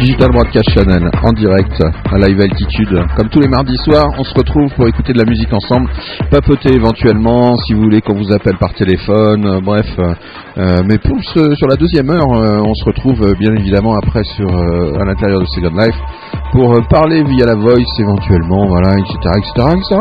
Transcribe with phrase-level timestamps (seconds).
[0.00, 1.76] Digital Broadcast Channel en direct
[2.10, 3.04] à Live Altitude.
[3.16, 5.90] Comme tous les mardis soirs, on se retrouve pour écouter de la musique ensemble,
[6.30, 9.86] papoter éventuellement si vous voulez qu'on vous appelle par téléphone, euh, bref.
[9.98, 14.48] Euh, mais pour sur la deuxième heure, euh, on se retrouve bien évidemment après sur
[14.48, 15.96] à l'intérieur de Second Life
[16.52, 19.96] pour parler via la voice éventuellement, voilà, etc., etc., etc.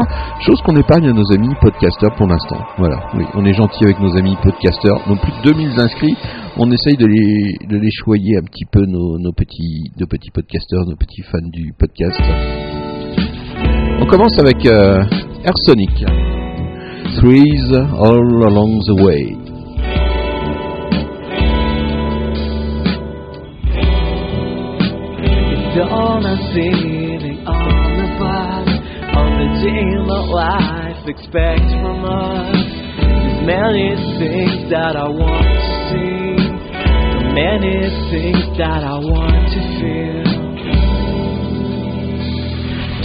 [0.46, 2.58] Chose qu'on épargne à nos amis podcasters pour l'instant.
[2.78, 6.16] Voilà, oui, on est gentil avec nos amis podcasters, donc plus de 2000 inscrits
[6.58, 10.32] on essaye de les, de les choyer un petit peu nos, nos, petits, nos petits
[10.32, 12.20] podcasters, nos petits fans du podcast.
[14.02, 15.04] On commence avec euh,
[15.44, 16.06] Air Sonic.
[17.20, 19.36] Trees all along the way.
[25.76, 28.70] Dawn a sailing on the bus
[29.16, 30.00] on the day
[30.32, 32.56] life expects from us.
[33.00, 36.19] There's many things that I want to see
[37.34, 40.24] many things that I want to feel.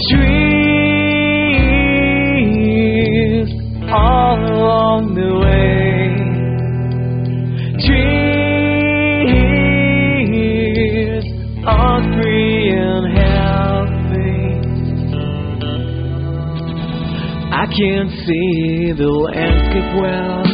[0.09, 1.45] Trees
[3.91, 6.09] all along the way.
[7.85, 9.25] Trees
[11.67, 14.45] all free and healthy.
[17.51, 20.44] I can see the landscape well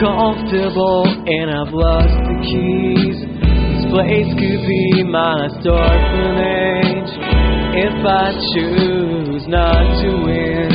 [0.00, 3.20] comfortable and I've lost the keys.
[3.20, 7.12] This place could be my orphanage
[7.76, 10.72] if I choose not to win.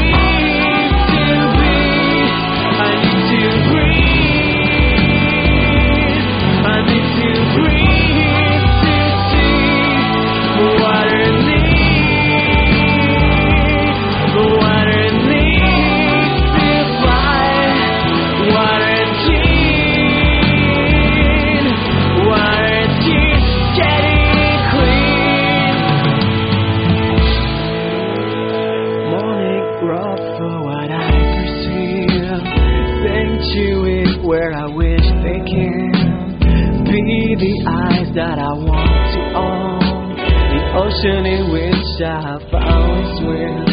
[38.16, 39.78] that I want to own,
[40.16, 43.65] the ocean in which I found swim.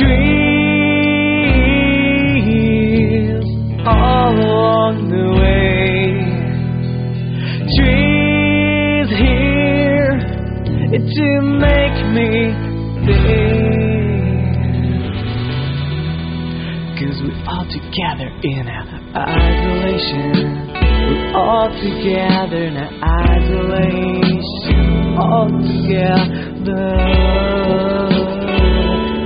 [0.00, 0.26] Trees
[3.86, 6.18] all along the way,
[7.76, 10.18] trees here
[10.98, 11.26] to
[11.62, 12.30] make me
[13.06, 13.71] think.
[17.62, 18.66] All together in
[19.14, 20.32] isolation
[21.06, 24.26] We're all together in isolation,
[25.16, 26.88] all together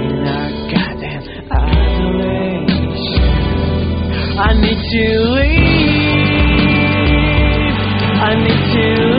[0.05, 2.61] in our goddamn isolation.
[4.39, 5.87] I need to leave.
[8.21, 9.16] I need to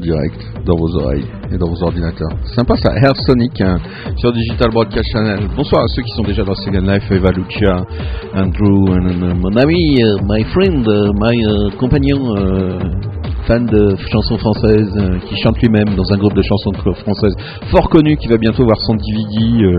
[0.00, 2.30] direct dans vos oreilles et dans vos ordinateurs.
[2.54, 3.78] Sympa ça, Air Sonic hein,
[4.16, 5.48] sur Digital Broadcast Channel.
[5.56, 7.84] Bonsoir à ceux qui sont déjà dans Second Life, Eva Lucia,
[8.34, 8.86] Andrew,
[9.34, 12.34] mon ami, euh, my friend, euh, my euh, compagnon,
[13.46, 14.92] fan de chansons françaises,
[15.28, 17.34] qui chante lui-même dans un groupe de chansons françaises
[17.70, 19.76] fort connu, qui va bientôt voir son DVD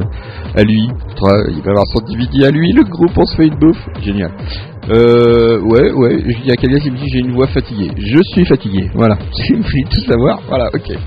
[0.55, 0.87] à lui.
[0.87, 3.85] Il va avoir son DVD à lui, le groupe, on se fait une bouffe.
[4.01, 4.31] Génial.
[4.89, 7.91] Euh, ouais, ouais, il y a quelqu'un qui me dit j'ai une voix fatiguée.
[7.97, 9.15] Je suis fatigué, voilà.
[9.31, 10.97] Si vous voulez tout savoir, voilà, ok.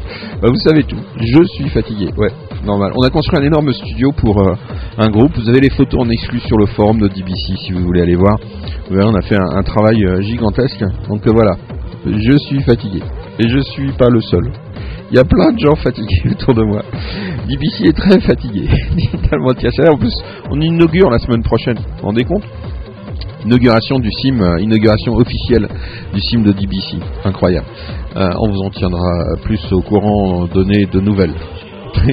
[0.41, 0.99] Bah, vous savez tout.
[1.17, 2.31] Je suis fatigué, ouais,
[2.65, 2.93] normal.
[2.97, 4.55] On a construit un énorme studio pour euh,
[4.97, 5.33] un groupe.
[5.37, 8.15] Vous avez les photos en exclu sur le forum de DBC si vous voulez aller
[8.15, 8.39] voir.
[8.91, 10.85] on a fait un, travail euh, gigantesque.
[11.09, 11.57] Donc euh, voilà,
[12.07, 13.03] je suis fatigué.
[13.39, 14.53] Et je suis pas le seul.
[15.11, 16.83] Il y a plein de gens fatigués autour de moi.
[17.49, 18.69] DBC est très fatigué.
[19.33, 20.15] en plus,
[20.51, 21.77] on inaugure la semaine prochaine.
[21.77, 22.45] Vous vous rendez compte?
[23.45, 25.69] Inauguration du sim, euh, inauguration officielle
[26.13, 26.99] du sim de DBC.
[27.25, 27.67] Incroyable.
[28.17, 31.35] Euh, on vous en tiendra plus au courant, donner de nouvelles.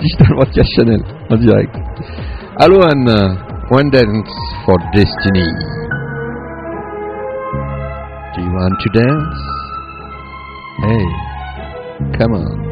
[0.00, 1.00] Digital Broadcast Channel
[1.30, 1.74] en direct.
[2.56, 2.80] Allo
[3.70, 4.32] One Dance
[4.64, 5.77] for Destiny.
[8.34, 9.38] Do you want to dance?
[10.84, 11.06] Hey,
[12.18, 12.68] come on.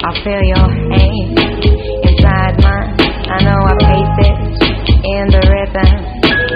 [0.00, 1.38] I feel your hand
[2.04, 2.94] inside mine.
[3.28, 4.36] I know I pace it
[5.04, 5.90] in the rhythm.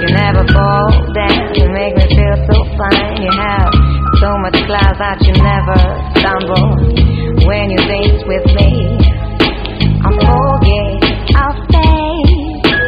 [0.00, 1.54] You never fall down.
[1.54, 3.22] You make me feel so fine.
[3.22, 3.81] You have
[4.22, 5.74] so much class that you never
[6.14, 6.78] stumble
[7.42, 8.94] when you dance with me.
[9.98, 11.02] I forget,
[11.42, 12.22] I'll stay.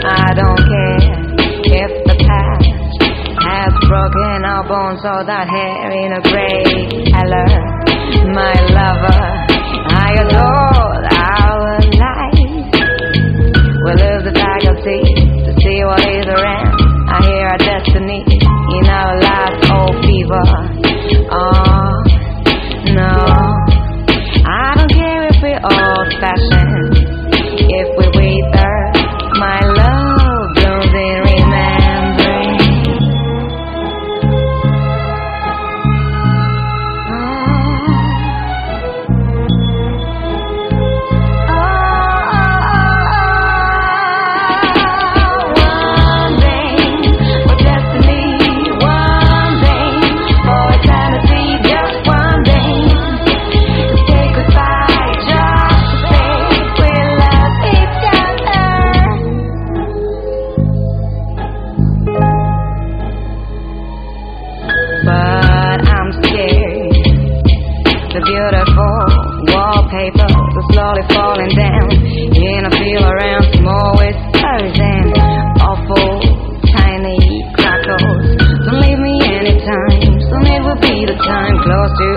[0.06, 1.10] I don't care
[1.74, 2.70] if the past
[3.50, 6.62] has broken our bones or that hair in a gray
[7.10, 7.50] color.
[8.30, 9.23] My lover.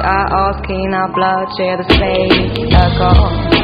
[0.07, 3.56] I asking our blood share the same across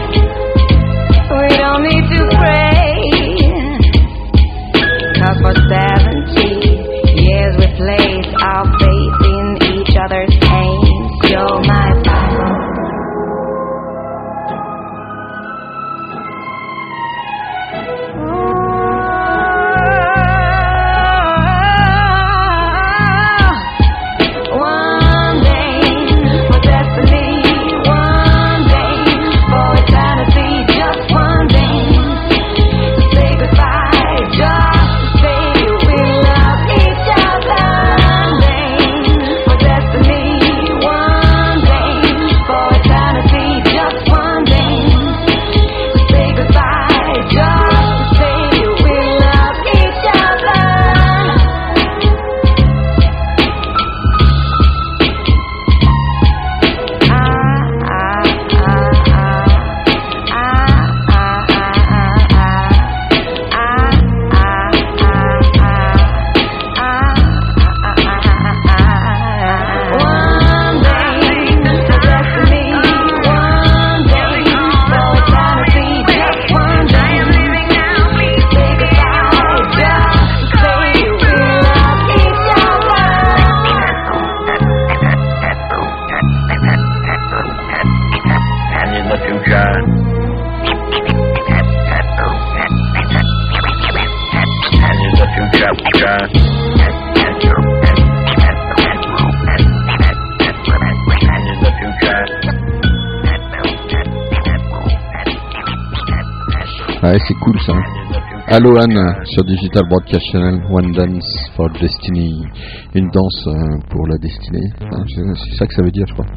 [108.55, 112.45] Allo Anne sur Digital Broadcast Channel, One Dance for Destiny.
[112.93, 114.69] Une danse euh, pour la destinée.
[114.79, 116.27] Hein, c'est ça que ça veut dire, je crois.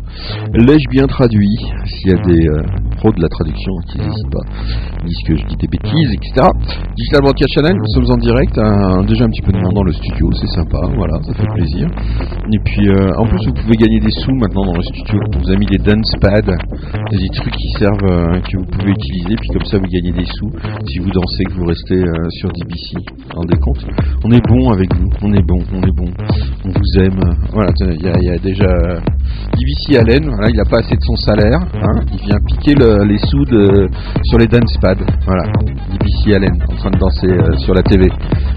[0.55, 1.59] L'ai-je bien traduit?
[1.85, 2.63] S'il y a des euh,
[3.13, 4.45] de la traduction qui n'hésitent pas,
[5.03, 6.49] ils disent que je dis des bêtises, etc.
[6.97, 8.59] Digital Broadcast Channel, nous sommes en direct.
[8.59, 11.49] hein, déjà un petit peu de monde dans le studio, c'est sympa, voilà, ça fait
[11.55, 11.87] plaisir.
[12.53, 15.21] Et puis euh, en plus, vous pouvez gagner des sous maintenant dans le studio.
[15.35, 16.41] On vous a mis des dance pads,
[17.11, 19.35] des trucs qui servent, euh, que vous pouvez utiliser.
[19.37, 20.51] Puis comme ça, vous gagnez des sous
[20.89, 22.97] si vous dansez, que vous restez euh, sur DBC.
[22.97, 23.85] Vous vous rendez compte
[24.25, 26.11] On est bon avec vous, on est bon, on est bon.
[26.65, 27.21] On vous aime.
[27.53, 29.01] Voilà, y, il y a déjà
[29.57, 31.61] DBC Allen, voilà, il n'a pas assez de son salaire.
[31.75, 33.45] hein, il vient piquer le- les sous
[34.25, 35.05] sur les dance pads.
[35.27, 35.45] Voilà,
[35.91, 38.09] DBC Allen en train de danser euh, sur la TV.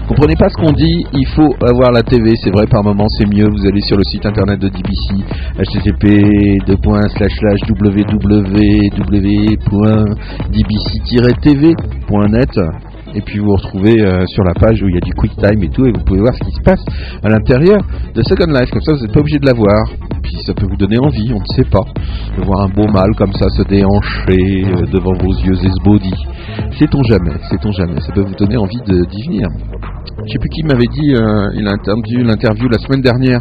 [0.08, 3.26] Comprenez pas ce qu'on dit, il faut avoir la TV, c'est vrai par moment c'est
[3.26, 5.24] mieux, vous allez sur le site internet de DBC,
[5.58, 6.58] http
[11.20, 12.60] www.dbc-tv.net
[13.14, 15.62] et puis vous vous retrouvez euh, sur la page où il y a du QuickTime
[15.62, 16.84] et tout et vous pouvez voir ce qui se passe
[17.22, 17.80] à l'intérieur
[18.14, 19.84] de Second Life, comme ça vous n'êtes pas obligé de la voir.
[20.22, 21.84] Puis ça peut vous donner envie, on ne sait pas,
[22.38, 26.26] de voir un beau mâle comme ça se déhancher euh, devant vos yeux esbaudis.
[26.78, 29.48] Sait-on jamais, sait-on jamais, ça peut vous donner envie d'y venir.
[30.26, 33.40] Je sais plus qui m'avait dit, euh, il a entendu l'interview la semaine dernière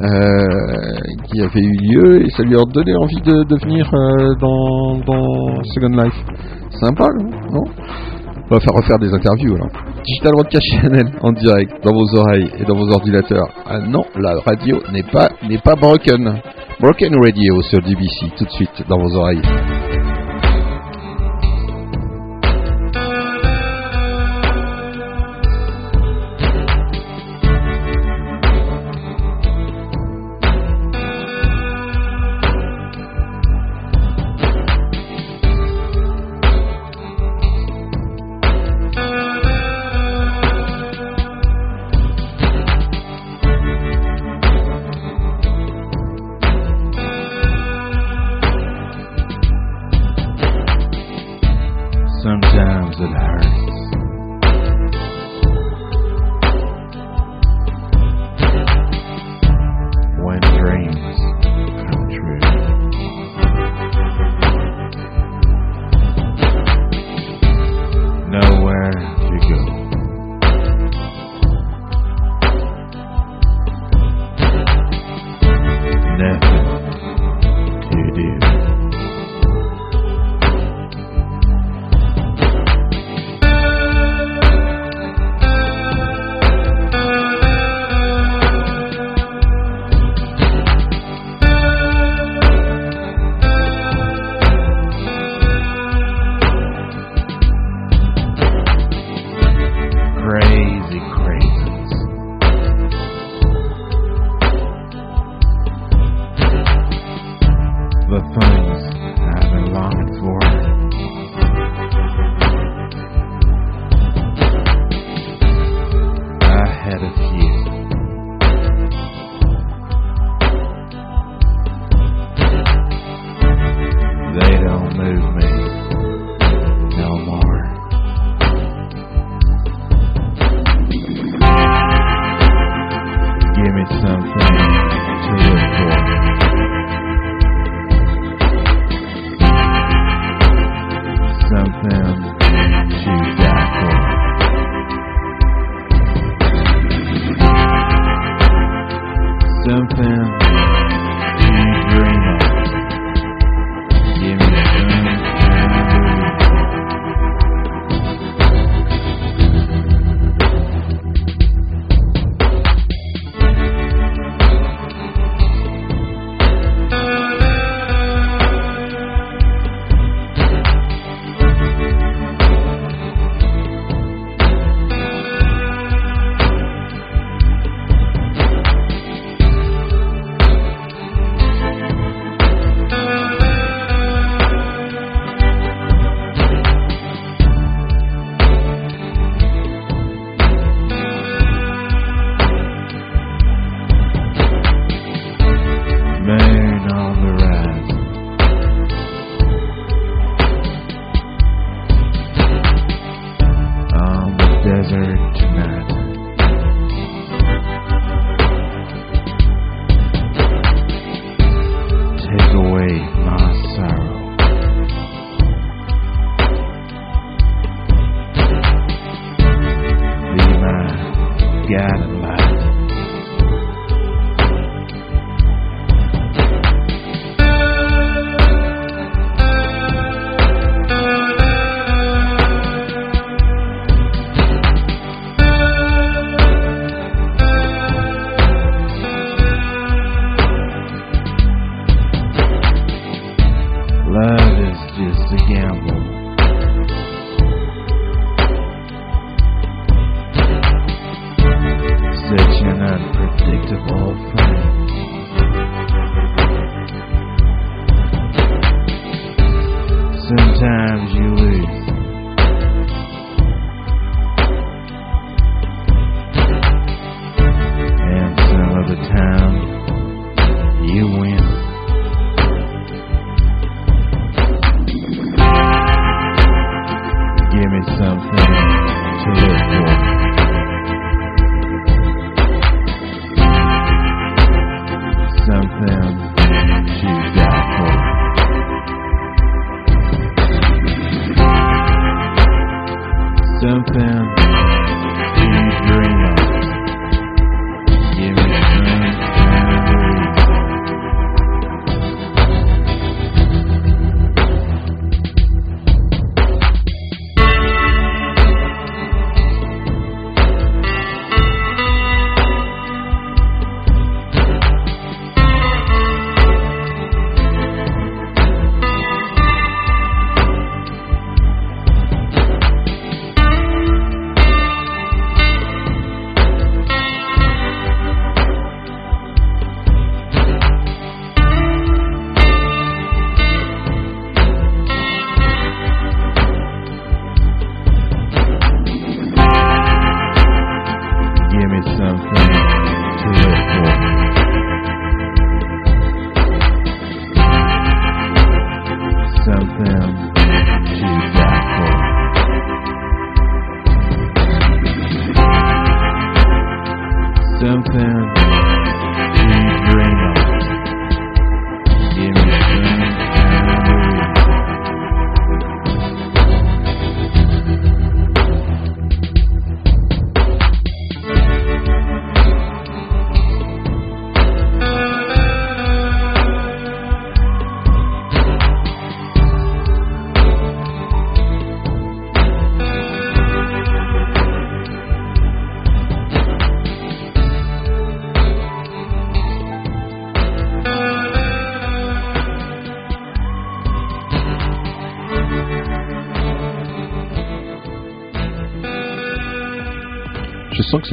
[0.00, 4.98] euh, qui avait eu lieu et ça lui a donné envie de, venir euh, dans,
[5.06, 6.24] dans Second Life.
[6.80, 7.08] Sympa,
[7.52, 7.64] non?
[8.50, 9.70] On va faire refaire des interviews alors.
[10.04, 13.48] Digital Broadcast Channel en direct dans vos oreilles et dans vos ordinateurs.
[13.64, 16.40] Ah non, la radio n'est pas n'est pas broken.
[16.78, 19.40] Broken Radio sur DBC tout de suite dans vos oreilles.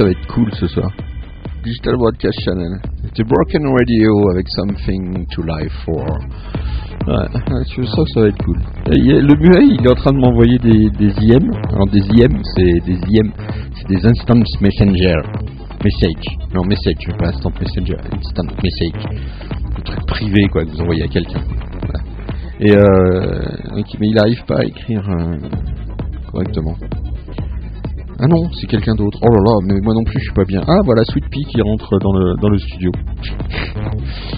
[0.02, 0.90] Ça va être cool ce soir.
[1.62, 2.80] Digital Broadcast Channel.
[3.04, 6.02] C'était Broken Radio avec Something to Life for.
[7.06, 8.58] Ouais, je sens que ça va être cool.
[8.86, 11.48] A- Le muet, il est en train de m'envoyer des, des IM.
[11.70, 13.30] Alors des IM, c'est des IM,
[13.74, 15.20] c'est des Instant Messenger.
[15.84, 16.36] Message.
[16.52, 17.96] Non, message, pas Instant Messenger.
[18.12, 19.20] Instant Message.
[19.76, 21.42] Le truc privé, quoi, que vous envoyez à quelqu'un.
[21.86, 22.04] Voilà.
[22.58, 25.36] Et euh, mais il n'arrive pas à écrire euh,
[26.32, 26.74] correctement.
[28.24, 29.18] Ah non, c'est quelqu'un d'autre.
[29.20, 30.60] Oh là là, mais moi non plus, je suis pas bien.
[30.68, 32.92] Ah voilà, Sweet Pea qui rentre dans le, dans le studio.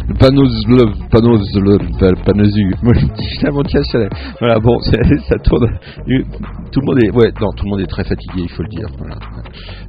[0.08, 0.48] Le Panos
[1.10, 1.52] Panos
[2.24, 2.74] Panozu.
[2.82, 4.08] Moi je dis je.
[4.40, 4.78] Voilà, bon,
[5.28, 5.68] ça tourne.
[6.72, 8.70] Tout le monde est, ouais, non, tout le monde est très fatigué, il faut le
[8.70, 8.88] dire.
[8.96, 9.16] Voilà.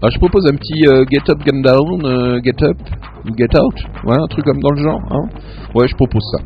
[0.01, 2.77] Alors je propose un petit euh, Get Up, Get Down, euh, Get Up,
[3.37, 3.75] Get Out.
[4.03, 5.01] Ouais, un truc comme dans le genre.
[5.09, 5.29] Hein
[5.73, 6.43] ouais, je propose ça.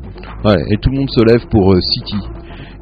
[0.48, 2.18] Ouais, et tout le monde se lève pour euh, City.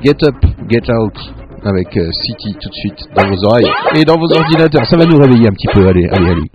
[0.04, 0.36] Get Up,
[0.70, 4.86] Get Out avec euh, City tout de suite dans vos oreilles et dans vos ordinateurs.
[4.86, 5.88] Ça va nous réveiller un petit peu.
[5.88, 6.52] Allez, allez, allez.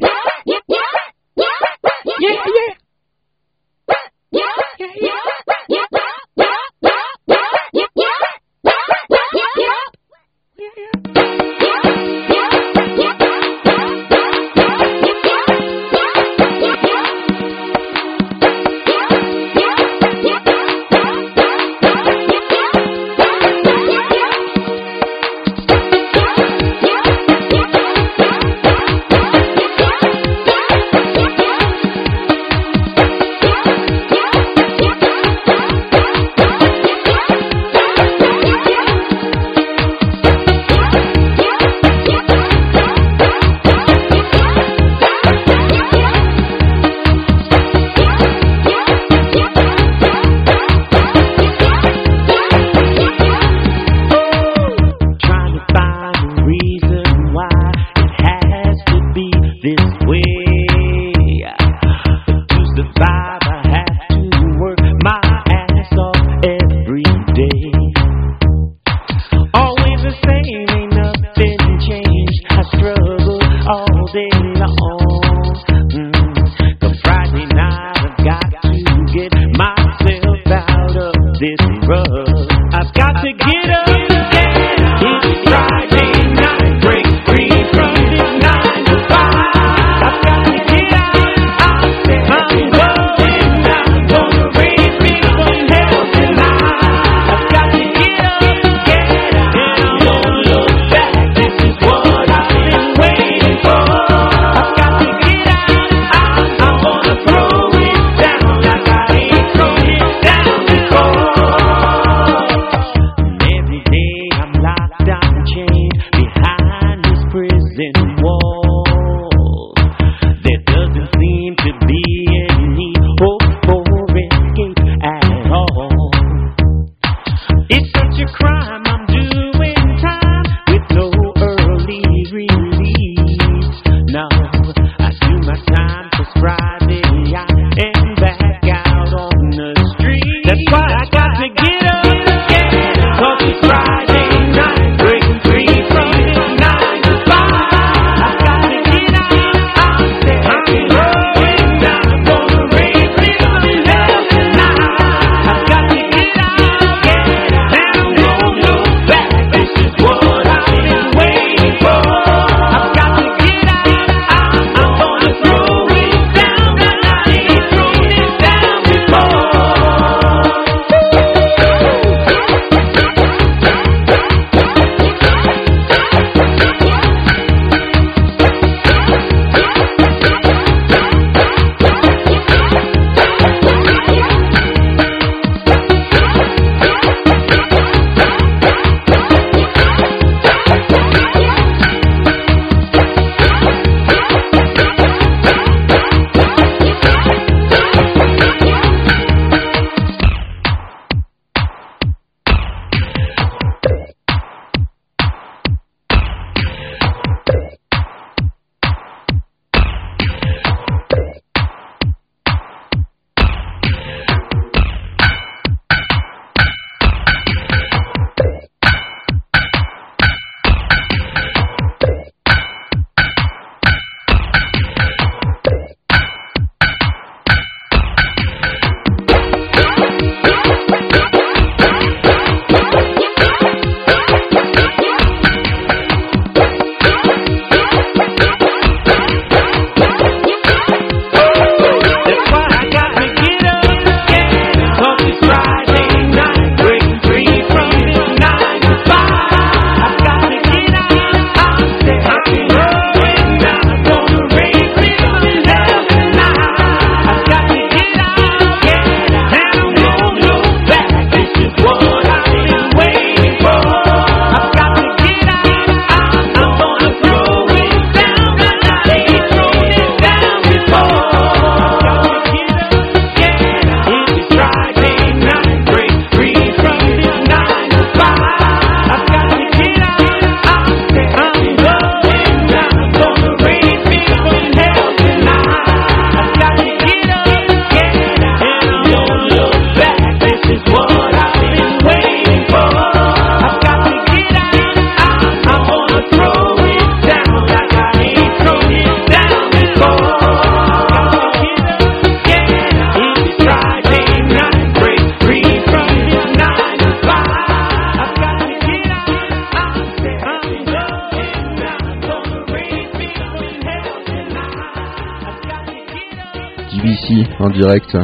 [317.93, 318.15] Direct.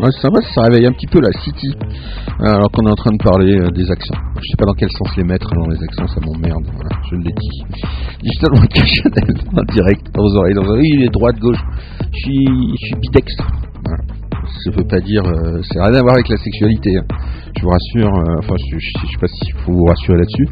[0.00, 1.74] Ouais, c'est sympa, ça réveille un petit peu la City.
[2.40, 4.14] Alors qu'on est en train de parler euh, des accents.
[4.36, 6.64] Je sais pas dans quel sens les mettre dans les accents, ça m'emmerde.
[6.72, 7.62] Voilà, je l'ai dit.
[8.22, 10.54] Digital Monkey Chanel en direct dans vos oreilles.
[10.54, 11.58] Dans vos oreilles, il est droite, gauche.
[12.12, 13.46] Je suis, je suis bidextre.
[14.64, 16.96] Ça veut pas dire, euh, c'est rien à voir avec la sexualité.
[16.96, 17.04] hein.
[17.56, 18.14] Je vous rassure.
[18.14, 20.48] euh, enfin, je, je, je sais pas s'il faut vous rassurer là-dessus,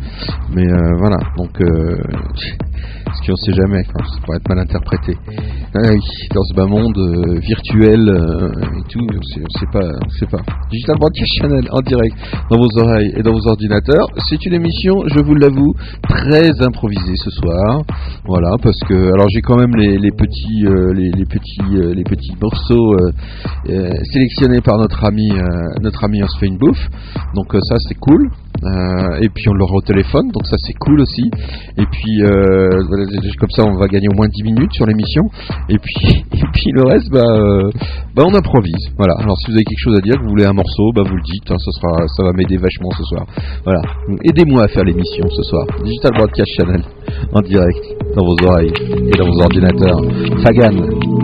[0.55, 1.17] mais euh, voilà.
[1.39, 1.53] Donc,
[3.29, 5.17] euh, ce qu'on sait jamais, ça pourrait être mal interprété.
[5.75, 5.93] Ah
[6.35, 10.43] dans ce bas monde euh, virtuel euh, et tout, c'est c'est pas, c'est pas.
[10.71, 12.17] Digital Broadcast Channel en direct
[12.51, 14.07] dans vos oreilles et dans vos ordinateurs.
[14.29, 15.75] C'est une émission, je vous l'avoue,
[16.09, 17.83] très improvisée ce soir.
[18.25, 22.35] Voilà, parce que alors j'ai quand même les, petits, euh, les, petits, euh, les petits
[22.41, 23.11] morceaux euh,
[23.71, 25.43] euh, sélectionnés par notre ami, euh,
[25.83, 26.89] notre ami on se.
[27.35, 28.31] Donc euh, ça c'est cool.
[28.65, 31.31] Euh, et puis on l'aura au téléphone, donc ça c'est cool aussi.
[31.77, 32.69] Et puis euh,
[33.39, 35.25] comme ça on va gagner au moins 10 minutes sur l'émission.
[35.69, 35.79] Et
[36.53, 37.71] puis, le reste, bah, euh,
[38.15, 38.91] bah on improvise.
[38.97, 39.15] Voilà.
[39.19, 41.17] Alors si vous avez quelque chose à dire, que vous voulez un morceau, bah vous
[41.17, 41.51] le dites.
[41.51, 43.27] hein, ça sera, ça va m'aider vachement ce soir.
[43.65, 43.81] Voilà.
[44.25, 45.67] Aidez-moi à faire l'émission ce soir.
[45.85, 46.83] Digital Broadcast Channel
[47.33, 48.73] en direct dans vos oreilles
[49.07, 50.01] et dans vos ordinateurs.
[50.43, 51.16] Fagan.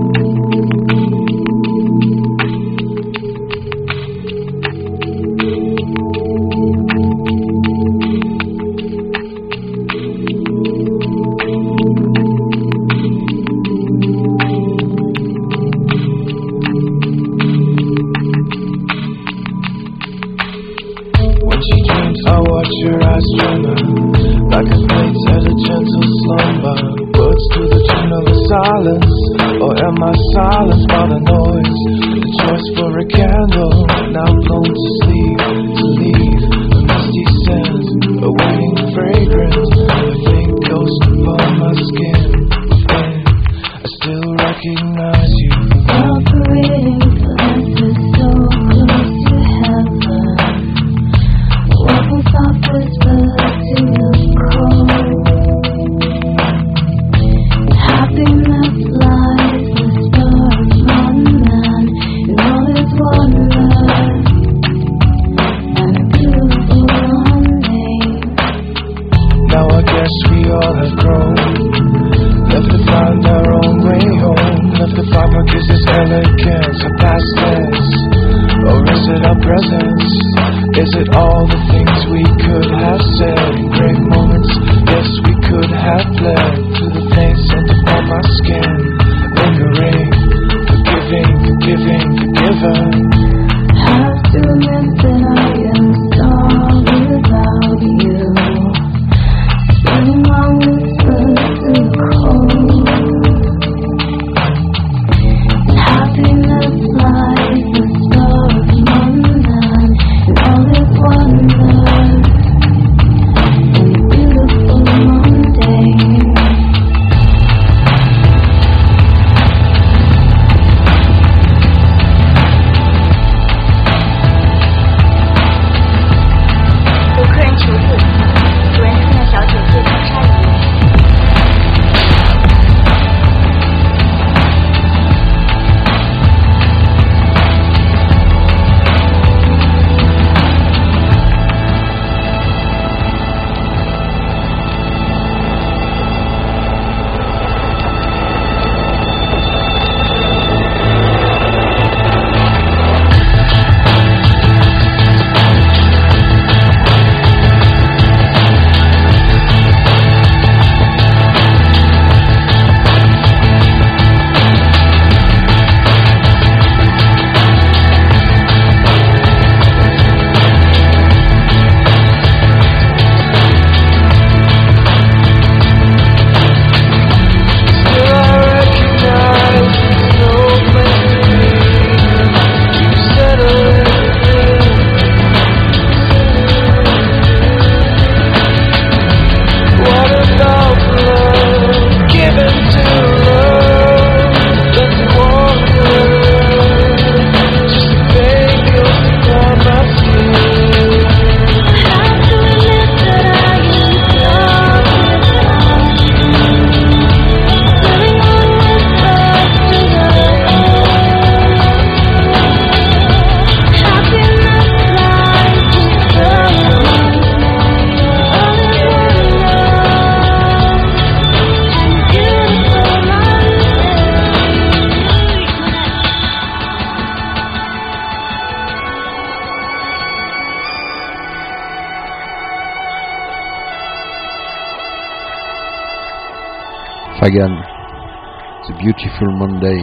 [237.32, 239.80] The Beautiful Monday.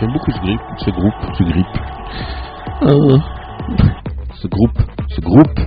[0.00, 1.66] J'aime beaucoup ce groupe, ce groupe, ce grippe.
[2.82, 3.18] Euh,
[4.40, 5.60] ce groupe, ce groupe.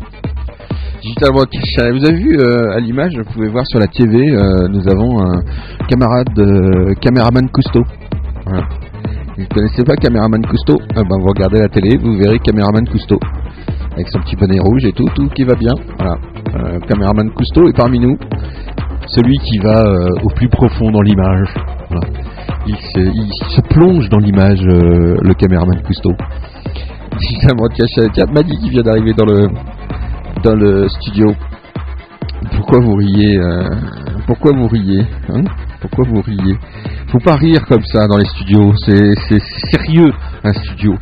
[1.04, 1.92] Digital Broadcast.
[1.94, 5.22] Vous avez vu euh, à l'image, vous pouvez voir sur la TV, euh, nous avons
[5.22, 5.42] un
[5.88, 7.84] camarade, euh, caméraman Cousteau.
[8.46, 8.64] Voilà.
[9.38, 10.78] Vous ne connaissez pas caméraman Cousteau?
[10.96, 13.20] Ah ben, Vous regardez la télé, vous verrez caméraman Cousteau.
[13.94, 15.74] Avec son petit bonnet rouge et tout, tout qui va bien.
[16.00, 16.18] Voilà.
[16.56, 18.18] Euh, caméraman Cousteau est parmi nous
[19.12, 21.54] celui qui va euh, au plus profond dans l'image.
[22.68, 26.12] Il, se, plonge dans l'image, euh, le caméraman Cousteau.
[27.42, 28.10] Channel.
[28.14, 29.48] Tiens, Maddy qui vient d'arriver dans le,
[30.44, 31.34] dans le studio.
[32.56, 33.70] Pourquoi vous riez euh,
[34.28, 35.44] Pourquoi vous riez hein?
[35.82, 36.56] Pourquoi vous riez?
[37.08, 38.74] Faut pas rire comme ça dans les studios.
[38.86, 39.40] C'est
[39.72, 40.12] sérieux
[40.44, 40.96] un studio.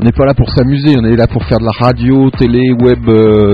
[0.00, 0.96] On n'est pas là pour s'amuser.
[0.98, 3.06] On est là pour faire de la radio, télé, web,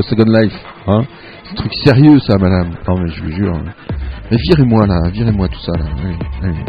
[0.03, 0.59] Second Life.
[0.88, 1.03] Hein?
[1.44, 2.70] C'est un truc sérieux ça, madame.
[2.88, 3.61] Non mais je vous jure.
[4.30, 5.86] Mais virez-moi là, virez-moi tout ça là.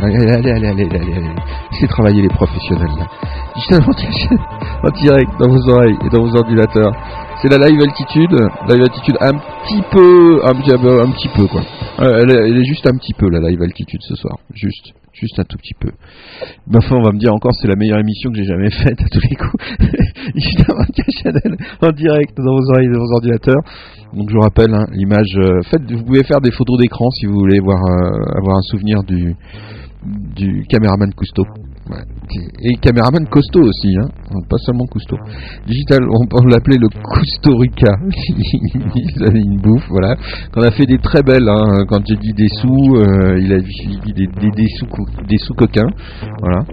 [0.02, 1.36] Allez, allez, allez, allez, allez, allez.
[1.72, 3.08] Laissez travailler les professionnels là.
[3.70, 4.28] Broadcast
[4.84, 6.92] en direct dans vos oreilles et dans vos ordinateurs.
[7.42, 8.32] C'est la live altitude,
[8.70, 11.62] live altitude un petit peu, un petit peu, un petit peu quoi.
[12.00, 15.44] Euh, elle, est, juste un petit peu la live altitude ce soir, juste, juste un
[15.44, 15.90] tout petit peu.
[16.68, 19.02] Mais enfin, on va me dire encore c'est la meilleure émission que j'ai jamais faite
[19.02, 19.64] à tous les coups.
[21.24, 23.62] Channel en direct dans vos oreilles et dans vos ordinateurs.
[24.14, 25.38] Donc je vous rappelle hein, l'image.
[25.38, 25.60] euh,
[25.96, 29.36] vous pouvez faire des photos d'écran si vous voulez voir euh, avoir un souvenir du
[30.36, 31.44] du caméraman Cousteau.
[32.64, 34.08] Et caméraman costaud aussi, hein.
[34.50, 35.18] pas seulement Cousteau.
[35.68, 37.92] Digital, on peut l'appeler le Coustorica.
[38.96, 40.16] il a une bouffe, voilà.
[40.54, 41.86] Qu'on a fait des très belles, hein.
[41.88, 44.88] quand j'ai dit des sous, euh, il a dit des, des, sous,
[45.28, 45.90] des sous coquins,
[46.40, 46.64] voilà.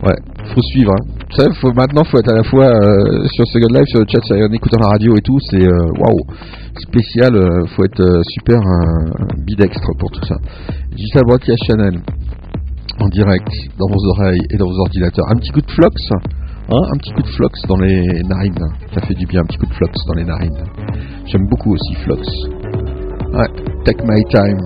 [0.00, 0.16] Ouais,
[0.54, 0.92] faut suivre.
[0.92, 1.04] Hein.
[1.36, 4.24] Ça, faut, maintenant, faut être à la fois euh, sur Second Life, sur le chat,
[4.32, 5.38] en écoutant la radio et tout.
[5.50, 6.20] C'est euh, waouh,
[6.80, 7.36] spécial.
[7.36, 8.58] euh, faut être euh, super
[9.46, 10.36] bidextre pour tout ça.
[10.96, 12.00] Digital Broadcast Channel
[13.00, 15.26] en direct dans vos oreilles et dans vos ordinateurs.
[15.30, 18.68] Un petit coup de flox, hein, un petit coup de flox dans les narines.
[18.94, 20.64] Ça fait du bien, un petit coup de flox dans les narines.
[21.26, 22.26] J'aime beaucoup aussi flox.
[23.32, 23.48] Ouais,
[23.84, 24.58] take my time.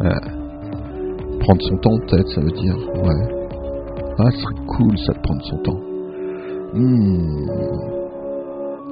[0.00, 1.38] Ouais.
[1.40, 2.76] Prendre son temps, peut-être, ça veut dire.
[3.02, 3.39] Ouais.
[4.22, 5.80] Ah, ce serait cool ça de prendre son temps.
[6.74, 7.48] Hmm.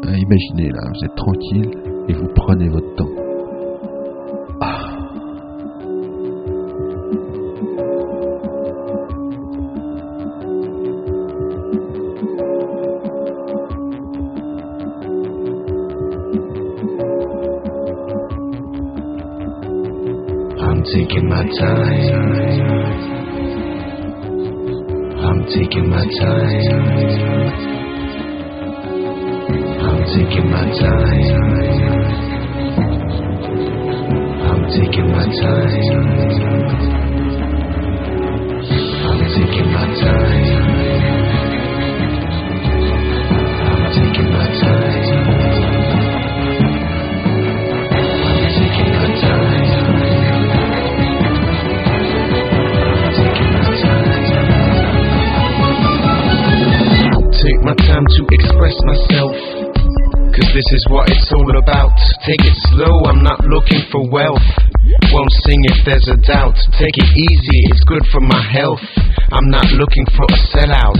[0.06, 1.70] Euh, imaginez là, vous êtes tranquille
[2.08, 3.10] et vous prenez votre temps.
[4.62, 4.88] Ah.
[25.78, 27.68] Taking my time.
[29.80, 31.38] I'm taking my time.
[34.42, 36.37] I'm taking my time.
[60.58, 61.94] This is what it's all about.
[62.26, 64.42] Take it slow, I'm not looking for wealth.
[65.14, 66.58] Won't sing if there's a doubt.
[66.74, 68.82] Take it easy, it's good for my health.
[69.30, 70.98] I'm not looking for a sellout.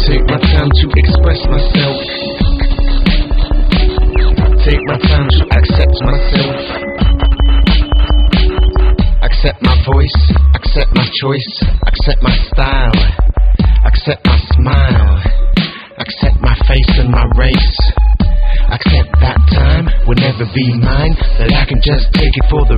[0.00, 2.00] Take my time to express myself.
[4.64, 6.56] Take my time to accept myself.
[9.28, 10.20] Accept my voice,
[10.56, 11.52] accept my choice,
[11.84, 13.19] accept my style,
[22.48, 22.69] for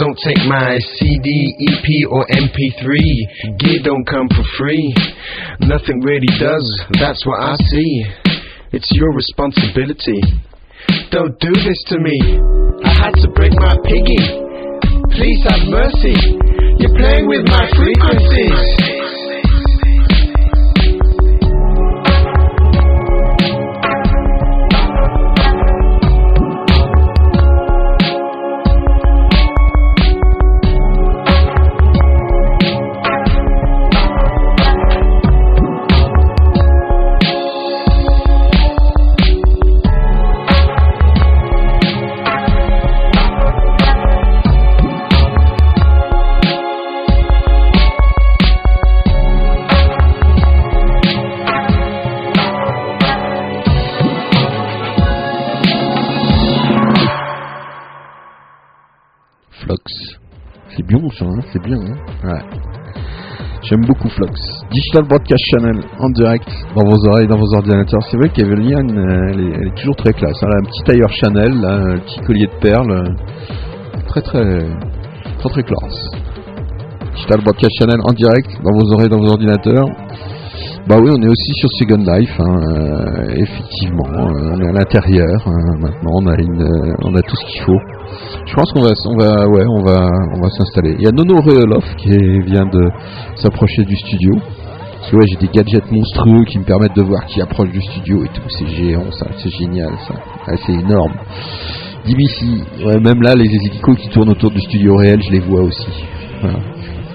[0.00, 1.28] don't take my CD,
[1.60, 3.60] EP, or MP3.
[3.60, 4.94] Gear don't come for free.
[5.60, 6.64] Nothing really does,
[6.98, 8.04] that's what I see.
[8.72, 10.22] It's your responsibility.
[11.12, 12.16] Don't do this to me.
[12.82, 14.24] I had to break my piggy.
[15.20, 16.16] Please have mercy.
[16.80, 18.89] You're playing with my frequencies.
[60.76, 61.76] C'est bien ça, hein, c'est bien.
[61.76, 62.42] Hein ouais.
[63.62, 64.40] J'aime beaucoup Flox.
[64.70, 68.00] Digital Broadcast Channel en direct dans vos oreilles, dans vos ordinateurs.
[68.10, 70.38] C'est vrai qu'Evelian, euh, elle, est- elle est toujours très classe.
[70.42, 72.90] Elle a un petit tailleur Chanel, là, un petit collier de perles.
[72.90, 73.14] euh,
[74.08, 74.42] Très très
[75.38, 76.10] très très classe.
[77.14, 79.86] Digital Broadcast Channel en direct dans vos oreilles, dans vos ordinateurs.
[80.88, 84.08] Bah oui, on est aussi sur Second Life, hein, euh, effectivement.
[84.08, 87.46] euh, on est à l'intérieur euh, maintenant, on a, une, euh, on a tout ce
[87.52, 87.78] qu'il faut.
[88.46, 90.96] Je pense qu'on va, on va, ouais, on va, on va s'installer.
[90.98, 92.10] Il y a Nono Reoloff qui
[92.40, 92.88] vient de
[93.36, 94.32] s'approcher du studio.
[94.34, 97.80] Parce que ouais, j'ai des gadgets monstrueux qui me permettent de voir qui approche du
[97.80, 98.42] studio et tout.
[98.48, 100.14] C'est géant, ça, c'est génial, ça.
[100.66, 101.12] C'est énorme.
[102.04, 105.62] DBC, ouais, même là, les hélicos qui tournent autour du studio réel, je les vois
[105.62, 106.04] aussi.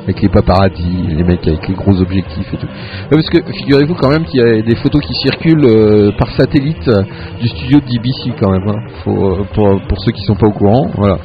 [0.05, 2.67] Avec les paparazzis, les mecs avec les gros objectifs et tout.
[3.09, 6.87] Parce que figurez-vous quand même qu'il y a des photos qui circulent euh, par satellite
[6.87, 7.01] euh,
[7.41, 8.67] du studio de DBC quand même.
[8.69, 8.87] hein.
[9.03, 11.17] Faut, euh, pour, pour ceux qui sont pas au courant, voilà.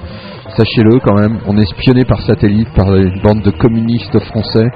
[0.57, 4.67] Sachez-le quand même, on est espionné par satellite par une bande de communistes français,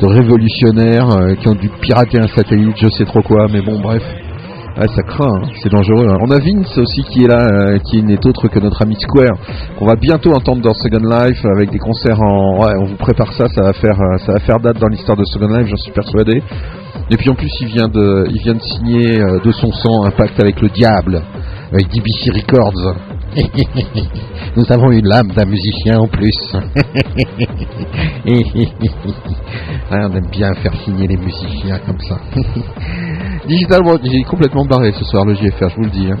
[0.00, 1.08] de révolutionnaires
[1.40, 4.02] qui ont dû pirater un satellite, je sais trop quoi, mais bon bref.
[4.78, 6.06] Ouais, ça craint, hein, c'est dangereux.
[6.06, 6.18] hein.
[6.20, 9.34] On a Vince aussi qui est là, euh, qui n'est autre que notre ami Square,
[9.78, 12.58] qu'on va bientôt entendre dans Second Life avec des concerts en.
[12.60, 15.16] Ouais, on vous prépare ça, ça va faire, euh, ça va faire date dans l'histoire
[15.16, 16.42] de Second Life, j'en suis persuadé.
[17.10, 20.04] Et puis en plus, il vient de, il vient de signer euh, de son sang
[20.04, 21.22] un pacte avec le diable,
[21.72, 22.96] avec DBC Records.
[24.56, 26.34] Nous avons une l'âme d'un musicien en plus.
[29.90, 32.16] Ah, on aime bien faire signer les musiciens comme ça.
[33.46, 36.08] Digital Broad- j'ai complètement barré ce soir le JFR, je vous le dis.
[36.10, 36.16] hein.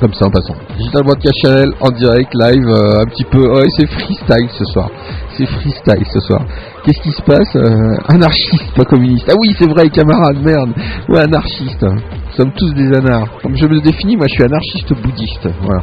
[0.00, 0.54] Comme ça en passant.
[0.78, 3.38] Digital Broadcast Channel en direct, live, euh, un petit peu.
[3.50, 4.90] Ouais, c'est freestyle ce soir.
[5.36, 6.44] C'est freestyle ce soir.
[6.86, 9.26] Qu'est-ce qui se passe Euh, Anarchiste, pas communiste?
[9.28, 10.70] Ah oui, c'est vrai, camarade, merde.
[11.08, 11.82] Ouais, anarchiste.
[11.82, 13.28] Nous sommes tous des anards.
[13.42, 15.48] Comme je me définis, moi je suis anarchiste bouddhiste.
[15.62, 15.82] Voilà.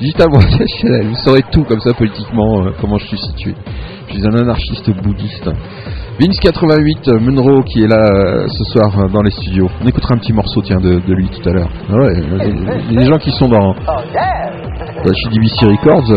[0.00, 3.54] Digital Broadcast Channel, vous saurez tout comme ça politiquement, euh, comment je suis situé.
[4.08, 5.48] Je suis un anarchiste bouddhiste.
[6.18, 9.68] Vince 88 euh, Munro qui est là euh, ce soir dans les studios.
[9.80, 11.70] On écoutera un petit morceau tiens de, de lui tout à l'heure.
[11.88, 12.38] Ah ouais, euh,
[12.90, 16.10] les, les gens qui sont dans euh, chez DBC Records,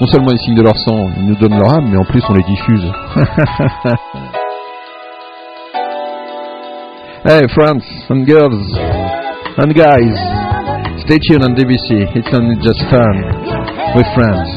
[0.00, 2.22] non seulement ils signent de leur sang, ils nous donnent leur âme, mais en plus
[2.28, 2.86] on les diffuse.
[7.24, 8.76] hey friends and girls
[9.58, 10.14] and guys,
[11.02, 12.06] stay tuned on DBC.
[12.14, 13.24] It's only just fun
[13.96, 14.48] with friends.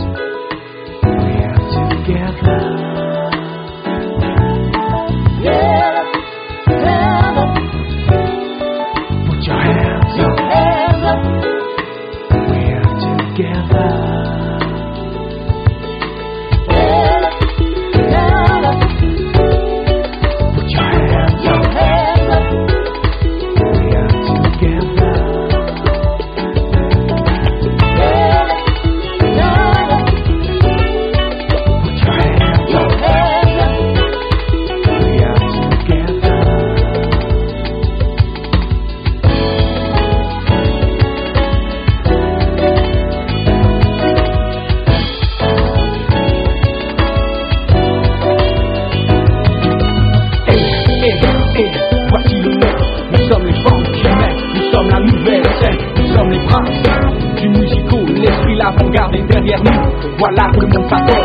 [56.31, 60.15] Les princes du musical, l'esprit, l'avant-garde est derrière nous.
[60.17, 61.21] Voilà que le monde s'attend.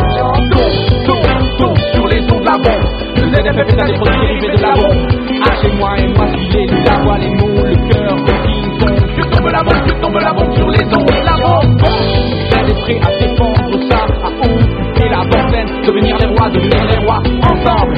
[0.50, 2.86] Donc, donc, donc, sur les ondes de la bombe.
[3.16, 5.06] Le ZFF est un des produits de la bombe.
[5.44, 9.16] H et moi et moi, filé, nous avons les mots, le cœur de King Kong.
[9.16, 11.10] Que tombe la bombe, que tombe la bombe sur les ondes.
[11.24, 15.46] La bombe, vous êtes prêts à défendre ça, à occuper la bonne
[15.86, 17.96] devenir les rois, devenir les rois, ensemble,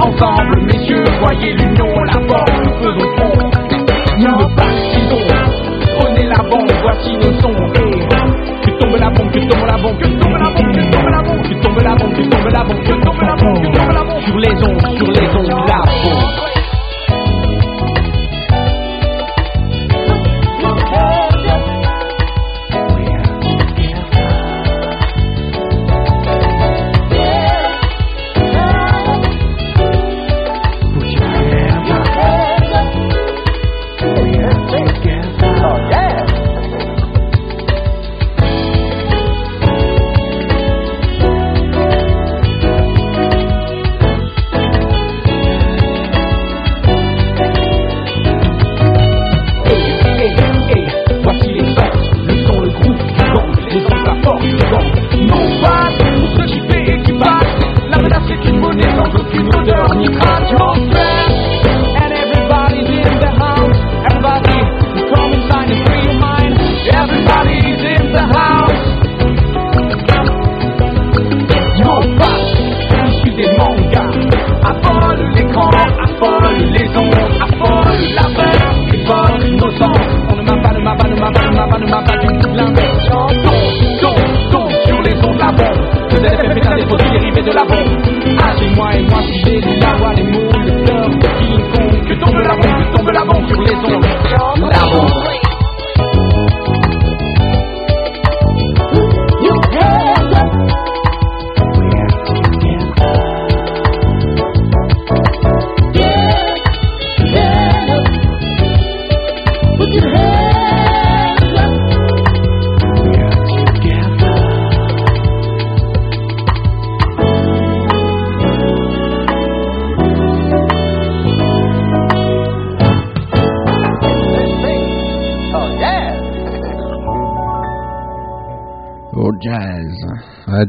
[0.00, 1.87] ensemble, messieurs, voyez l'union,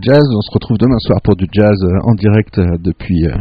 [0.02, 3.36] jazz, on se retrouve demain soir pour du jazz euh, en direct euh, depuis euh,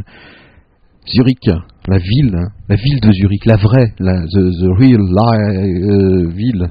[1.07, 1.49] Zurich,
[1.87, 6.69] la ville, hein, la ville de Zurich, la vraie, la, the, the real euh, ville,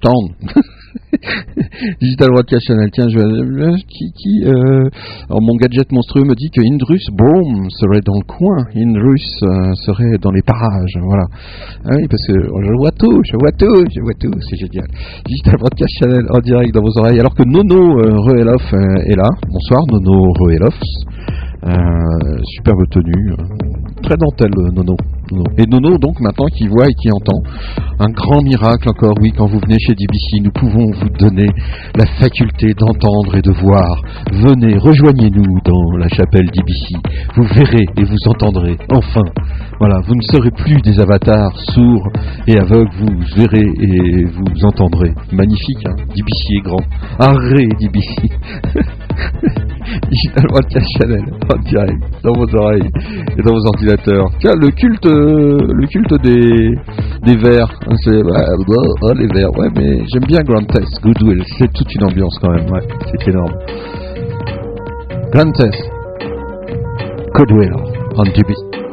[0.00, 0.34] town.
[2.00, 2.90] Digital Broadcast Channel.
[2.92, 3.18] Tiens, je
[3.88, 4.88] qui, qui euh,
[5.28, 9.74] alors mon gadget monstrueux me dit que Indrus Boom serait dans le coin, Indrus euh,
[9.84, 11.24] serait dans les parages, voilà.
[11.84, 14.86] Ah oui, parce que je vois tout, je vois tout, je vois tout, c'est génial.
[15.26, 19.28] Digital Broadcast Channel en direct dans vos oreilles, alors que Nono euh, euh, est là.
[19.48, 20.74] Bonsoir Nono Reelof.
[21.64, 24.70] Euh, superbe tenue, euh, très dentelle euh.
[24.72, 24.94] Nono.
[25.56, 27.42] Et Nono donc maintenant qui voit et qui entend.
[27.98, 31.48] Un grand miracle encore, oui, quand vous venez chez DBC, nous pouvons vous donner
[31.96, 34.02] la faculté d'entendre et de voir.
[34.32, 36.94] Venez, rejoignez-nous dans la chapelle DBC.
[37.36, 38.76] Vous verrez et vous entendrez.
[38.92, 39.24] Enfin,
[39.78, 42.08] voilà, vous ne serez plus des avatars sourds
[42.46, 45.12] et aveugles, vous verrez et vous entendrez.
[45.32, 46.82] Magnifique, hein DBC est grand.
[47.18, 48.30] Arrête, DBC.
[50.10, 52.90] Digital Broadcast Channel, en direct, dans vos oreilles
[53.38, 54.26] et dans vos ordinateurs.
[54.40, 56.74] Tiens, le culte, le culte des,
[57.22, 58.46] des vers, hein, c'est bah,
[59.02, 62.50] oh, les vers, ouais, mais j'aime bien Grand Test, Goodwill, c'est toute une ambiance quand
[62.50, 63.54] même, ouais, c'est énorme.
[65.32, 65.90] Grand Test,
[67.34, 67.72] Goodwill,
[68.16, 68.85] en DBC.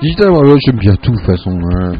[0.00, 0.30] Digital
[0.66, 1.50] j'aime bien tout de toute façon.
[1.50, 1.92] Hein.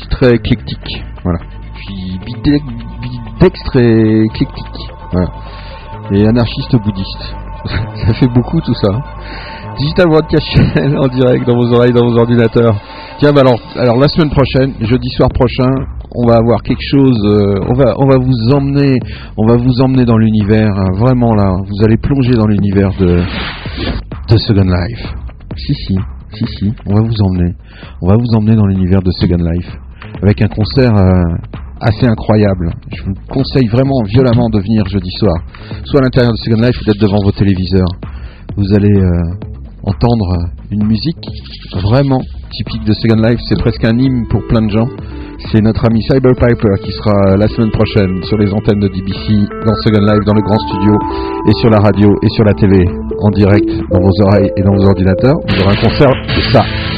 [0.00, 1.04] C'est très éclectique.
[1.22, 1.40] Voilà.
[1.74, 4.90] Puis Bidextre et éclectique.
[5.12, 5.28] Voilà.
[6.12, 7.34] Et anarchiste bouddhiste.
[8.06, 8.90] ça fait beaucoup tout ça.
[9.78, 12.76] Digital World Cash en direct dans vos oreilles, dans vos ordinateurs.
[13.18, 15.70] Tiens, bah alors, alors la semaine prochaine, jeudi soir prochain,
[16.14, 17.18] on va avoir quelque chose.
[17.24, 18.98] Euh, on va, on va vous emmener,
[19.36, 20.70] on va vous emmener dans l'univers.
[20.76, 20.98] Hein.
[20.98, 23.22] Vraiment là, vous allez plonger dans l'univers de,
[24.28, 25.21] de Second Life.
[25.66, 25.96] Si, si,
[26.34, 27.54] si, si, on va vous emmener.
[28.00, 29.70] On va vous emmener dans l'univers de Second Life
[30.22, 31.22] avec un concert euh,
[31.80, 32.72] assez incroyable.
[32.96, 35.34] Je vous conseille vraiment violemment de venir jeudi soir,
[35.84, 37.92] soit à l'intérieur de Second Life ou d'être devant vos téléviseurs.
[38.56, 39.08] Vous allez euh,
[39.84, 41.26] entendre une musique
[41.82, 43.40] vraiment typique de Second Life.
[43.48, 44.88] C'est presque un hymne pour plein de gens.
[45.50, 49.48] C'est notre ami Cyber Piper qui sera la semaine prochaine sur les antennes de DBC,
[49.66, 50.94] dans Second Life, dans le grand studio,
[51.48, 52.84] et sur la radio et sur la télé,
[53.20, 55.36] en direct, dans vos oreilles et dans vos ordinateurs.
[55.48, 56.91] Vous aurez un concert de ça.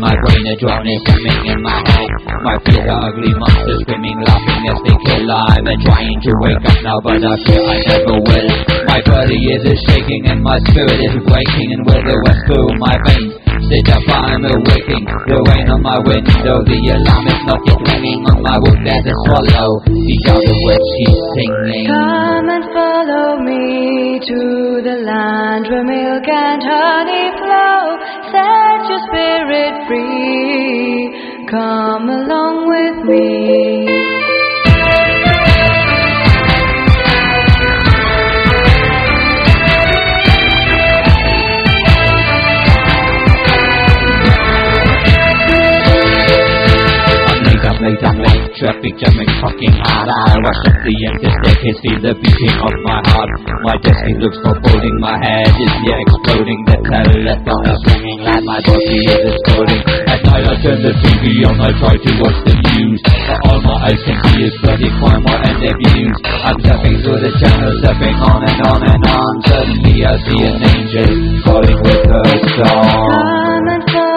[0.00, 2.08] My brain, a drowning swimming in my head
[2.40, 6.78] My feet are ugly monsters screaming, laughing as they kill I'm trying to wake up
[6.80, 8.48] now, but I fear I never will
[8.88, 12.96] My body is shaking and my spirit is breaking And with the west through my
[13.04, 13.36] veins
[13.68, 18.24] Sit up, I'm awaking The rain on my window, the alarm is not yet ringing
[18.24, 24.40] On my wood there's a swallow the words she's singing Come and follow me to
[24.82, 27.98] the land where milk and honey flow.
[28.32, 28.69] Your
[29.06, 31.46] spirit free.
[31.48, 33.79] Come along with me.
[48.60, 50.04] Traffic jamming fucking hard.
[50.04, 53.32] I rush up the empty staircase, feel the beating of my heart.
[53.64, 55.00] My destiny looks foreboding.
[55.00, 56.60] My head is yeah exploding.
[56.68, 58.44] The telephone is ringing loud.
[58.44, 59.80] My body is exploding.
[60.12, 61.56] At night I turn the TV on.
[61.56, 63.00] I try to watch the news.
[63.00, 66.20] But all my eyes can see is bloody crime war and abuse.
[66.44, 69.32] I'm zapping through the channels, zapping on and on and on.
[69.48, 71.12] Suddenly I see an angel
[71.48, 72.28] calling with her
[72.60, 74.09] song.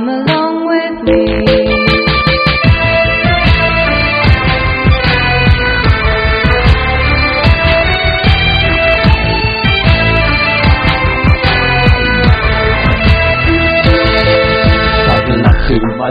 [0.00, 1.20] Come along with me.
[16.00, 16.08] My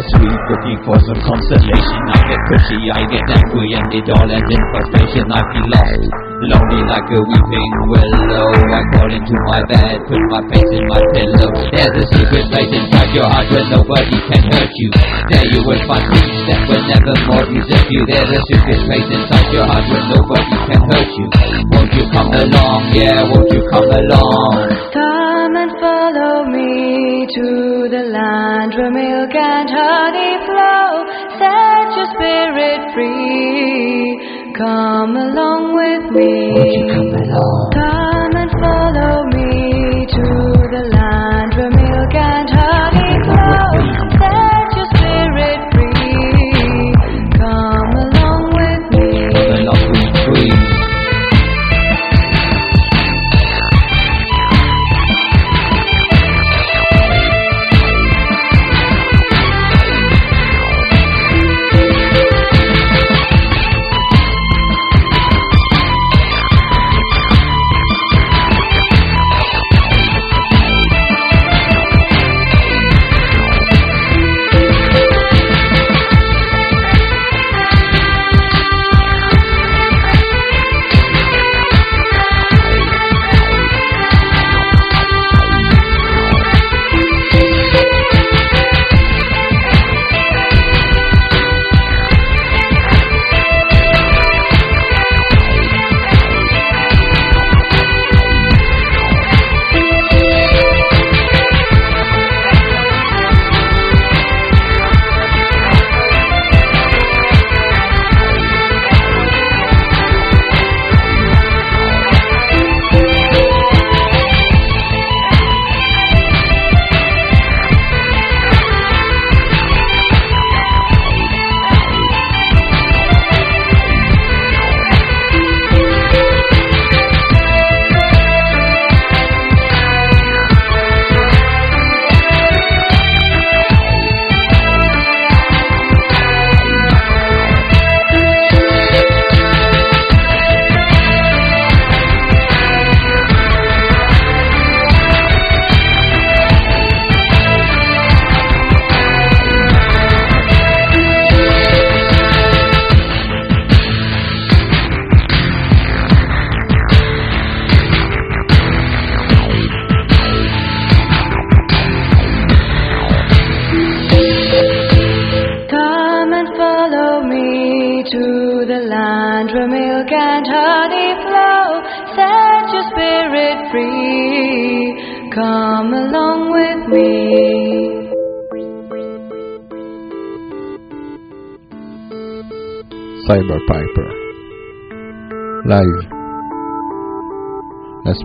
[0.85, 2.01] for some consolation.
[2.13, 5.31] I get pushy, I get angry, and it all ends in frustration.
[5.33, 8.47] I feel lost, lonely like a weeping willow.
[8.71, 11.51] I crawl into my bed, put my face in my pillow.
[11.73, 14.89] There's a secret place inside your heart where nobody can hurt you.
[15.27, 18.01] There you will find peace that will never more desert you.
[18.07, 21.27] There's a secret place inside your heart where nobody can hurt you.
[21.75, 22.81] Won't you come along?
[22.95, 24.53] Yeah, won't you come along?
[24.95, 27.47] Come and follow me to
[27.91, 30.87] the land where milk and honey flow.
[31.37, 34.49] Set your spirit free.
[34.57, 35.68] Come along
[36.11, 36.51] with me.
[36.53, 37.98] Won't you come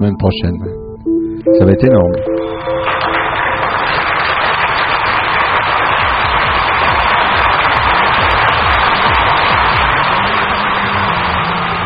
[0.05, 0.59] semaine prochaine.
[1.59, 2.13] Ça va être énorme.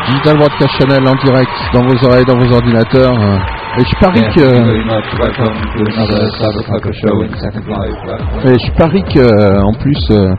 [0.07, 3.13] Digital Broadcast Channel en direct dans vos oreilles, dans vos ordinateurs.
[3.77, 4.41] Et je parie que.
[8.47, 10.33] Et je parie que, euh, en plus, euh,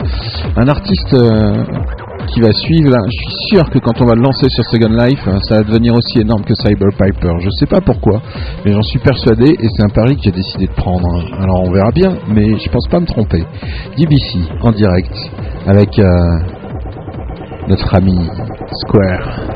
[0.56, 1.64] un artiste euh,
[2.32, 5.20] qui va suivre, je suis sûr que quand on va le lancer sur Second Life,
[5.26, 7.32] euh, ça va devenir aussi énorme que Cyber Piper.
[7.40, 8.20] Je sais pas pourquoi,
[8.64, 11.06] mais j'en suis persuadé et c'est un pari que j'ai décidé de prendre.
[11.16, 11.24] hein.
[11.42, 13.44] Alors on verra bien, mais je pense pas me tromper.
[13.96, 15.12] DBC en direct
[15.66, 16.04] avec euh,
[17.68, 18.16] notre ami
[18.72, 19.49] Square.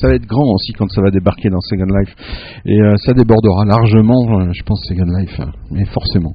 [0.00, 2.14] Ça va être grand aussi quand ça va débarquer dans Second Life,
[2.64, 6.32] et euh, ça débordera largement, euh, je pense Second Life, hein, mais forcément.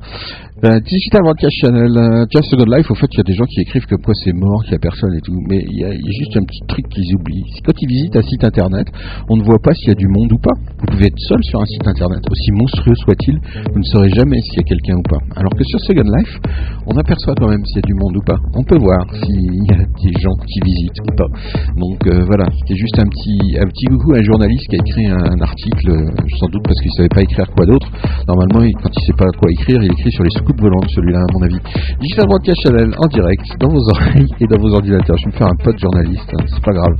[0.61, 3.45] Ben, Digital Broadcast Channel, euh, tiens, Second Life, au fait, il y a des gens
[3.45, 5.83] qui écrivent que quoi c'est mort, qu'il y a personne et tout, mais il y,
[5.83, 7.43] a juste un petit truc qu'ils oublient.
[7.65, 8.87] Quand ils visitent un site internet,
[9.29, 10.55] on ne voit pas s'il y a du monde ou pas.
[10.79, 13.35] Vous pouvez être seul sur un site internet, aussi monstrueux soit-il,
[13.73, 15.19] vous ne saurez jamais s'il y a quelqu'un ou pas.
[15.35, 16.39] Alors que sur Second Life,
[16.87, 18.37] on aperçoit quand même s'il y a du monde ou pas.
[18.55, 19.84] On peut voir s'il y a
[20.19, 21.29] gens qui visitent ou pas.
[21.75, 24.81] Donc euh, voilà, c'était juste un petit, un petit coucou à un journaliste qui a
[24.81, 26.09] écrit un, article, euh,
[26.39, 27.87] sans doute parce qu'il savait pas écrire quoi d'autre.
[28.27, 31.31] Normalement, quand il sait pas quoi écrire, il écrit sur les soucoupes volantes, celui-là à
[31.33, 31.59] mon avis.
[31.99, 35.17] Digital Broadcast Channel en direct dans vos oreilles et dans vos ordinateurs.
[35.17, 36.95] Je vais me faire un pote journaliste, hein, c'est pas grave.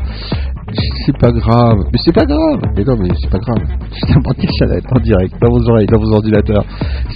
[1.05, 2.59] C'est pas grave, mais c'est pas grave.
[2.76, 3.63] Mais non, mais c'est pas grave.
[3.91, 6.66] Digital Broadcast Channel en direct dans vos oreilles, dans vos ordinateurs.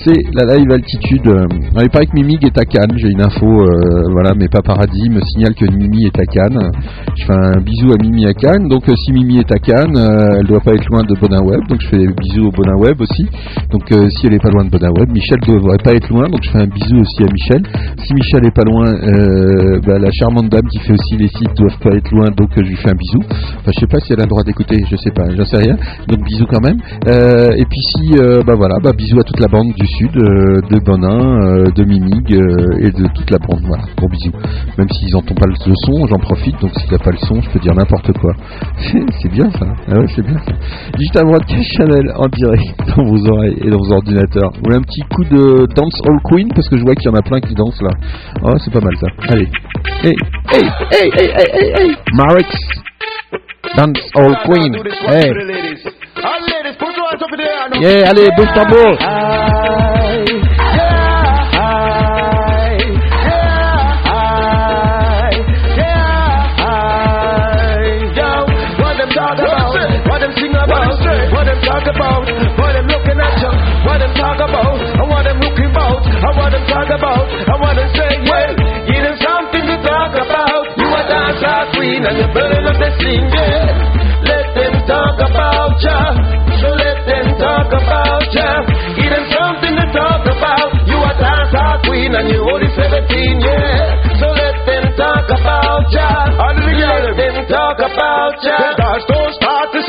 [0.05, 1.27] C'est la live altitude.
[1.27, 1.45] euh,
[1.81, 2.95] il paraît que Mimig est à Cannes.
[2.95, 6.71] J'ai une info, euh, voilà, mes paparazzi me signalent que Mimi est à Cannes.
[7.19, 8.69] Je fais un bisou à Mimi à Cannes.
[8.69, 11.43] Donc, euh, si Mimi est à Cannes, euh, elle doit pas être loin de Bonin
[11.43, 11.59] Web.
[11.67, 13.27] Donc, je fais des bisous au Bonin Web aussi.
[13.71, 16.29] Donc, euh, si elle est pas loin de Bonin Web, Michel devrait pas être loin.
[16.29, 17.61] Donc, je fais un bisou aussi à Michel.
[18.05, 18.85] Si Michel est pas loin,
[19.85, 22.29] bah, la charmante dame qui fait aussi les sites doivent pas être loin.
[22.31, 23.19] Donc, je lui fais un bisou.
[23.59, 24.77] Enfin, je sais pas si elle a le droit d'écouter.
[24.89, 25.25] Je sais pas.
[25.35, 25.75] J'en sais rien.
[26.07, 26.79] Donc, bisous quand même.
[27.05, 28.15] Et puis, si,
[28.47, 32.91] bah voilà, bah, bisous à toute la bande du Sud, de Bonin, de Mimig et
[32.91, 33.63] de toute la bande.
[33.67, 34.31] Voilà, gros bisous.
[34.77, 35.55] Même s'ils n'entendent pas le
[35.85, 36.55] son, j'en profite.
[36.61, 38.33] Donc, s'il a pas le son, je peux dire n'importe quoi.
[38.77, 39.65] c'est bien ça.
[39.87, 40.51] Ah ouais, c'est bien ça.
[40.97, 44.51] Digital Broadcast Channel en direct dans vos oreilles et dans vos ordinateurs.
[44.55, 47.13] Vous voulez un petit coup de Dance All Queen parce que je vois qu'il y
[47.13, 47.91] en a plein qui dansent là.
[48.43, 49.07] Oh, c'est pas mal ça.
[49.29, 49.47] Allez.
[50.03, 50.13] Hey,
[50.51, 51.95] hey, hey, hey, hey, hey, hey.
[52.13, 52.47] Marix.
[53.75, 54.75] Dance All Queen.
[55.07, 55.31] Hey.
[57.79, 59.48] Yeah, allez, bouge ton
[74.39, 77.89] talk about, and what them looking about, and what them talk about, and what them
[77.91, 78.53] say, well,
[78.87, 80.63] give them something to talk about.
[80.79, 84.23] You a dancer queen and you're burning up the scene, yeah.
[84.23, 85.99] Let them talk about ya,
[86.55, 88.63] so let them talk about ya.
[88.95, 90.71] Give them something to talk about.
[90.87, 94.23] You a dancer queen and you're only 17, yeah.
[94.23, 96.07] So let them talk about ya.
[96.79, 98.59] Let them talk about ya.
[99.03, 99.83] Don't start till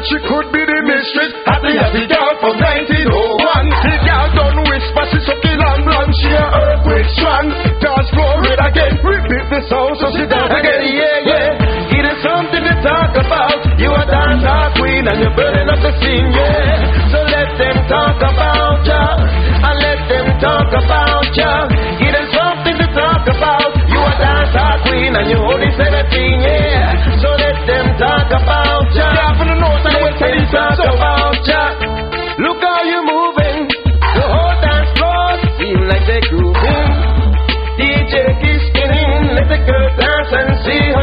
[0.00, 1.32] like she could be the mistress.
[1.44, 3.68] Happy as oh the girl from 1901.
[3.84, 6.14] The girl done whisper, she kill and blonde.
[6.16, 7.44] She a earthquake strong.
[7.84, 8.96] Dance floor red again.
[9.04, 10.80] Repeat the sound so she dance again.
[10.88, 11.96] Yeah, yeah.
[12.00, 13.60] It is something to talk about.
[13.76, 17.12] You a dancer queen and you're burning up the scene, yeah.
[17.12, 19.04] So let them talk about ya.
[19.20, 21.68] And let them talk about ya.
[22.00, 23.72] It is something to talk about.
[23.84, 25.99] You a dancer queen and you're only 17,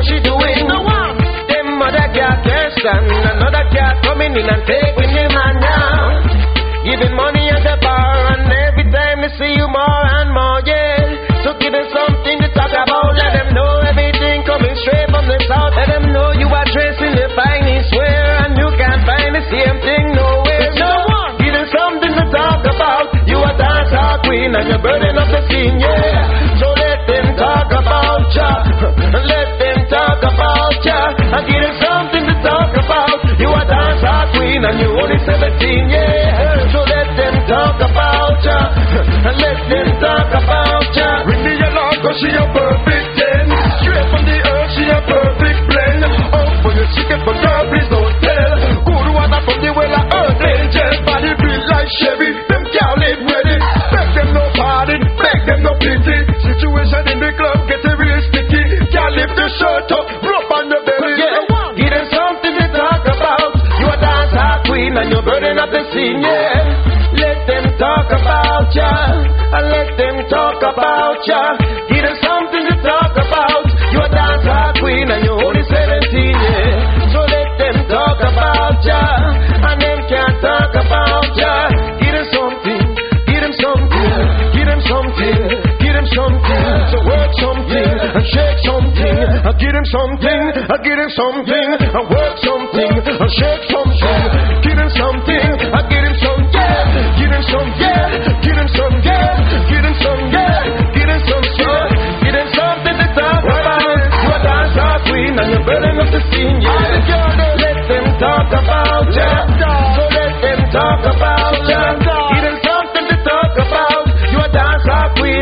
[0.08, 0.68] she doing.
[0.68, 1.16] No one.
[1.51, 6.24] Them other cat can't another cat coming in and taking him man now.
[6.88, 11.43] Giving money at the bar and every time they see you more and more, yeah.
[11.43, 13.12] So give them something to talk about.
[13.20, 15.76] Let them know everything coming straight from the south.
[15.76, 19.43] Let them know you are dressed in the finest wear and you can't find the
[19.51, 20.72] same thing nowhere.
[20.80, 21.32] No one.
[21.43, 23.12] Give them something to talk about.
[23.28, 26.55] You a dancer queen and you're burning up the scene, yeah.
[26.64, 28.49] So let them talk about ya.
[29.28, 29.66] Let them
[31.38, 33.22] And give them something to talk about.
[33.38, 35.30] You a dancer queen and you only 17,
[35.86, 36.66] yeah.
[36.74, 38.58] So let them talk about ya.
[39.22, 41.30] And let them talk about ya.
[41.30, 43.54] Ring the alarm she a perfect 10.
[43.86, 46.02] Straight from the earth, she a perfect blend.
[46.34, 48.58] Oh, for your chicken, but girl, please don't tell.
[48.82, 50.90] Good water from the well of earth angel.
[51.06, 52.34] Body built like Chevy.
[52.50, 53.58] Them can't live ready.
[53.94, 56.18] Beg them no pardon, beg them no pity.
[56.42, 58.90] Situation in the club getting real sticky.
[58.90, 59.14] Can't
[59.48, 60.16] your shirt up,
[65.98, 67.18] yeah.
[67.18, 68.91] Let them talk about ya,
[69.58, 71.41] and let them talk about ya.
[71.89, 73.66] Give them something to talk about.
[73.89, 77.10] You a dancer queen and you're only 17, yeah.
[77.10, 79.02] So let them talk about ya,
[79.66, 81.72] and them can't talk about ya.
[82.04, 82.86] Give them something,
[83.26, 84.14] give them something,
[84.54, 85.39] give them something,
[85.82, 86.66] give them something.
[86.93, 92.02] So work something, and shake something, and give them something, I give them something, I
[92.06, 94.22] work something, and shake something.
[94.68, 95.48] Give them something,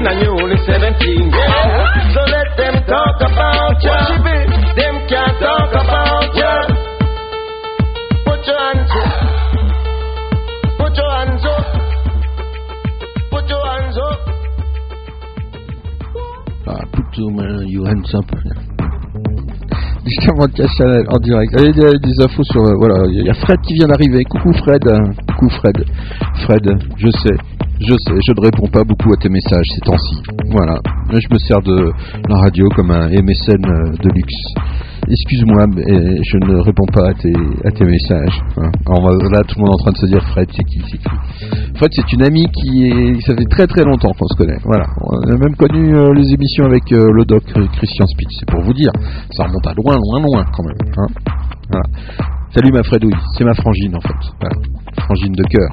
[0.08, 1.32] and you only 17.
[1.32, 2.14] Yeah.
[2.14, 3.98] So let them talk about ya.
[4.78, 6.54] Them can't talk about ya.
[8.26, 9.12] Put your hands up.
[10.78, 11.66] Put your hands up.
[13.32, 14.20] Put your hands up.
[16.68, 18.26] Ah, put your man- your hands up.
[20.78, 21.52] Channel en direct.
[21.58, 22.62] Il y a des, des infos sur.
[22.62, 24.24] euh, voilà, il y a Fred qui vient d'arriver.
[24.26, 24.84] Coucou Fred.
[25.30, 25.84] Coucou Fred.
[26.46, 26.66] Fred,
[26.98, 27.55] je sais.
[27.80, 30.16] Je sais, je ne réponds pas beaucoup à tes messages ces temps-ci.
[30.50, 30.80] Voilà.
[31.12, 31.92] Je me sers de
[32.30, 34.42] la radio comme un MSN euh, de luxe.
[35.08, 35.84] Excuse-moi, mais
[36.24, 37.34] je ne réponds pas à tes,
[37.66, 38.42] à tes messages.
[38.58, 38.72] Hein.
[38.88, 41.00] Alors, là, tout le monde est en train de se dire Fred, c'est qui, qui?
[41.76, 43.22] Fred, c'est une amie qui.
[43.22, 44.58] Ça fait très très longtemps qu'on se connaît.
[44.64, 44.86] Voilà.
[45.02, 48.38] On a même connu euh, les émissions avec euh, le doc Christian Spitz.
[48.40, 48.92] C'est pour vous dire.
[49.32, 50.94] Ça remonte à loin, loin, loin quand même.
[50.98, 51.08] hein.
[51.70, 51.86] Voilà.
[52.56, 53.14] Salut ma Fredouille.
[53.38, 55.02] C'est ma frangine en fait.
[55.02, 55.70] Frangine de cœur.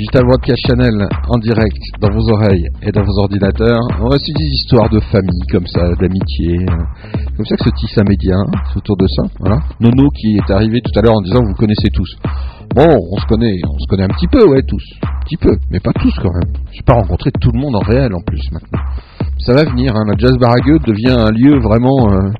[0.00, 0.96] Digital Broadcast Channel
[1.28, 3.82] en direct dans vos oreilles et dans vos ordinateurs.
[4.00, 6.56] On essayer des histoires de famille comme ça, d'amitié.
[6.56, 9.24] euh, Comme ça que se tisse un média, hein, autour de ça.
[9.40, 9.58] Voilà.
[9.78, 12.16] Nono qui est arrivé tout à l'heure en disant vous connaissez tous.
[12.74, 14.82] Bon, on se connaît, on se connaît un petit peu, ouais, tous.
[15.02, 16.54] Un petit peu, mais pas tous quand même.
[16.72, 18.80] J'ai pas rencontré tout le monde en réel en plus maintenant.
[19.38, 20.04] Ça va venir, hein.
[20.06, 22.30] la Jazz Baragueux devient un lieu vraiment euh,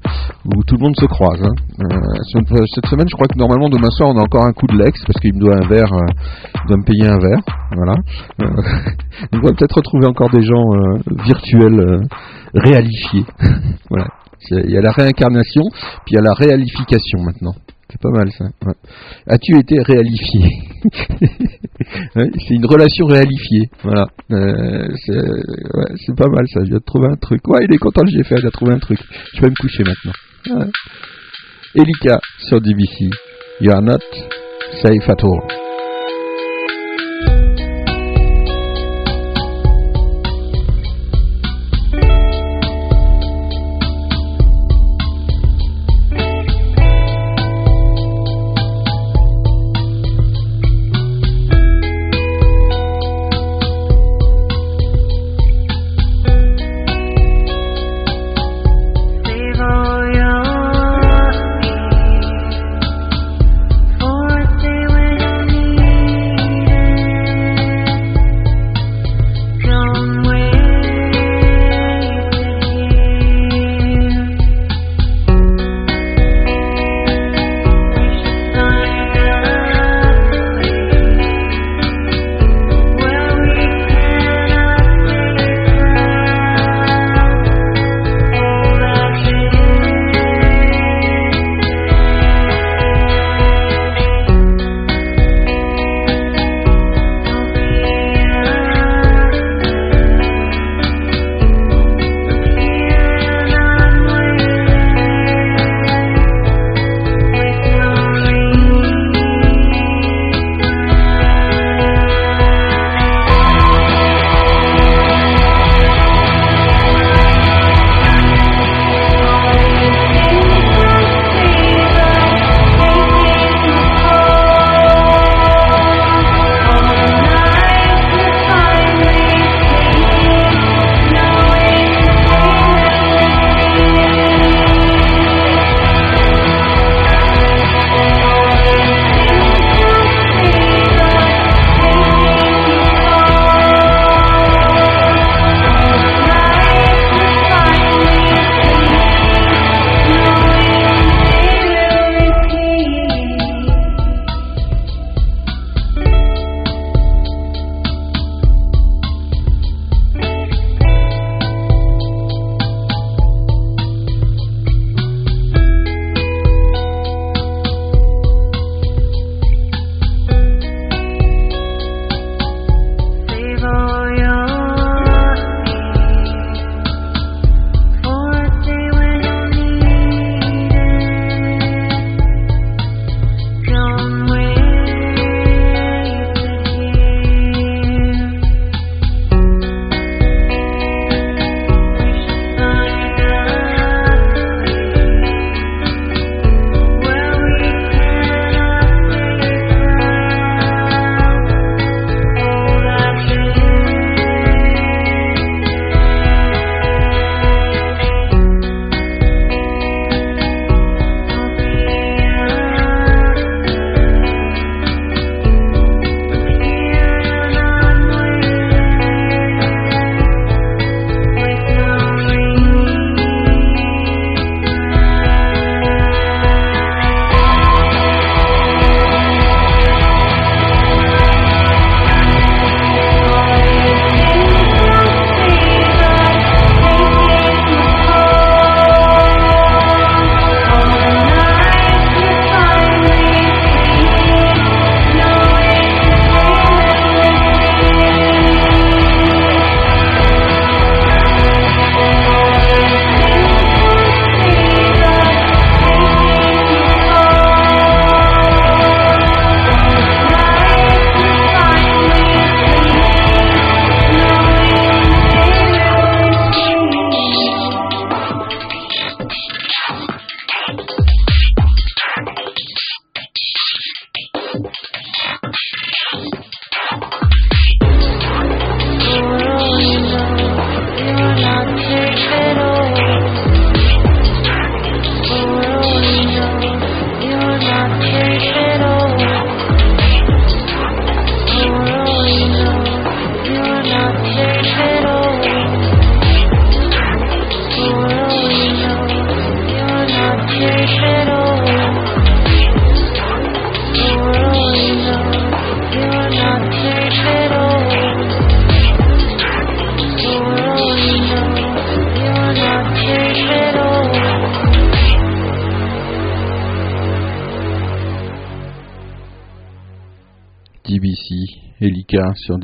[0.44, 1.42] où tout le monde se croise.
[1.42, 1.54] hein.
[1.80, 1.96] Euh,
[2.30, 4.76] semaine- cette semaine, je crois que normalement demain soir, on a encore un coup de
[4.76, 6.06] l'ex parce qu'il me doit un verre, euh,
[6.62, 7.40] il doit me payer un verre.
[7.74, 7.94] Voilà.
[8.42, 8.62] Euh,
[9.32, 12.00] on va peut-être retrouver encore des gens euh, virtuels euh,
[12.54, 13.24] réalifiés.
[13.90, 14.06] voilà.
[14.52, 15.62] Il y a la réincarnation,
[16.04, 17.52] puis il y a la réalification maintenant.
[17.90, 18.44] C'est pas mal ça.
[19.26, 20.40] As-tu été réalifié
[22.14, 23.68] C'est une relation réalifiée.
[23.82, 24.06] Voilà.
[24.30, 26.60] Euh, c'est pas mal ça.
[26.62, 27.46] Viens de trouver un truc.
[27.48, 28.36] Ouais, il est content que j'ai fait.
[28.38, 28.98] Il a trouvé un truc.
[29.34, 30.66] Je vais me coucher maintenant.
[31.74, 33.10] Elika sur DBC.
[33.60, 34.00] You are not
[34.82, 35.69] safe at all.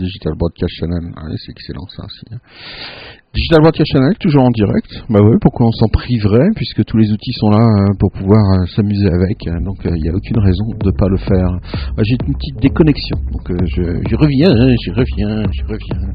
[0.06, 1.04] Digital Broadcast Channel.
[1.16, 2.24] Ah, c'est excellent ça aussi.
[2.32, 2.38] hein.
[3.34, 4.90] Digital Broadcast Channel, toujours en direct.
[5.10, 8.40] Bah ouais, pourquoi on s'en priverait, puisque tous les outils sont là euh, pour pouvoir
[8.40, 9.36] euh, s'amuser avec.
[9.48, 11.48] euh, Donc il n'y a aucune raison de ne pas le faire.
[11.98, 16.12] Ah, J'ai une petite déconnexion, donc euh, je, reviens, je reviens, je reviens.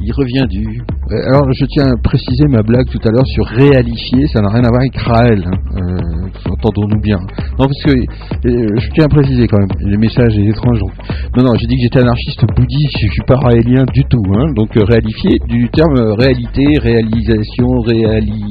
[0.00, 0.64] Il revient du.
[1.10, 4.48] Euh, Alors je tiens à préciser ma blague tout à l'heure sur réalifier, ça n'a
[4.48, 5.44] rien à voir avec Raël.
[5.44, 5.58] hein.
[5.76, 7.18] Euh, Entendons-nous bien.
[7.58, 10.78] Non parce que euh, je tiens à préciser quand même, le message est étrange.
[10.78, 10.92] donc.
[11.38, 14.24] Non non, j'ai dit que j'étais anarchiste bouddhiste, je suis pas raélien du tout.
[14.34, 14.50] Hein.
[14.56, 18.42] Donc euh, réalifier du terme euh, réalité, réalisation, réali,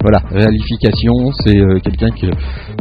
[0.00, 1.12] voilà, réalification,
[1.44, 2.28] c'est euh, quelqu'un que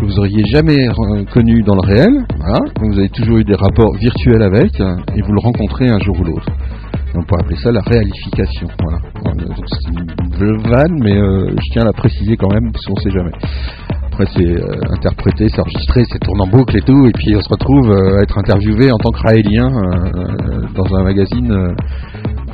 [0.02, 0.88] vous auriez jamais
[1.34, 2.26] connu dans le réel.
[2.40, 5.90] Voilà, Donc, vous avez toujours eu des rapports virtuels avec euh, et vous le rencontrez
[5.90, 6.48] un jour ou l'autre.
[7.16, 8.68] On pourrait appeler ça la réalification.
[8.82, 9.00] Voilà.
[9.26, 13.32] C'est une vanne, mais je tiens à la préciser quand même, parce qu'on sait jamais.
[14.26, 17.48] C'est euh, interprété, c'est enregistré, c'est tourné en boucle et tout, et puis on se
[17.48, 21.74] retrouve euh, à être interviewé en tant que raélien euh, dans un magazine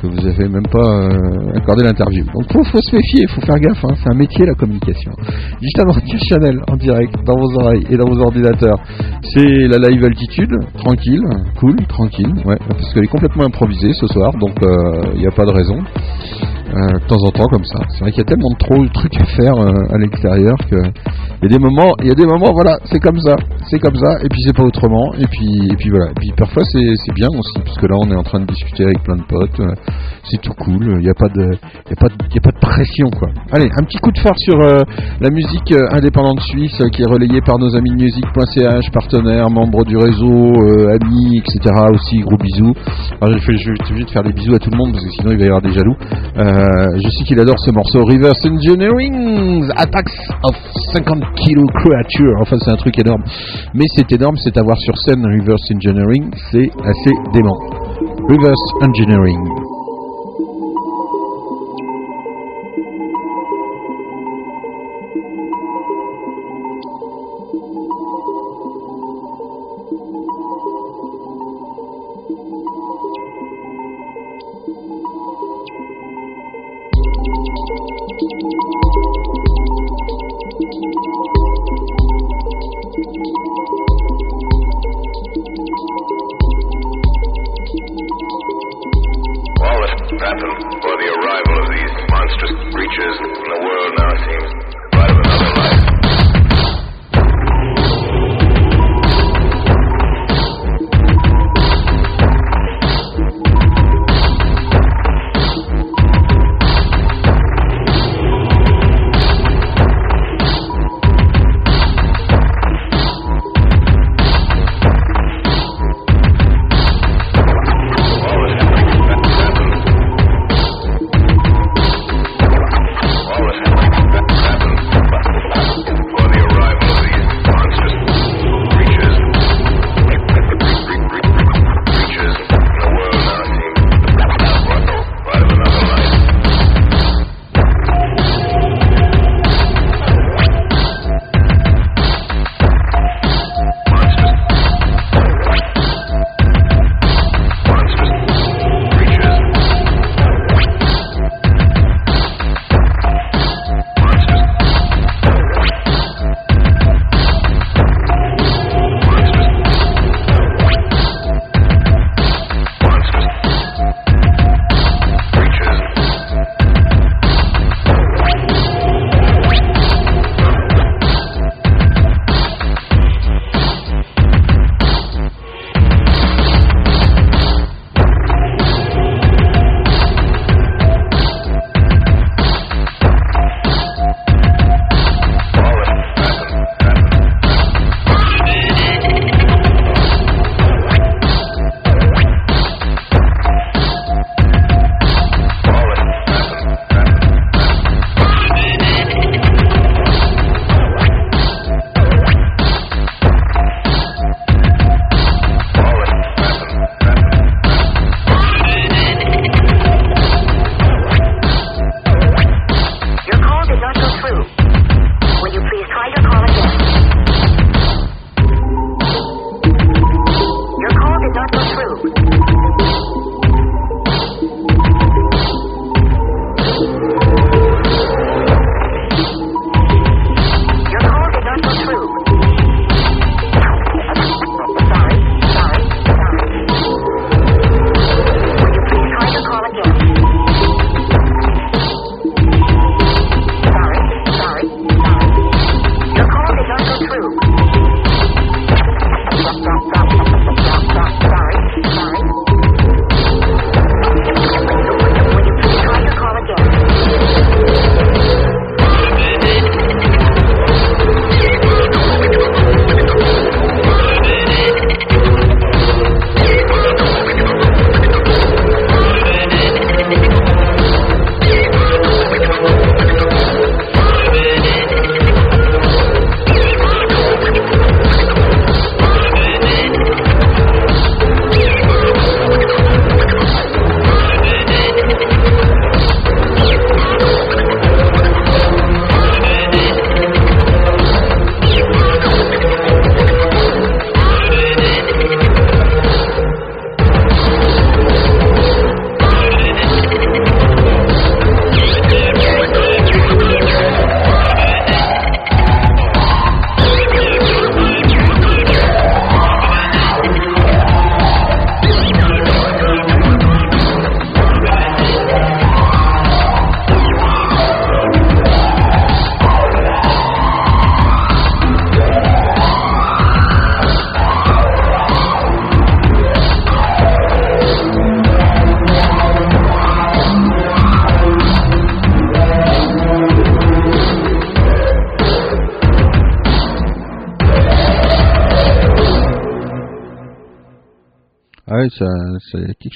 [0.00, 1.08] que vous avez même pas
[1.56, 2.24] accordé l'interview.
[2.26, 5.10] Donc faut, faut se méfier, faut faire gaffe, hein, c'est un métier la communication.
[5.60, 8.78] Digital Radio Channel en direct dans vos oreilles et dans vos ordinateurs.
[9.34, 11.24] C'est la live altitude, tranquille,
[11.58, 14.54] cool, tranquille, ouais, parce qu'elle est complètement improvisée ce soir, donc
[15.14, 15.78] il n'y a pas de raison.
[16.66, 17.78] Euh, de temps en temps comme ça.
[17.90, 20.76] C'est vrai qu'il y a tellement de trucs à faire euh, à l'extérieur que
[21.40, 23.36] il y a des moments, il y a des moments, voilà, c'est comme ça,
[23.70, 26.10] c'est comme ça, et puis c'est pas autrement, et puis et puis voilà.
[26.10, 28.84] Et puis parfois c'est bien aussi, parce que là on est en train de discuter
[28.84, 29.74] avec plein de potes, euh,
[30.24, 31.54] c'est tout cool, il n'y a pas de,
[31.86, 33.28] il a pas de, y a pas de pression quoi.
[33.52, 37.58] Allez, un petit coup de phare sur la musique indépendante suisse qui est relayée par
[37.58, 40.52] nos amis de musique.ch, partenaires, membres du réseau,
[40.90, 41.74] amis, etc.
[41.92, 42.74] Aussi, gros bisous.
[43.20, 45.38] Alors je, vais de faire des bisous à tout le monde parce que sinon il
[45.38, 45.96] va y avoir des jaloux.
[46.56, 50.56] Euh, je sais qu'il adore ce morceau Reverse Engineering Attacks of
[50.94, 52.32] 50 Kilo Creature.
[52.40, 53.22] Enfin, c'est un truc énorme.
[53.74, 57.58] Mais c'est énorme, c'est à voir sur scène Reverse Engineering, c'est assez dément.
[58.28, 59.75] Reverse Engineering.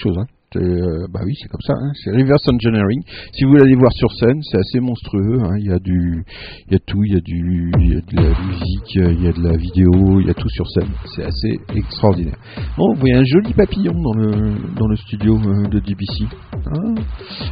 [0.01, 0.17] Chose.
[0.19, 0.27] Hein.
[0.57, 1.75] Euh, bah oui, c'est comme ça.
[1.75, 1.93] Hein.
[2.03, 3.03] C'est reverse engineering.
[3.33, 5.39] Si vous voulez voir sur scène, c'est assez monstrueux.
[5.45, 5.55] hein.
[5.59, 6.25] Il y a du,
[6.67, 7.05] il y a tout.
[7.05, 10.31] Il y a du, de la musique, il y a de la vidéo, il y
[10.31, 10.89] a tout sur scène.
[11.15, 12.35] C'est assez extraordinaire.
[12.79, 16.25] Oh, vous voyez un joli papillon dans le dans le studio euh, de DBC.
[16.53, 16.59] Ah.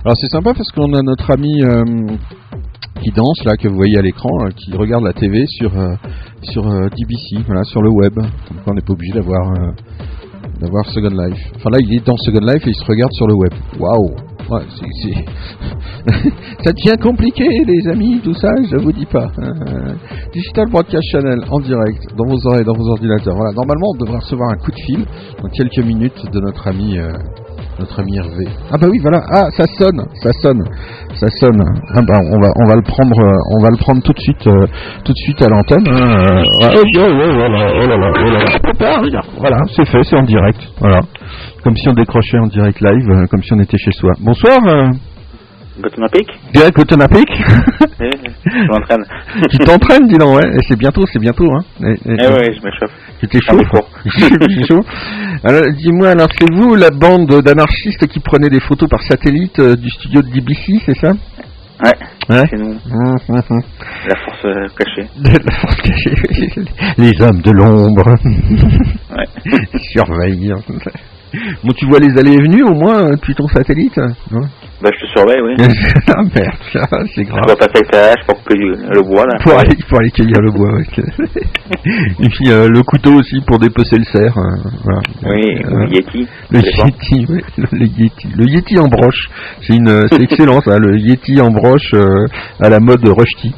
[0.04, 1.62] Alors c'est sympa parce qu'on a notre ami.
[1.62, 1.84] euh,
[3.00, 5.70] qui danse là que vous voyez à l'écran, qui regarde la TV sur
[6.42, 8.12] sur DBC, voilà, sur le web.
[8.16, 9.52] Donc on n'est pas obligé d'avoir
[10.60, 11.47] d'avoir Second Life.
[11.58, 13.52] Enfin là, il est dans Second Life et il se regarde sur le web.
[13.80, 14.14] Waouh.
[14.48, 14.62] Ouais,
[16.64, 19.28] ça devient compliqué, les amis, tout ça, je vous dis pas.
[19.38, 19.92] Euh,
[20.32, 23.34] Digital Broadcast Channel en direct dans vos oreilles, dans vos ordinateurs.
[23.36, 25.04] Voilà, normalement, on devrait recevoir un coup de fil
[25.42, 27.12] dans quelques minutes de notre ami, euh,
[27.78, 28.48] notre ami Hervé.
[28.70, 29.20] Ah bah oui, voilà.
[29.28, 30.64] Ah, ça sonne, ça sonne,
[31.18, 31.62] ça sonne.
[31.94, 34.20] Ah bah, on va, on va le prendre, euh, on va le prendre tout de
[34.20, 34.66] suite, euh,
[35.04, 35.86] tout de suite à l'antenne.
[35.88, 36.46] euh, ouais,
[39.38, 40.60] voilà, c'est fait, c'est en direct.
[40.80, 41.00] Voilà,
[41.64, 44.12] comme si on décrochait en direct live, euh, comme si on était chez soi.
[44.20, 44.58] Bonsoir.
[44.68, 44.88] Euh,
[45.80, 47.30] Guten Apik Direct Guten Apik
[48.00, 48.10] Eh,
[48.44, 49.04] Je m'entraîne.
[49.48, 50.48] Tu t'entraînes, dis donc, ouais.
[50.56, 51.60] Et c'est bientôt, c'est bientôt, hein.
[51.80, 52.90] Et, et- Eh ouais, je m'échauffe.
[53.20, 53.84] C'était Ah, chaud.
[54.18, 54.80] C'était chaud.
[55.44, 59.74] Alors, dis-moi, alors c'est vous la bande d'anarchistes qui prenez des photos par satellite euh,
[59.76, 61.10] du studio de DBC, c'est ça?
[61.84, 61.92] Ouais,
[62.28, 62.44] Ouais.
[62.50, 62.76] c'est nous.
[63.28, 65.08] La force euh, cachée.
[65.44, 66.14] La force cachée.
[66.98, 68.14] Les hommes de l'ombre.
[69.10, 69.78] Ouais.
[69.92, 70.52] Surveillent.
[71.64, 73.96] Bon, tu vois les allées et venues au moins depuis ton satellite
[74.30, 74.40] non?
[74.80, 75.54] Bah, je te surveille, oui.
[76.08, 77.46] Ah merde, ça, c'est Je grave.
[77.46, 79.36] dois passer le péage pour du- le bois, là.
[79.42, 80.84] Pour aller, pour aller cueillir le bois, ouais.
[82.24, 84.38] Et puis euh, le couteau aussi pour dépecer le cerf.
[84.38, 85.00] euh, voilà.
[85.34, 86.28] Oui, Euh, le Yeti.
[86.50, 86.58] Le.
[86.60, 89.28] Yeti, le, le Yeti, le Yeti en broche,
[89.62, 92.26] c'est une, euh, c'est excellent ça, le Yeti en broche euh,
[92.60, 93.54] à la mode Rushdie.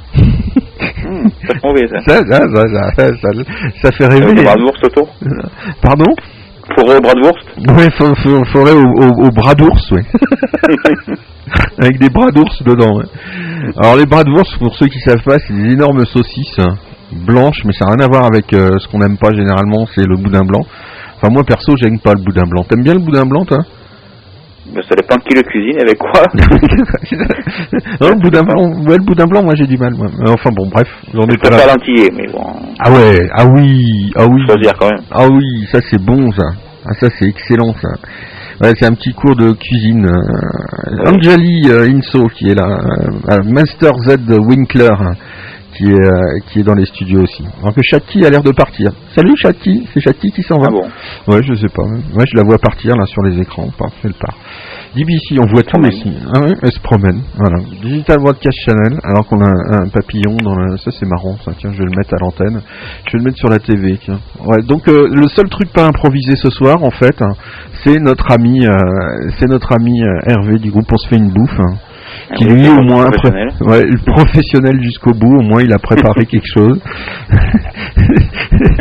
[1.06, 2.00] Hum, ça ça.
[2.06, 3.28] Ça, ça, ça, ça,
[3.82, 4.42] ça, fait rêver.
[5.82, 6.14] Pardon?
[6.76, 7.44] Fourré au bras de ours.
[7.98, 10.04] Faut, faudrait au, au, au bras d'ours, ouais.
[11.78, 12.96] Avec des bras d'ours dedans.
[12.98, 13.04] ouais.
[13.78, 16.74] Alors les bras d'ours, pour ceux qui savent pas, c'est des énormes saucisses hein,
[17.12, 20.06] blanches, mais ça n'a rien à voir avec euh, ce qu'on n'aime pas généralement, c'est
[20.06, 20.60] le boudin blanc.
[21.16, 22.64] Enfin moi perso, j'aime pas le boudin blanc.
[22.64, 23.58] T'aimes bien le boudin blanc, toi?
[24.74, 26.22] Bah, ça dépend qui le cuisine, avec quoi.
[28.00, 29.92] Non, le boudin blanc, ouais, le boudin blanc, moi j'ai du mal.
[29.94, 30.06] Moi.
[30.28, 30.88] Enfin bon, bref,
[31.28, 31.74] ai Je pas là.
[32.16, 32.44] mais bon.
[32.78, 34.42] Ah ouais, ah oui, ah oui.
[34.46, 35.04] Choisir quand même.
[35.10, 36.46] Ah oui, ça c'est bon ça.
[36.86, 37.88] Ah ça c'est excellent ça.
[38.62, 40.06] Ouais, c'est un petit cours de cuisine.
[40.06, 44.90] Euh, Anjali euh, Inso qui est là, euh, euh, Master Z Winkler
[45.80, 47.42] qui est euh, qui est dans les studios aussi.
[47.62, 48.92] Alors que Chatti a l'air de partir.
[49.14, 50.66] Salut Chatti, c'est Chatti qui s'en va.
[50.68, 51.84] Ah bon Ouais, je sais pas.
[51.84, 53.68] Ouais, je la vois partir là sur les écrans.
[53.78, 54.36] Paf, elle part.
[54.94, 56.12] DBC, on voit tout ici.
[56.34, 57.22] Ah elle se promène.
[57.34, 57.64] Voilà.
[57.82, 60.76] Digital Broadcast Channel, alors qu'on a un, un papillon dans le...
[60.76, 61.52] Ça c'est marrant, ça.
[61.58, 62.60] Tiens, je vais le mettre à l'antenne.
[63.06, 64.20] Je vais le mettre sur la TV, tiens.
[64.44, 67.32] Ouais, donc euh, le seul truc pas improvisé ce soir, en fait, hein,
[67.84, 71.58] c'est notre ami, euh, c'est notre ami Hervé du groupe On se fait une bouffe.
[71.58, 71.76] hein,
[72.36, 73.48] qui oui, lui au moins professionnel.
[73.62, 76.80] ouais, professionnel jusqu'au bout au moins il a préparé quelque chose.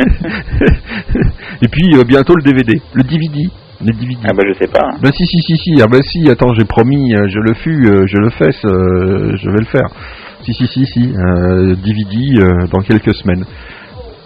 [1.62, 3.48] Et puis euh, bientôt le DVD le DVD
[3.82, 4.88] le DVD Ah bah, je sais pas.
[5.02, 5.80] bah si si si si.
[5.82, 9.36] Ah bah si attends j'ai promis euh, je le fus euh, je le fais euh,
[9.36, 9.88] je vais le faire.
[10.42, 13.44] Si si si si euh, DVD euh, dans quelques semaines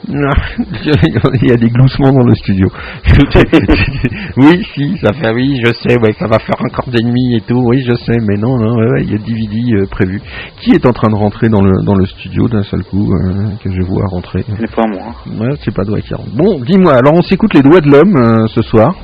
[1.43, 2.69] il y a des gloussements dans le studio.
[4.37, 7.61] oui, si, ça fait, oui, je sais, ouais, ça va faire encore d'ennemis et tout,
[7.65, 10.21] oui, je sais, mais non, non, ouais, il y a DVD euh, prévu.
[10.61, 13.49] Qui est en train de rentrer dans le, dans le studio d'un seul coup, euh,
[13.63, 14.43] que je vois rentrer?
[14.47, 15.15] Ce n'est pas moi.
[15.41, 16.31] Ouais, c'est pas doigt qui rentre.
[16.37, 18.95] Bon, dis-moi, alors on s'écoute les doigts de l'homme euh, ce soir.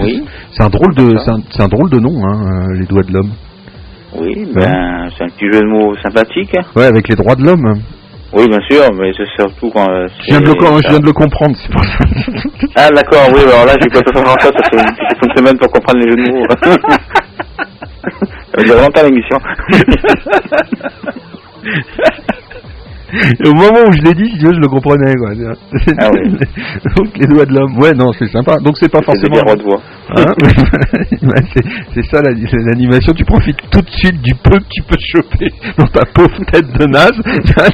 [0.00, 0.22] Oui.
[0.52, 3.02] C'est un drôle de, c'est un, c'est un drôle de nom, hein, euh, les doigts
[3.02, 3.32] de l'homme.
[4.20, 6.56] Oui, ben, c'est un petit jeu de mots sympathique.
[6.56, 6.64] hein.
[6.76, 7.80] Ouais, avec les droits de l'homme.
[8.32, 9.88] Oui, bien sûr, mais c'est surtout quand.
[9.90, 11.98] euh, Je viens de le, je viens de le comprendre, c'est pour ça.
[12.76, 14.22] Ah, d'accord, oui, alors là, j'ai pas tout ça,
[14.52, 14.76] ça fait
[15.26, 16.46] une semaine pour comprendre les jeux de mots.
[18.54, 19.38] ça va longtemps l'émission.
[23.12, 25.30] Et au moment où je l'ai dit, si tu veux, je le comprenais, quoi.
[25.98, 26.10] Ah.
[26.96, 27.78] Donc les doigts de l'homme.
[27.78, 28.58] Ouais, non, c'est sympa.
[28.58, 29.40] Donc c'est pas C'est forcément.
[29.44, 29.80] rois de voix.
[30.16, 30.24] Hein
[31.54, 31.64] c'est,
[31.94, 34.96] c'est ça la- c'est l'animation, tu profites tout de suite du peu que tu peux
[34.98, 37.20] choper dans ta pauvre tête de naze,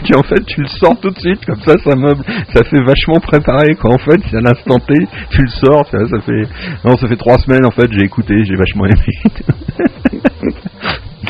[0.04, 2.82] tu, en fait tu le sors tout de suite, comme ça ça meuble, ça fait
[2.82, 4.94] vachement préparé quoi en fait, c'est à l'instant T,
[5.30, 6.42] tu le sors, ça, ça fait,
[6.84, 10.52] non ça fait trois semaines en fait, j'ai écouté, j'ai vachement aimé.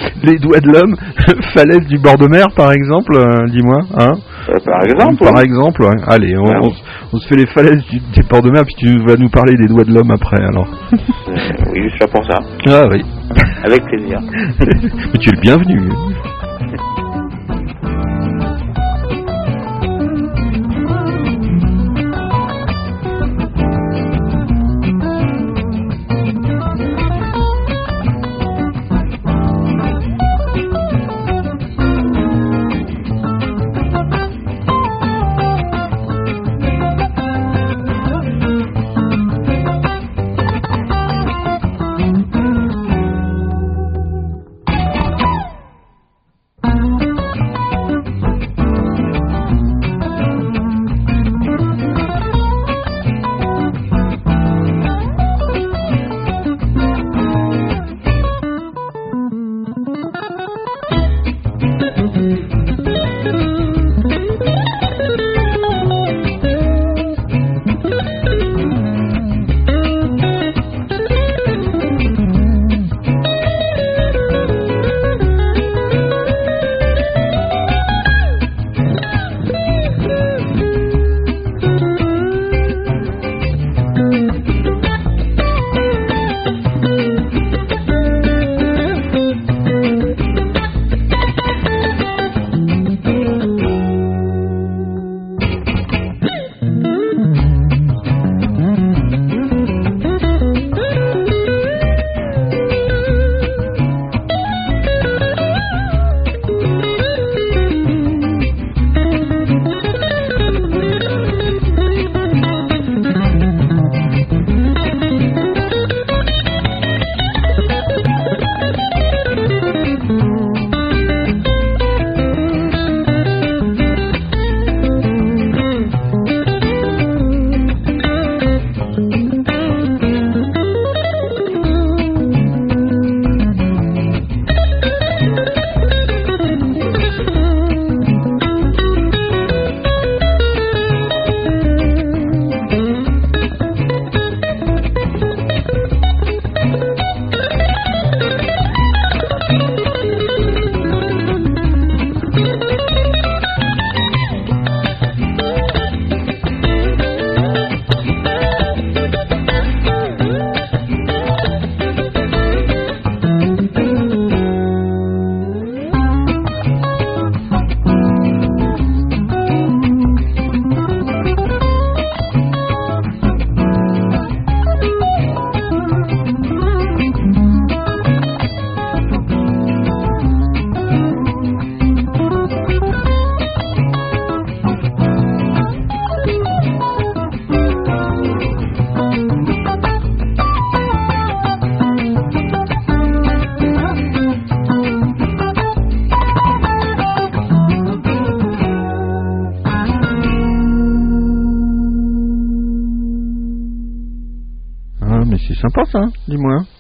[0.23, 0.97] Les doigts de l'homme,
[1.55, 4.13] falaise du bord de mer par exemple, euh, dis-moi, hein
[4.49, 5.43] Euh, par exemple, Par oui.
[5.45, 5.97] exemple, ouais.
[6.09, 6.59] allez, on, Ouais.
[6.63, 9.17] on se- on se fait les falaises du, du bord de mer, puis tu vas
[9.17, 10.69] nous parler des doigts de l'homme après alors.
[10.93, 10.97] Euh,
[11.73, 12.39] oui, je suis là pour ça.
[12.69, 13.03] Ah oui.
[13.65, 14.19] Avec plaisir.
[14.61, 15.81] Mais tu es le bienvenu.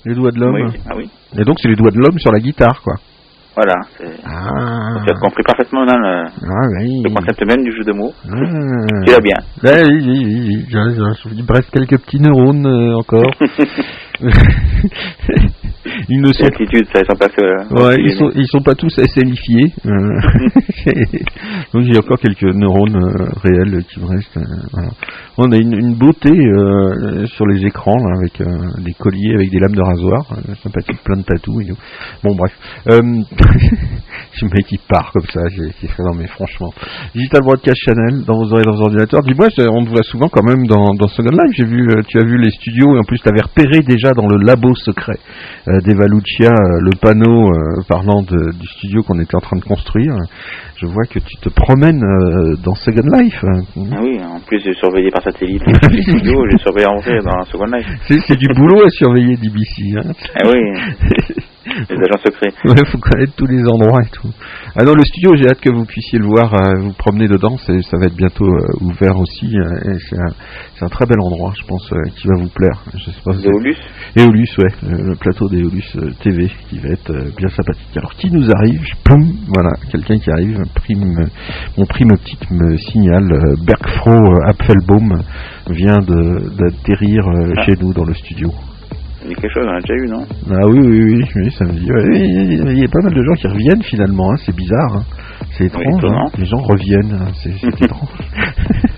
[0.05, 0.55] Les doigts de l'homme.
[0.55, 1.11] Oui, ah oui.
[1.39, 2.95] Et donc c'est les doigts de l'homme sur la guitare, quoi.
[3.57, 3.75] Voilà.
[4.27, 7.03] Ah, Tu as compris parfaitement dans le, ah oui.
[7.05, 8.13] le concept même du jeu de mots.
[8.25, 8.35] Ah.
[9.07, 9.37] Tu l'as bien.
[9.63, 10.67] Ouais, oui, oui, oui, oui.
[10.69, 13.23] Je- je- Il me reste quelques petits neurones euh, encore.
[16.15, 17.75] ils ne sont ça, ils sont pas que.
[17.75, 19.73] Ouais, ils sont, ils sont pas tous SMifiés.
[19.87, 19.91] euh,
[21.75, 24.37] Donc j'ai encore quelques neurones euh, réels qui me restent.
[24.37, 24.43] euh,
[24.73, 24.89] voilà.
[25.39, 28.47] On a une, une beauté euh, sur les écrans là, avec euh,
[28.85, 31.79] des colliers avec des lames de rasoir, euh, sympathique, plein de tatous et tout.
[32.23, 32.53] Bon bref,
[32.91, 33.01] euh,
[34.33, 36.71] je mec qui part comme ça, j'ai qui fait non mais franchement.
[37.15, 39.23] Digital Broadcast Channel dans vos oreilles, dans vos ordinateurs.
[39.23, 41.55] Dis-moi, on te voit souvent quand même dans, dans Second Life.
[41.57, 44.13] J'ai vu, euh, tu as vu les studios et en plus tu avais repéré déjà
[44.13, 45.19] dans le labo secret
[45.69, 49.57] euh, d'Eva Lucia euh, le panneau euh, parlant de- du studio qu'on était en train
[49.59, 50.15] de construire.
[50.77, 53.41] Je vois que tu te promènes euh, dans Second Life.
[53.45, 57.43] Ah oui, en plus, j'ai surveillé par satellite les studios, j'ai surveillé en vrai dans
[57.45, 57.87] Second Life.
[58.09, 59.97] C'est du boulot à surveiller d'IBC.
[59.99, 60.13] Hein.
[60.35, 60.61] Ah oui,
[61.91, 62.53] les agents secrets.
[62.65, 64.31] Ouais, faut connaître tous les endroits et tout.
[64.77, 67.57] Ah non, le studio, j'ai hâte que vous puissiez le voir, euh, vous promener dedans.
[67.59, 69.47] Ça va être bientôt euh, ouvert aussi.
[69.57, 69.95] euh,
[70.75, 72.83] c'est un, très bel endroit, je pense, qui va vous plaire.
[72.95, 73.77] Je sais pas Éolus
[74.17, 77.97] Éolus, ouais, le, plateau d'Éolus euh, TV qui va être bien sympathique.
[77.97, 78.83] Alors qui nous arrive?
[79.05, 79.23] Poum,
[79.55, 80.59] voilà, quelqu'un qui arrive.
[80.75, 81.29] Prime,
[81.79, 83.29] mon prime optique me signale
[83.65, 85.23] Bergfro euh, Apfelbaum
[85.71, 88.51] vient de- d'atterrir euh, chez nous dans le studio.
[89.27, 90.25] Dit quelque chose, on a déjà eu, non?
[90.51, 91.91] Ah oui, oui, oui, oui, ça me dit.
[91.91, 94.97] ouais, Il y a- pas mal de gens qui reviennent finalement, hein, c'est bizarre.
[94.97, 95.03] hein.
[95.57, 96.27] C'est étrange, hein.
[96.39, 97.51] les gens reviennent, c'est
[97.83, 98.09] étrange.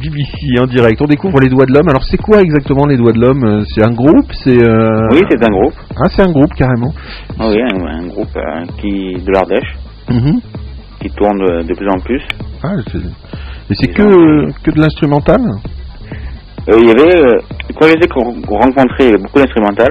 [0.00, 1.88] BBC en direct, on découvre les doigts de l'homme.
[1.88, 3.44] Alors c'est quoi exactement les doigts de l'homme?
[3.44, 5.74] Euh, C'est un groupe C'est euh, Oui, c'est un groupe.
[5.96, 6.92] Ah, c'est un groupe carrément.
[7.38, 9.76] Ah oui, un, un groupe euh, qui de l'Ardèche,
[10.10, 10.40] Mhm.
[11.00, 12.22] qui tourne de, de plus en plus.
[12.62, 12.74] Ah,
[13.70, 15.40] Et c'est que, que de l'instrumental?
[16.68, 17.38] Il y avait, euh,
[17.78, 18.06] quand je les
[19.06, 19.88] y avait beaucoup d'instrumental.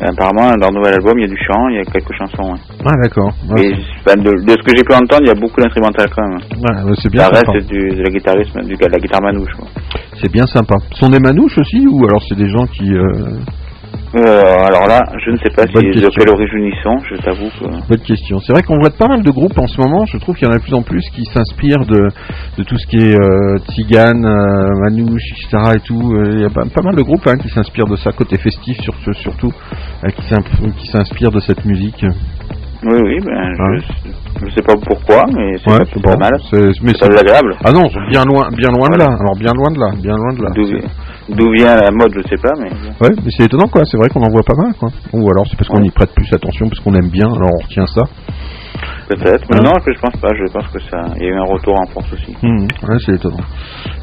[0.00, 2.12] Mais apparemment, dans leur nouvel album, il y a du chant, il y a quelques
[2.18, 2.52] chansons.
[2.52, 2.60] ouais.
[2.86, 3.30] Ah d'accord.
[3.50, 6.26] Ouais, enfin, de, de ce que j'ai pu entendre, il y a beaucoup d'instrumental quand
[6.26, 6.38] même.
[6.40, 7.52] ouais, c'est bien Ça sympa.
[7.52, 9.52] reste du, de la guitarisme, du, de la guitare manouche.
[10.20, 10.74] C'est bien sympa.
[10.92, 12.90] Ce sont des manouches aussi ou alors c'est des gens qui...
[12.92, 13.38] euh,
[14.14, 14.20] Euh,
[14.68, 17.64] alors là, je ne sais pas si de quelle origine ils sont, je t'avoue que...
[17.88, 18.38] Bonne question.
[18.40, 20.04] C'est vrai qu'on voit pas mal de groupes en ce moment.
[20.04, 22.08] Je trouve qu'il y en a de plus en plus qui s'inspirent de,
[22.58, 25.76] de tout ce qui est euh, tzigane, euh, manouche, etc.
[25.76, 26.12] Et tout.
[26.14, 28.36] Euh, Il y a pas, pas mal de groupes hein, qui s'inspirent de ça côté
[28.36, 29.50] festif, sur, surtout,
[30.04, 30.08] euh,
[30.76, 32.04] qui s'inspirent de cette musique.
[32.84, 33.78] Oui, oui, ben, Ouais.
[33.80, 36.32] je, je sais pas pourquoi, mais c'est Ouais, pas, mal.
[36.50, 37.54] c'est- pas désagréable.
[37.64, 39.06] Ah non, bien loin, bien loin de là.
[39.06, 40.50] Alors bien loin de là, bien loin de là.
[41.28, 42.70] D'où vient la mode, je sais pas, mais...
[43.00, 43.82] Ouais, mais c'est étonnant quoi.
[43.84, 44.88] C'est vrai qu'on en voit pas mal quoi.
[45.12, 47.62] Ou alors c'est parce qu'on y prête plus attention, parce qu'on aime bien, alors on
[47.62, 48.02] retient ça.
[49.08, 49.44] Peut-être.
[49.50, 50.28] Mais Hein non, je pense pas.
[50.34, 51.14] Je pense que ça...
[51.16, 52.34] Il y a eu un retour en force aussi.
[52.42, 52.66] Mhm.
[52.88, 53.44] Ouais, c'est étonnant.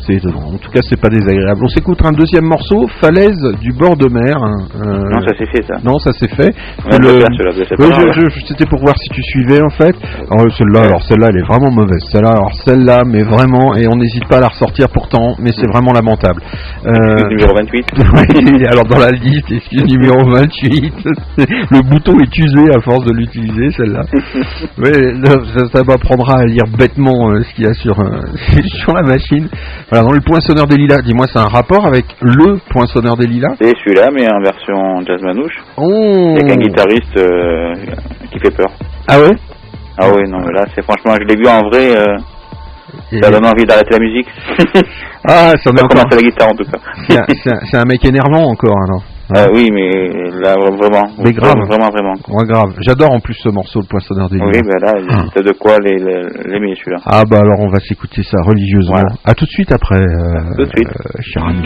[0.09, 0.25] C'est.
[0.25, 1.61] En tout cas, c'est pas désagréable.
[1.63, 4.37] On s'écoute un deuxième morceau, Falaise du bord de mer.
[4.41, 5.75] hein, euh, Non, ça s'est fait, ça.
[5.83, 6.51] Non, ça s'est fait.
[6.91, 9.95] Ouais, le- C'était pour voir si tu suivais en fait.
[10.31, 12.03] Alors celle-là, alors celle-là, elle est vraiment mauvaise.
[12.11, 15.67] Celle-là, alors celle-là, mais vraiment, et on n'hésite pas à la ressortir pourtant, mais c'est
[15.67, 16.41] vraiment lamentable.
[16.87, 17.85] Euh, numéro 28.
[18.55, 20.93] oui, alors dans la liste, excuse numéro 28.
[21.37, 24.01] Le bouton est usé à force de l'utiliser, celle-là.
[24.77, 28.21] Mais non, ça, ça m'apprendra à lire bêtement euh, ce qu'il y a sur, euh,
[28.83, 29.47] sur la machine.
[29.91, 33.55] Voilà, dans le poinçonneur des lilas, dis-moi, c'est un rapport avec le poinçonneur des lilas
[33.61, 35.55] C'est celui-là, mais en version jazz manouche.
[35.77, 37.73] Oh Avec un guitariste euh,
[38.31, 38.67] qui fait peur.
[39.07, 39.31] Ah ouais?
[39.97, 42.15] Ah oui, non, mais là, c'est franchement, je l'ai vu en vrai, euh,
[43.11, 44.27] Et- ça donne envie d'arrêter la musique.
[45.27, 45.89] Ah, est Pas encore.
[45.89, 47.25] commencer la guitare en tout cas.
[47.69, 49.03] C'est un, un mec énervant encore, alors.
[49.37, 49.89] Euh, oui, mais
[50.41, 51.07] là, vraiment.
[51.23, 51.53] Mais grave.
[51.67, 52.13] Vraiment, vraiment.
[52.29, 52.73] Ouais, grave.
[52.81, 54.37] J'adore en plus ce morceau, le poinçonneur des.
[54.39, 56.97] Oui, ben là, il t'as de quoi les- les- celui-là.
[57.05, 58.95] Ah bah alors on va s'écouter ça religieusement.
[58.95, 59.09] Voilà.
[59.25, 60.87] À tout de suite après, euh, tout de suite.
[60.89, 61.63] euh, cher ami.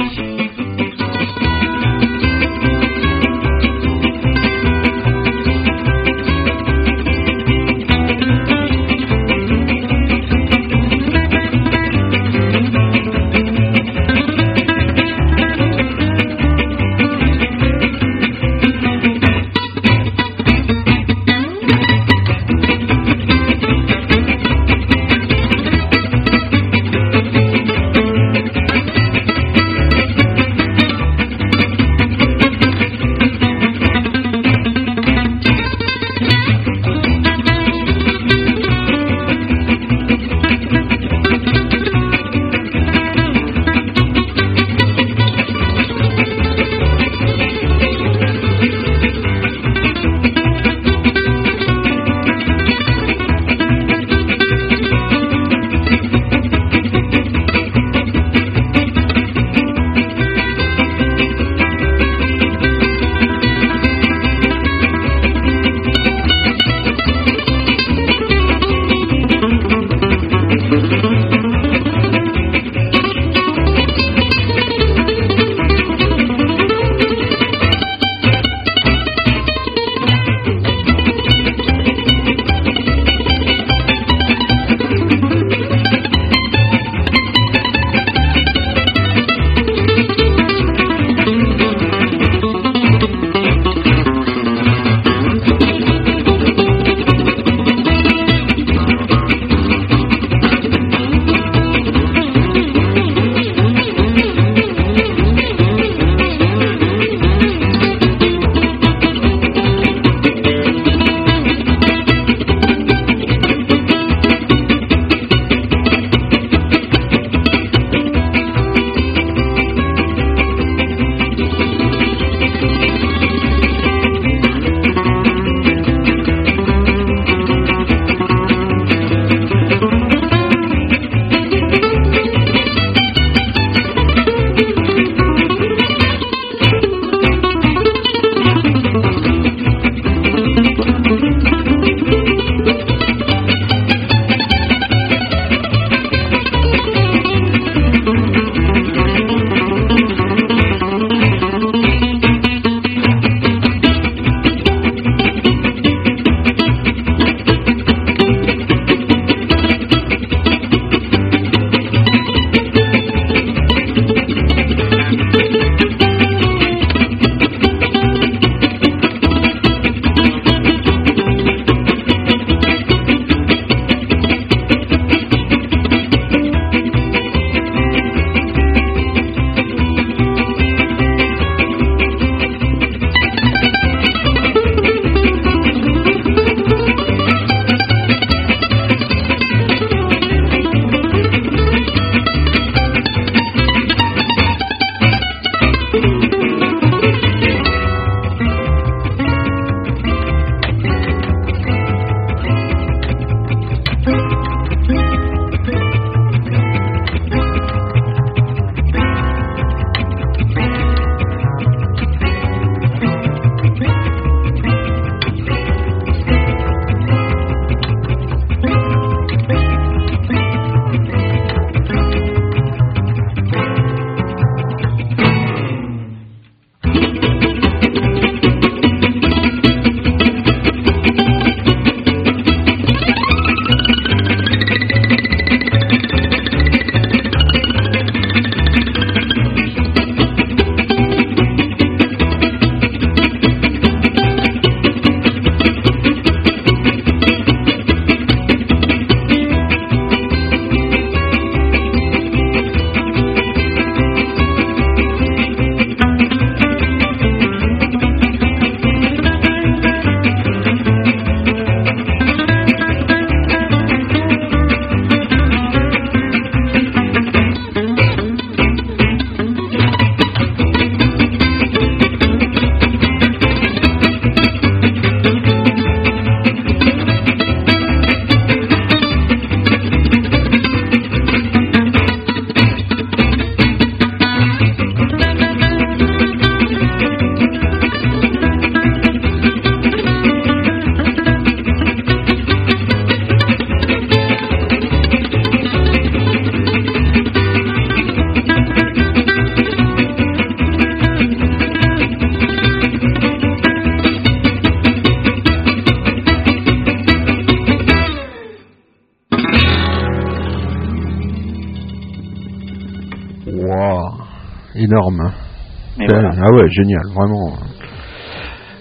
[316.56, 317.54] Ouais, génial, vraiment.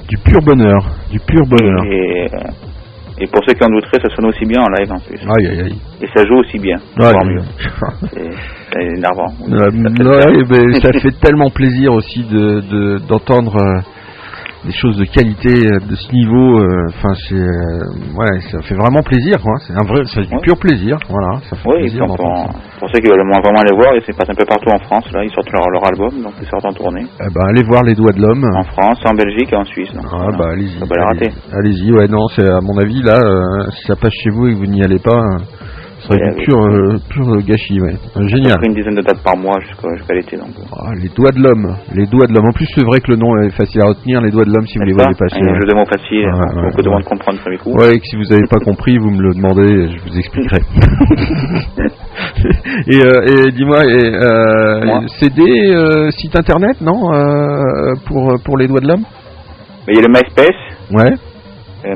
[0.09, 0.79] Du pur bonheur,
[1.11, 1.85] du pur bonheur.
[1.87, 2.27] Et,
[3.19, 5.19] et pour ceux qui en douteraient, ça sonne aussi bien en live en plus.
[5.39, 5.79] Aïe aïe aïe.
[6.03, 6.77] Et ça joue aussi bien.
[6.99, 7.43] Mais- mieux.
[8.73, 9.27] C'est énervant.
[9.53, 10.65] Euh, Ça fait ouais, peur.
[10.71, 13.81] mais ça fait tellement plaisir aussi de de- d'entendre euh,
[14.65, 16.59] des choses de qualité euh, de ce niveau.
[16.61, 19.55] euh, Enfin, c'est euh, ouais, ça fait vraiment plaisir, quoi.
[19.67, 21.41] C'est un vrai, c'est du pur plaisir, voilà.
[21.51, 22.51] Ça fait Oui, plaisir d'entendre
[22.93, 25.11] ceux qui veulent vraiment aller voir, ils se passent un peu partout en France.
[25.13, 27.05] Là, ils sortent leur, leur album, donc ils sortent en tournée.
[27.21, 28.45] Eh ben, allez voir les doigts de l'homme.
[28.55, 29.93] En France, en Belgique et en Suisse.
[29.95, 30.79] Donc, Ah bah allez-y.
[30.79, 31.27] Faut pas les rater.
[31.27, 34.47] allez- Allez-y, ouais, non, c'est à mon avis là, euh, si ça passe chez vous
[34.49, 35.21] et que vous n'y allez pas,
[36.01, 37.95] ce serait du pur, euh, pur gâchis, ouais.
[38.27, 38.59] Génial.
[38.65, 40.37] une dizaine de dates par mois jusqu'à jusqu'à l'été.
[40.37, 42.47] Donc, Ah, les doigts de l'homme, les doigts de l'homme.
[42.49, 44.67] En plus, c'est vrai que le nom est facile à retenir, les doigts de l'homme,
[44.67, 45.39] si vous les voyez passer.
[45.41, 46.95] un jeu de mots facile, Ouais, donc ouais, beaucoup de ouais.
[46.95, 47.71] monde comprendre premier coup.
[47.79, 50.61] Ouais, et que si vous n'avez pas compris, vous me le demandez, je vous expliquerai.
[52.87, 55.43] et euh, et dis-moi, et, euh, Moi CD,
[55.75, 57.01] euh, site internet, non,
[58.07, 59.05] pour pour les doigts de l'homme?
[59.89, 60.61] Il y a le MySpace,
[60.93, 61.13] Ouais,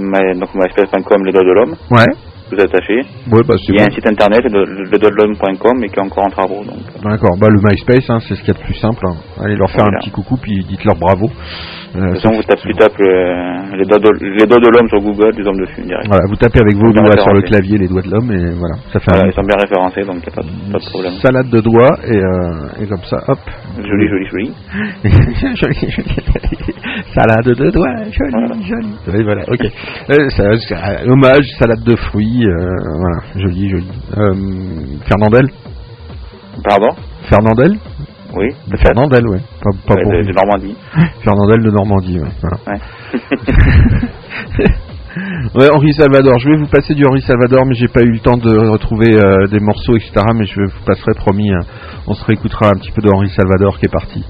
[0.01, 2.07] my- donc myspace.com, les doigts de l'homme, ouais,
[2.51, 2.97] tout attaché.
[3.31, 3.91] ouais, bah c'est Il y a bon.
[3.91, 6.65] un site internet, le, mais qui est encore en travaux.
[6.65, 9.05] Donc, D'accord, bah le MySpace, hein, c'est ce qu'il y a de plus simple.
[9.07, 9.17] hein.
[9.43, 9.99] Allez leur faire Voilà.
[9.99, 11.27] un petit coucou, puis dites-leur bravo.
[11.97, 14.59] Euh, de toute ça façon, vous tapez, tu tapes euh, les doigts de, les doigts
[14.61, 16.07] de l'homme sur Google, des hommes dessus, direct.
[16.09, 17.47] Voilà, vous tapez avec vos doigts sur le référencé.
[17.49, 20.05] clavier les doigts de l'homme et voilà, ça fait Voilà, un ils sont bien référencés,
[20.05, 21.13] donc il n'y a pas, de- pas de problème.
[21.23, 23.39] salade de doigts et, euh, et comme ça, hop.
[23.83, 24.53] Joli, joli, joli.
[25.57, 26.15] joli, joli.
[27.15, 28.89] salade de doigts, joli, joli.
[29.09, 29.65] Oui, voilà, ok.
[30.11, 30.45] Euh, ça,
[31.09, 33.89] hommage, salade de fruits, voilà, joli, joli.
[35.09, 35.49] Fernandel?
[36.65, 36.89] Pardon?
[37.29, 37.79] Fernandel?
[38.37, 38.49] Oui.
[38.69, 39.41] De Fernandel, ouais.
[39.63, 40.77] Pas, pas Ouais, pour de, Normandie.
[41.25, 42.29] Fernandel de Normandie, ouais.
[42.41, 42.59] Voilà.
[42.67, 42.81] Ouais.
[45.55, 46.39] Ouais, Henri Salvador.
[46.39, 49.15] Je vais vous passer du Henri Salvador, mais j'ai pas eu le temps de retrouver
[49.15, 50.13] euh, des morceaux, etc.
[50.35, 51.51] Mais je vous passerai, promis.
[51.51, 51.61] hein.
[52.07, 54.23] On se réécoutera un petit peu de Henri Salvador qui est parti.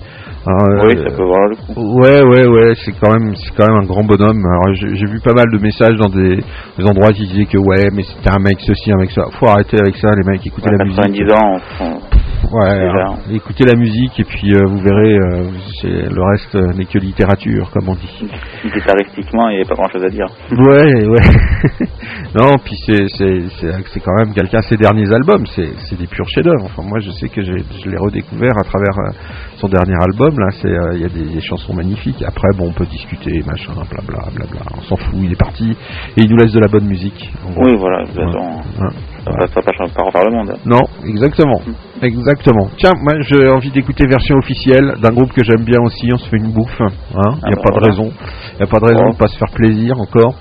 [0.47, 1.99] Alors, oui, euh, ça peut valoir le coup.
[2.01, 4.39] Ouais, ouais, ouais, c'est quand même, c'est quand même un grand bonhomme.
[4.47, 6.37] Alors j'ai vu pas mal de messages dans des,
[6.79, 9.23] des endroits qui disaient que ouais, mais c'était un mec ceci, un mec ça.
[9.41, 10.47] Faut arrêter avec ça, les mecs.
[10.47, 10.97] Écoutez À la musique.
[11.03, 12.17] 90 ans, on,
[12.53, 15.49] Ouais, hein, écoutez la musique et puis euh, vous verrez, euh,
[15.81, 18.29] c'est- le reste euh, n'est que littérature, comme on dit.
[18.73, 20.27] guitaristiquement, il n'y avait pas grand chose à dire.
[20.53, 21.87] Ouais, ouais.
[22.39, 26.07] non, puis c'est c'est c'est c'est quand même quelqu'un ses derniers albums, c'est c'est des
[26.07, 26.67] purs chefs-d'œuvre.
[26.67, 29.11] Enfin moi je sais que je l'ai redécouvert à travers euh,
[29.57, 32.23] son dernier album là, c'est euh, il y a des, des chansons magnifiques.
[32.27, 34.61] Après bon, on peut discuter, machin, blabla blabla.
[34.77, 37.33] On s'en fout, il est parti et il nous laisse de la bonne musique.
[37.57, 38.91] Oui, voilà, de Ouais.
[39.25, 40.51] ça ne va pas, pas, pas refaire le monde.
[40.55, 40.59] hein.
[40.67, 41.61] Non, exactement.
[42.03, 42.69] Exactement.
[42.77, 46.29] Tiens, moi j'ai envie d'écouter version officielle d'un groupe que j'aime bien aussi, on se
[46.29, 46.81] fait une bouffe.
[46.81, 47.87] Hein Il Ah n'y a bah pas de voilà.
[47.89, 48.13] raison.
[48.53, 50.35] Il n'y a pas de raison de pas se faire plaisir encore.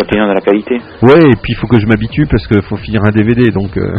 [0.00, 0.76] Continuons dans la qualité.
[1.02, 3.76] Ouais, et puis il faut que je m'habitue parce qu'il faut finir un DVD, donc...
[3.76, 3.92] euh,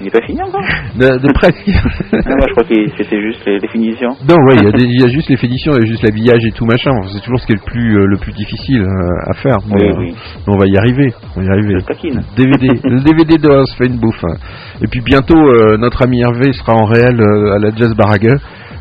[0.00, 0.62] Il n'est pas fini encore?
[0.98, 1.66] De, de presque.
[1.68, 4.16] Moi, je crois que c'était juste les définitions.
[4.26, 6.52] non, ouais, il y, a y juste les finitions, il y a juste l'habillage et
[6.52, 6.90] tout machin.
[7.12, 9.58] C'est toujours ce qui est le plus, euh, le plus difficile euh, à faire.
[9.68, 10.14] Mais, Oui, oui.
[10.46, 11.12] mais on va y arriver.
[11.36, 11.74] On va y arriver.
[11.86, 12.20] Taquine.
[12.36, 14.24] DVD, le DVD de se fait une bouffe.
[14.82, 18.38] Et puis bientôt, euh, notre ami Hervé sera en réel euh, à la Jazz Barague.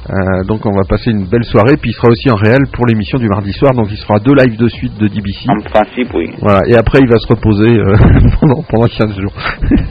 [0.10, 1.78] Euh, donc on va passer une belle soirée.
[1.78, 3.74] Puis il sera aussi en réel pour l'émission du mardi soir.
[3.74, 5.50] Donc il se fera deux lives de suite de DBC.
[5.50, 6.32] En principe, oui.
[6.42, 6.62] Voilà.
[6.68, 7.96] Et après il va se reposer euh,
[8.40, 9.34] pendant, pendant 15 jours.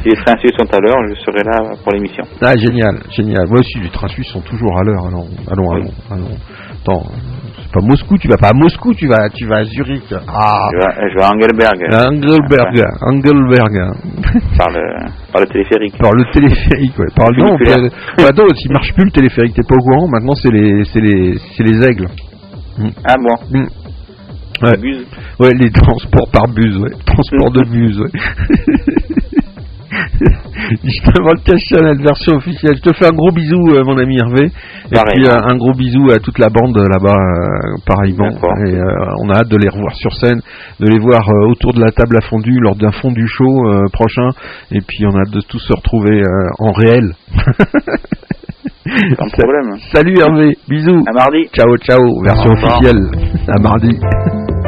[0.02, 2.22] Si les trains suisses sont à l'heure, je serai là pour l'émission.
[2.40, 3.46] Ah génial, génial.
[3.48, 5.06] Moi aussi les trains suisses sont toujours à l'heure.
[5.06, 6.36] Allons, allons, allons, allons.
[6.82, 7.02] Attends,
[7.80, 8.16] pas Moscou.
[8.18, 8.94] Tu vas pas à Moscou.
[8.94, 10.04] Tu vas, tu vas à Zurich.
[10.12, 10.68] Ah.
[10.72, 11.78] Je vais, je vais à Engelberg.
[11.92, 13.74] Engelberg, Engelberg.
[14.56, 14.82] Par le,
[15.32, 15.98] par le téléphérique.
[15.98, 17.12] Par le téléphérique, ouais.
[17.14, 20.08] Par le non, bah, s'il marche plus le téléphérique, t'es pas au courant.
[20.08, 22.06] Maintenant, c'est les, c'est les, c'est les aigles.
[22.78, 22.88] Mm.
[23.04, 23.66] Ah bon Mm.
[24.62, 24.78] Ouais.
[25.38, 26.92] Ouais, les transports par bus, ouais.
[27.04, 28.08] Transport de bus, ouais.
[30.84, 32.76] Justement, le cache Channel version officielle.
[32.76, 34.46] Je te fais un gros bisou, euh, mon ami Hervé.
[34.90, 35.14] Et Pareil.
[35.14, 38.30] puis euh, un gros bisou à toute la bande euh, là-bas, euh, pareillement.
[38.66, 38.82] Et euh,
[39.22, 40.40] on a hâte de les revoir sur scène,
[40.80, 44.30] de les voir autour de la table à fondue lors d'un fondu show euh, prochain.
[44.72, 46.22] Et puis on a hâte de tous se retrouver
[46.58, 47.12] en réel.
[49.18, 49.76] Sans problème.
[49.94, 51.02] Salut Hervé, bisous.
[51.08, 51.48] À mardi.
[51.54, 53.08] Ciao, ciao, version officielle.
[53.48, 53.98] À mardi.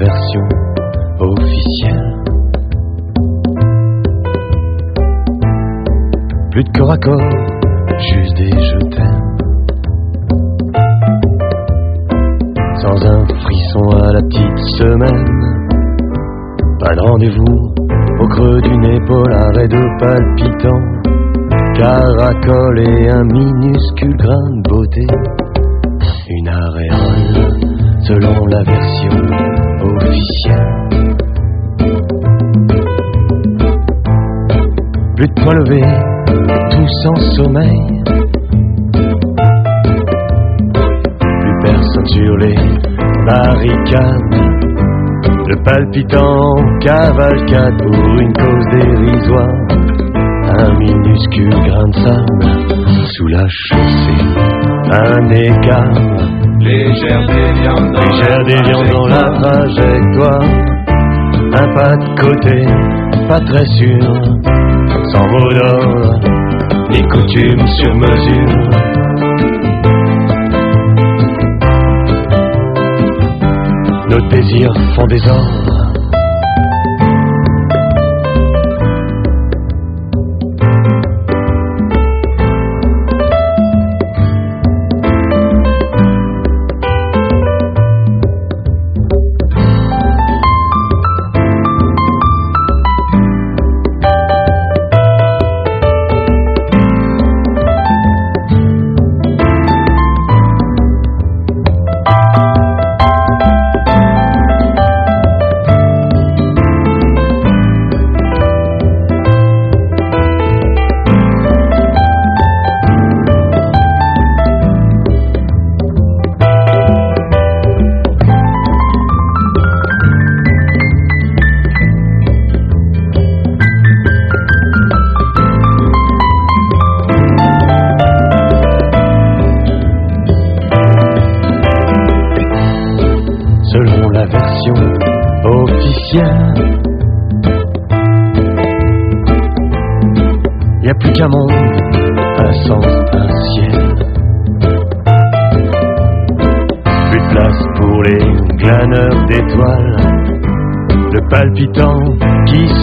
[0.00, 0.48] version
[1.20, 2.14] officielle.
[6.50, 7.30] Plus de corps à corps,
[7.98, 9.30] juste des je t'aime.
[14.12, 15.26] la petite semaine.
[16.80, 17.74] Pas de rendez-vous
[18.20, 20.80] au creux d'une épaule, arrêt de palpitant,
[21.74, 25.06] caracole et un minuscule grain de beauté.
[26.28, 27.69] Une aréole
[28.10, 29.16] selon la version
[29.82, 30.78] officielle.
[35.14, 35.82] Plus de point levé,
[36.72, 38.02] tout sans sommeil.
[41.40, 42.56] Plus personne sur les
[43.26, 44.34] barricades.
[45.46, 49.56] Le palpitant cavalcade pour une cause dérisoire.
[50.58, 52.44] Un minuscule grain de sable
[53.06, 54.24] sous la chaussée.
[54.90, 56.39] Un écart.
[56.60, 58.10] Légère déviance dans
[58.44, 60.44] Légère dans la trajectoire.
[61.54, 62.66] Un pas de côté,
[63.26, 64.00] pas très sûr.
[65.10, 66.20] Sans mot d'ordre,
[66.90, 68.70] ni coutume sur mesure.
[74.10, 75.59] Nos désirs font des ordres.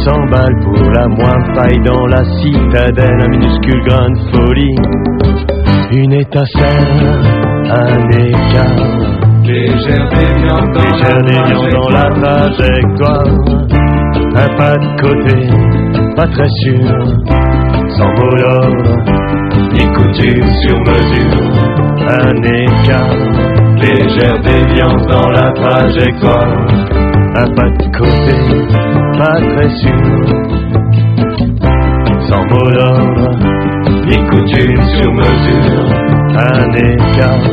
[0.08, 4.76] 200 balles pour la moindre paille dans la citadelle, un minuscule grain de folie,
[5.92, 7.20] une étincelle,
[7.70, 8.88] un écart.
[9.44, 13.28] Légère déviante dans, dans, la trajectoire,
[14.36, 15.50] un pas de côté,
[16.16, 16.88] pas très sûr,
[17.98, 18.34] sans mot
[19.74, 21.44] ni couture sur mesure,
[22.08, 23.16] un écart.
[23.76, 26.97] Légère déviance dans la trajectoire.
[27.40, 28.36] Un pas de côté,
[29.16, 29.94] pas très sûr.
[32.28, 33.30] Sans mot d'ordre,
[34.28, 35.86] coutume sur mesure.
[36.34, 37.46] Un écart.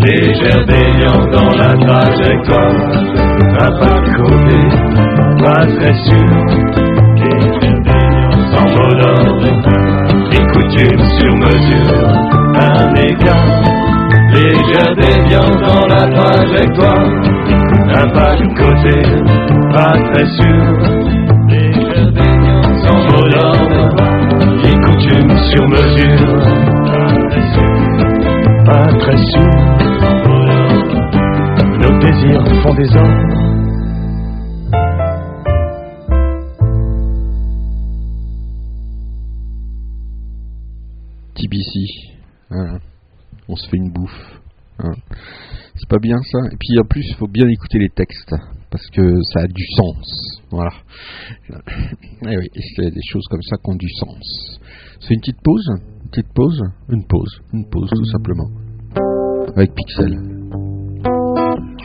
[0.00, 2.72] Légère déviance dans la trajectoire.
[3.60, 4.60] Un pas de côté,
[5.44, 6.30] pas très sûr.
[8.50, 9.48] Sans mot d'ordre,
[11.18, 12.00] sur mesure.
[12.54, 13.46] Un écart.
[14.32, 14.94] Légère
[15.66, 17.37] dans la trajectoire.
[17.90, 18.96] Un pas de côté,
[19.72, 20.62] pas très sûr.
[22.84, 23.82] Sans mot d'ordre,
[24.62, 26.32] ni coutume sur mesure.
[28.66, 29.50] Pas très sûr.
[31.80, 33.28] Nos désirs font des ordres.
[41.34, 41.72] TBC.
[42.50, 42.78] Voilà.
[43.48, 44.40] On se fait une bouffe.
[44.78, 44.96] Voilà.
[45.88, 46.38] Pas bien ça.
[46.52, 48.34] Et puis en plus, il faut bien écouter les textes
[48.70, 49.02] parce que
[49.32, 50.42] ça a du sens.
[50.50, 50.72] Voilà.
[52.28, 54.60] Et oui, c'est des choses comme ça qui ont du sens.
[55.00, 58.50] C'est une petite pause, une petite pause, une pause, une pause tout simplement.
[59.56, 60.18] Avec Pixel.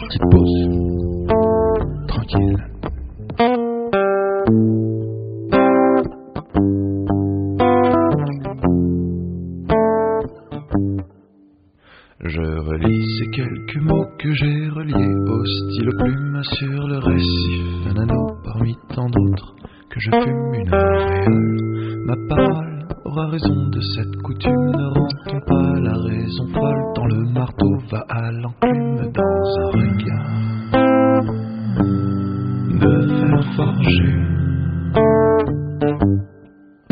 [0.09, 1.27] Petite pause.
[2.07, 2.57] Tranquille.
[12.25, 18.01] Je relis ces quelques mots que j'ai reliés au stylo plume sur le récif d'un
[18.01, 19.53] anneau parmi tant d'autres
[19.89, 21.97] que je fume une auréole.
[22.05, 27.25] Ma parole aura raison de cette coutume, ne rend-on pas la raison folle tant le
[27.33, 30.43] marteau va à l'enclume dans un regard
[32.79, 34.33] de fer forgé.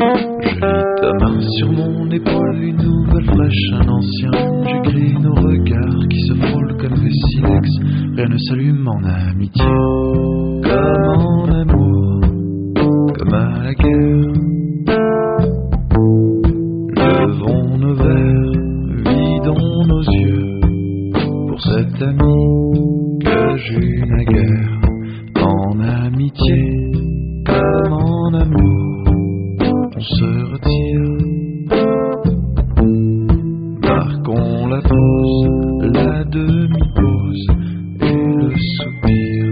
[0.01, 4.31] Je vis ta main sur mon épaule, une nouvelle flèche, un ancien.
[4.65, 7.69] J'écris nos regards qui se frôlent comme des silex.
[8.15, 9.63] Rien ne s'allume en amitié,
[10.63, 12.21] comme en amour,
[13.13, 14.33] comme à la guerre.
[16.97, 18.51] Levons nos verres,
[19.05, 20.59] vidons nos yeux
[21.47, 24.81] pour cet ami que j'eus naguère.
[25.35, 26.91] En amitié,
[27.45, 28.90] comme en amour.
[33.83, 35.47] Marquons la pause,
[35.93, 37.45] la demi-pause
[38.01, 39.45] et le soupir.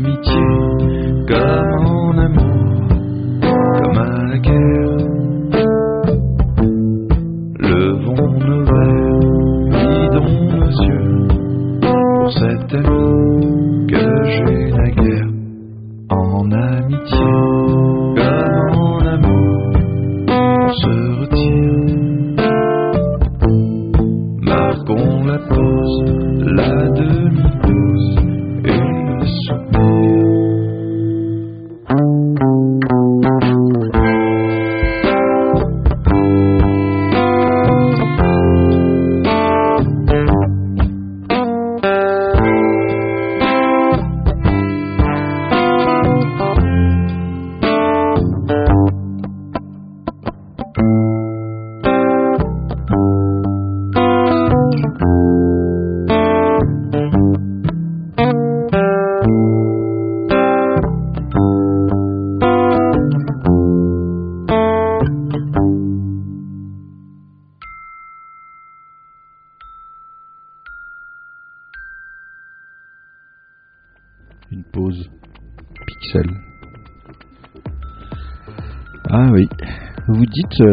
[0.00, 0.40] En amitié,
[1.28, 2.88] comme en amour,
[3.82, 4.79] comme à la guerre.
[4.79, 4.79] Levons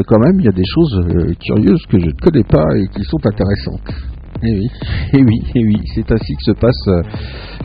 [0.08, 2.88] quand même, il y a des choses euh, curieuses que je ne connais pas et
[2.88, 3.94] qui sont intéressantes.
[4.44, 4.68] Eh oui,
[5.14, 7.02] eh oui, eh oui, c'est ainsi que se passe euh,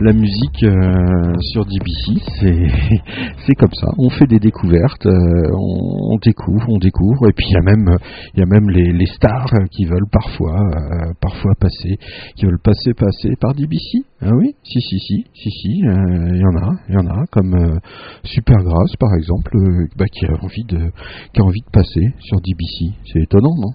[0.00, 2.20] la musique euh, sur DBC.
[3.46, 3.88] C'est, comme ça.
[3.98, 5.12] On fait des découvertes, euh,
[5.54, 7.96] on, découvre, on découvre, et puis il y a même,
[8.34, 11.98] il y a même les, les stars qui veulent parfois, euh, parfois passer,
[12.36, 14.04] qui veulent passer, passer par DBC.
[14.22, 17.24] Ah oui, si, si, si, si, si, il y en a, il y en a,
[17.30, 17.78] comme
[18.24, 19.50] Supergrass par exemple,
[19.96, 20.90] bah, qui a envie de,
[21.32, 22.94] qui a envie de passer sur DBC.
[23.12, 23.72] C'est étonnant, non?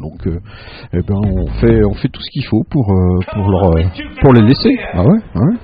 [0.00, 3.72] Donc, eh ben, on fait, on fait tout ce qu'il faut pour, pour leur,
[4.22, 4.63] pour les laisser.
[4.94, 5.54] Ah ouais, ouais.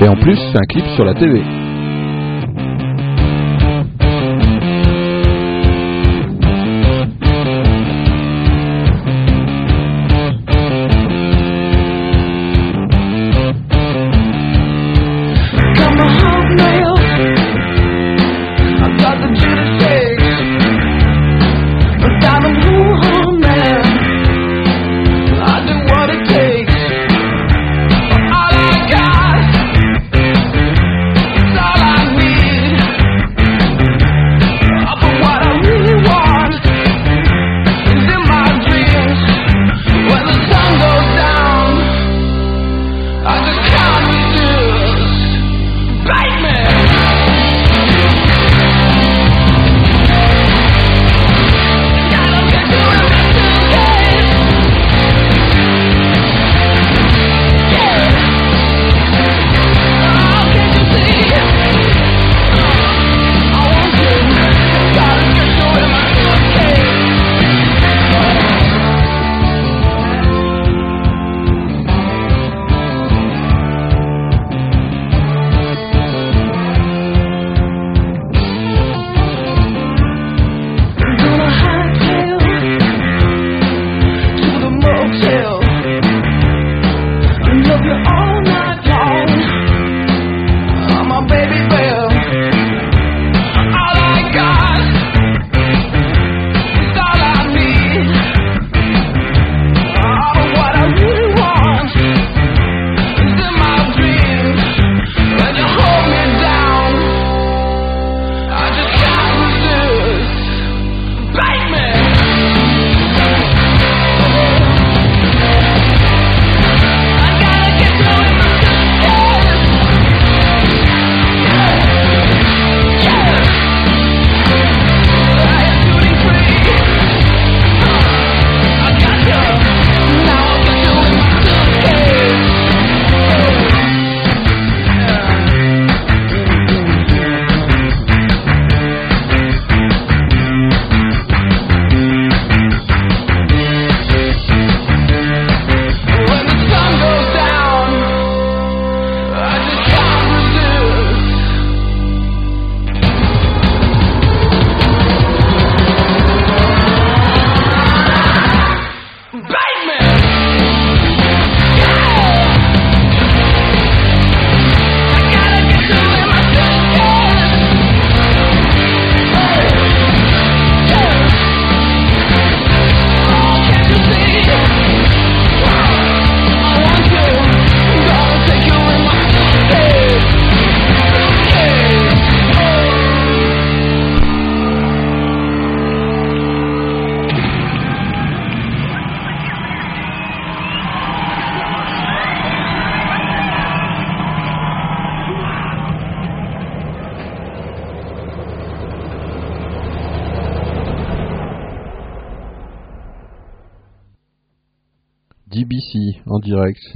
[0.00, 1.42] Et en plus, c'est un clip sur la TV.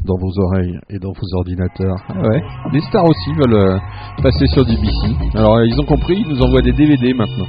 [0.04, 1.96] Dans vos oreilles et dans vos ordinateurs.
[2.08, 2.42] Ah ouais.
[2.72, 3.78] Les stars aussi veulent euh,
[4.22, 5.34] passer sur DBC.
[5.34, 7.46] Alors euh, ils ont compris, ils nous envoient des DVD maintenant.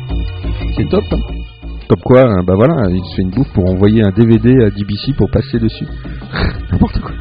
[0.75, 1.03] C'est top.
[1.11, 1.17] hein.
[1.89, 4.69] Comme quoi, euh, bah voilà, il se fait une bouffe pour envoyer un DVD à
[4.69, 5.87] DBC pour passer dessus.
[6.71, 7.11] N'importe quoi.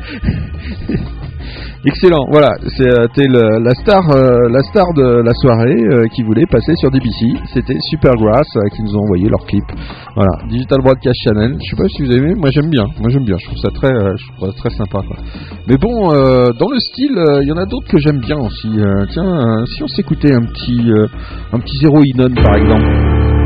[1.85, 6.45] Excellent, voilà, c'était le- la star, euh, la star de la soirée euh, qui voulait
[6.51, 7.39] passer sur DBC.
[7.55, 9.63] C'était Supergrass euh, qui nous ont envoyé leur clip.
[10.17, 11.57] Voilà, Digital Broadcast Channel.
[11.65, 12.85] Je sais pas si vous avez aimé, moi j'aime bien.
[12.99, 13.37] Moi j'aime bien.
[13.39, 14.99] Je trouve ça très, euh, je trouve ça très sympa.
[15.69, 18.39] Mais bon, euh, dans le style, euh, il y en a d'autres que j'aime bien
[18.39, 18.69] aussi.
[18.77, 21.07] Euh, tiens, euh, si on s'écoutait un petit, euh,
[21.53, 23.38] un petit Zero Inon par exemple.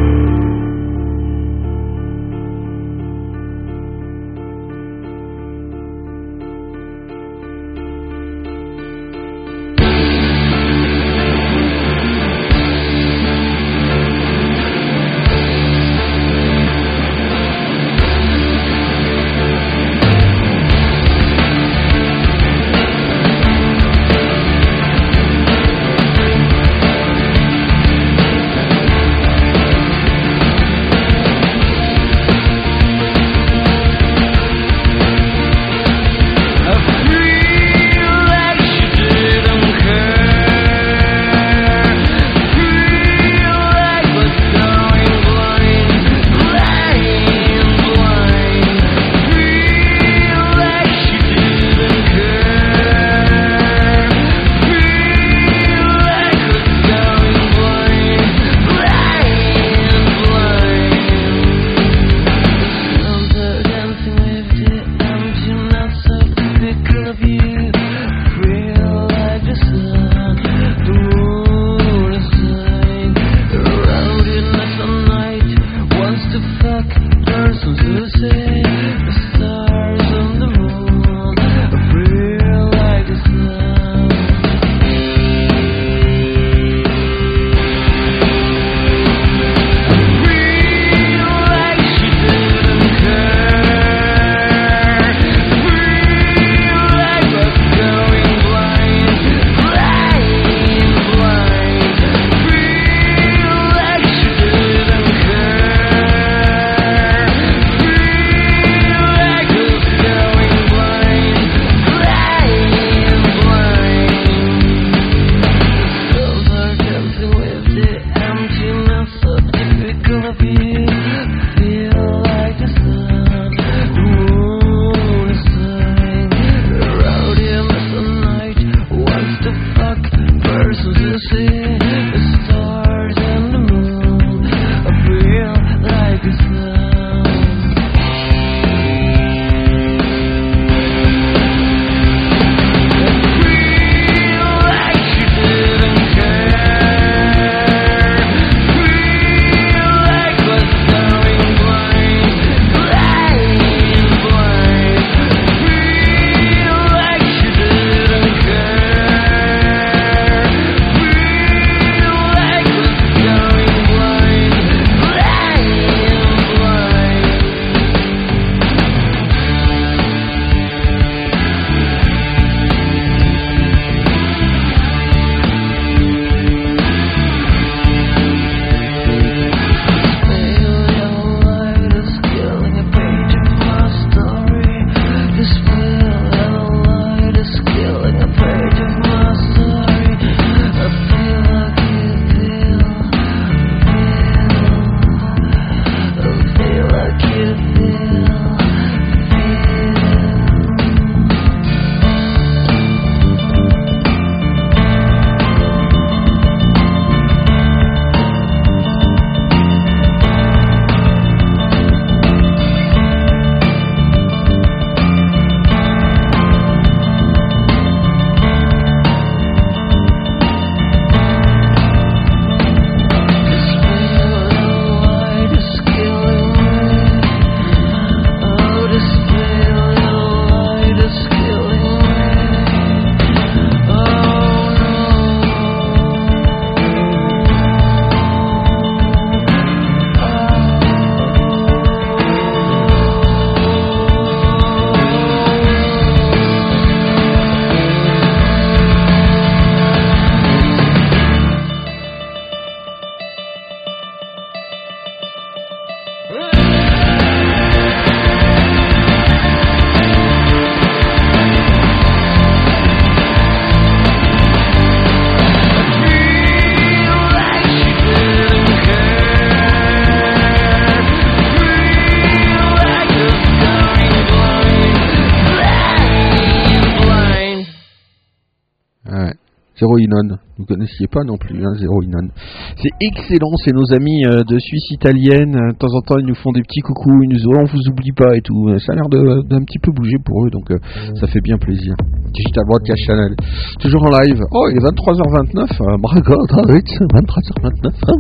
[279.93, 280.37] Zero Inon.
[280.59, 282.29] Vous connaissiez pas non plus, hein, Zero Inon.
[282.77, 285.53] C'est excellent, c'est nos amis euh, de Suisse italienne.
[285.53, 287.65] De temps en temps, ils nous font des petits coucous, ils nous disent oh, on
[287.65, 288.69] vous oublie pas et tout.
[288.79, 290.79] Ça a l'air d'un petit peu bouger pour eux, donc euh,
[291.21, 291.95] ça fait bien plaisir.
[292.33, 293.35] Digital Broadcast Channel,
[293.81, 294.41] toujours en live.
[294.53, 295.61] Oh, il est 23h29.
[295.61, 297.93] Euh, my God, oh, it's 23h29.
[298.07, 298.15] Ah, ah,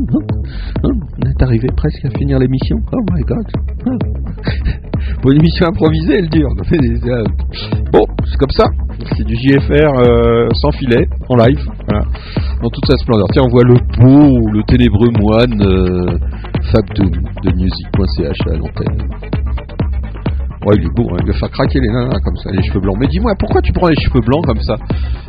[0.85, 0.89] ah,
[1.23, 2.77] on est arrivé presque à finir l'émission.
[2.93, 3.47] Oh my God.
[5.23, 6.49] Bon, une émission improvisée, elle dure.
[6.51, 7.24] Euh,
[7.93, 8.65] Bon, c'est comme ça.
[9.16, 12.05] C'est du JFR euh, sans filet, en live, voilà.
[12.61, 13.27] dans toute sa splendeur.
[13.32, 16.19] Tiens, on voit le beau, le ténébreux moine euh,
[16.73, 17.11] Fabdoom
[17.44, 19.09] de music.ch à l'antenne.
[20.64, 22.97] Ouais, il est beau, il va faire craquer les nanas comme ça, les cheveux blancs.
[23.01, 24.76] Mais dis-moi, pourquoi tu prends les cheveux blancs comme ça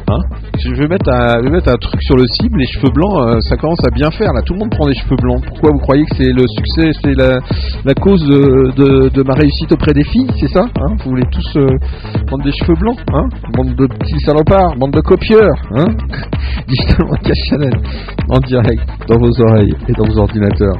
[0.07, 0.19] hein?
[0.59, 3.17] Je vais mettre, un, je vais mettre un truc sur le cible, les cheveux blancs,
[3.17, 4.41] euh, ça commence à bien faire là.
[4.45, 5.43] Tout le monde prend des cheveux blancs.
[5.47, 10.03] Pourquoi vous croyez que c'est le succès, c'est la, cause de, ma réussite auprès des
[10.03, 10.95] filles, c'est ça hein?
[11.03, 11.65] Vous voulez tous euh,
[12.27, 13.27] prendre des cheveux blancs, hein?
[13.57, 15.85] Bande de petits salopards, bande de copieurs, hein?
[16.67, 17.07] Digital
[17.49, 17.73] Channel,
[18.29, 20.77] en direct, dans vos oreilles et dans vos ordinateurs.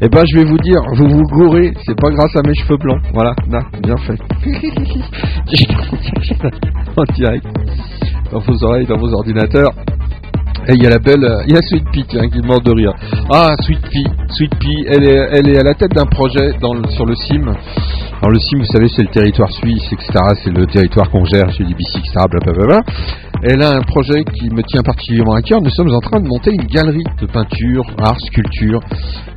[0.00, 2.76] Eh ben, je vais vous dire, vous vous gourrez, c'est pas grâce à mes cheveux
[2.76, 3.00] blancs.
[3.14, 4.18] Voilà, là, bien fait.
[6.94, 7.46] En direct,
[8.30, 9.70] dans vos oreilles, dans vos ordinateurs.
[10.68, 12.74] Et il y a la belle, euh, il y a Sweet Pea qui est de
[12.74, 12.92] rire.
[13.32, 16.74] Ah, Sweet Pea, Sweet Pea, elle est, elle est à la tête d'un projet dans
[16.90, 17.54] sur le CIM.
[18.22, 20.06] Alors le CIM, vous savez, c'est le territoire suisse, etc.
[20.44, 22.24] C'est le territoire qu'on gère chez DBC, etc.
[22.30, 22.80] Blablabla.
[23.42, 25.60] Elle a un projet qui me tient particulièrement à cœur.
[25.60, 28.78] Nous sommes en train de monter une galerie de peinture, art, sculpture.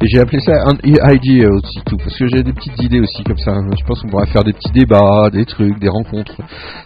[0.03, 1.97] Et j'ai appelé ça un idea aussi, tout.
[1.97, 3.55] Parce que j'ai des petites idées aussi comme ça.
[3.75, 6.39] Je pense qu'on pourrait faire des petits débats, des trucs, des rencontres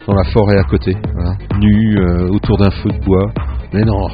[0.08, 0.96] dans la forêt à côté.
[1.14, 1.34] Voilà.
[1.60, 3.30] Nus, euh, autour d'un feu de bois.
[3.72, 4.08] Mais non,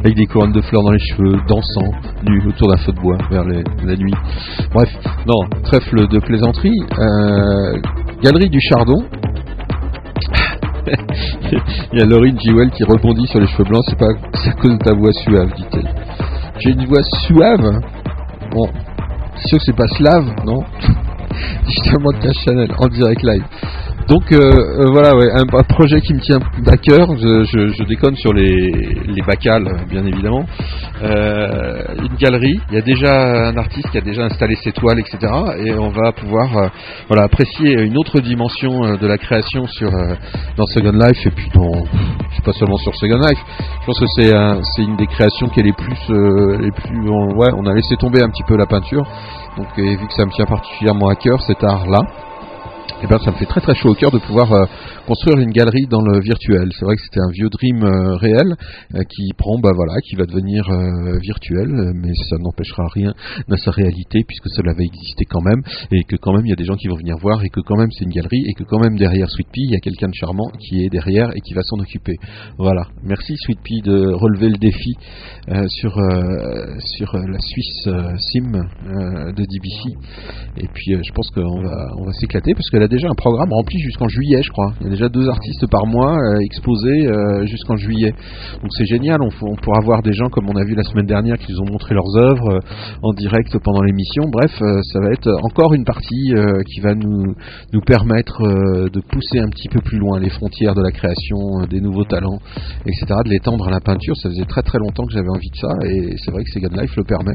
[0.00, 1.90] avec des couronnes de fleurs dans les cheveux, dansant,
[2.26, 4.14] nus autour d'un feu de bois vers la nuit.
[4.72, 4.88] Bref,
[5.26, 6.80] non, trèfle de plaisanterie.
[6.98, 7.76] Euh,
[8.22, 9.04] Galerie du Chardon.
[11.92, 14.72] Il y a Laurine Jewel qui rebondit sur les cheveux blancs, c'est pas à cause
[14.72, 15.90] de ta voix suave, dit-elle.
[16.60, 17.80] J'ai une voix suave
[18.50, 18.66] Bon,
[19.36, 20.64] c'est sûr que c'est pas slave, non?
[21.66, 23.44] Justement de Cash Channel, en direct live.
[24.08, 27.06] Donc euh, euh, voilà, ouais, un, projet qui me tient à cœur.
[27.18, 28.70] Je, je- je déconne sur les,
[29.06, 30.44] les bacales, bien évidemment.
[31.02, 32.58] Euh, une galerie.
[32.70, 35.18] Il y a déjà un artiste qui a déjà installé ses toiles, etc.
[35.64, 36.68] Et on va pouvoir euh,
[37.08, 39.90] voilà apprécier une autre dimension euh, de la création sur
[40.56, 41.70] dans Second Life et puis dans
[42.44, 43.38] pas seulement sur Second Life.
[43.82, 45.98] Je pense que c'est un- c'est une des créations qui est les plus
[46.60, 49.02] les plus on- ouais on a laissé tomber un petit peu la peinture.
[49.58, 52.00] Donc et vu que ça me tient particulièrement à cœur cet art là.
[53.00, 54.64] Eh ben, ça me fait très très chaud au cœur de pouvoir euh,
[55.08, 56.68] construire une galerie dans le virtuel.
[56.78, 58.54] C'est vrai que c'était un vieux dream euh, réel
[58.94, 63.14] euh, qui prend, bah voilà, qui va devenir euh, virtuel, mais ça n'empêchera rien
[63.50, 65.62] à sa réalité puisque cela va exister quand même
[65.92, 67.60] et que quand même il y a des gens qui vont venir voir et que
[67.60, 69.80] quand même c'est une galerie et que quand même derrière Sweet Pea il y a
[69.80, 72.16] quelqu'un de charmant qui est derrière et qui va s'en occuper.
[72.58, 72.88] Voilà.
[73.02, 74.92] Merci Sweet Pea de relever le défi
[75.68, 75.94] sur
[76.80, 77.88] sur la Suisse
[78.28, 78.52] Sim
[79.38, 79.96] de DBC
[80.58, 83.52] et puis je pense qu'on va on va s'éclater parce qu'elle a déjà un programme
[83.52, 84.74] rempli jusqu'en juillet, je crois.
[84.98, 88.12] Déjà deux artistes par mois euh, exposés euh, jusqu'en juillet.
[88.60, 89.18] Donc c'est génial.
[89.22, 91.70] On, pourra voir des gens comme on a vu la semaine dernière qui nous ont
[91.70, 94.24] montré leurs œuvres euh, en direct pendant l'émission.
[94.30, 96.32] Bref, ça va être encore une partie
[96.66, 97.34] qui va nous
[97.72, 101.80] nous permettre de pousser un petit peu plus loin les frontières de la création, des
[101.80, 102.38] nouveaux talents,
[102.86, 103.06] etc.
[103.24, 104.16] De l'étendre à la peinture.
[104.16, 106.74] Ça faisait très très longtemps que j'avais envie de ça et c'est vrai que Second
[106.80, 107.34] Life le permet.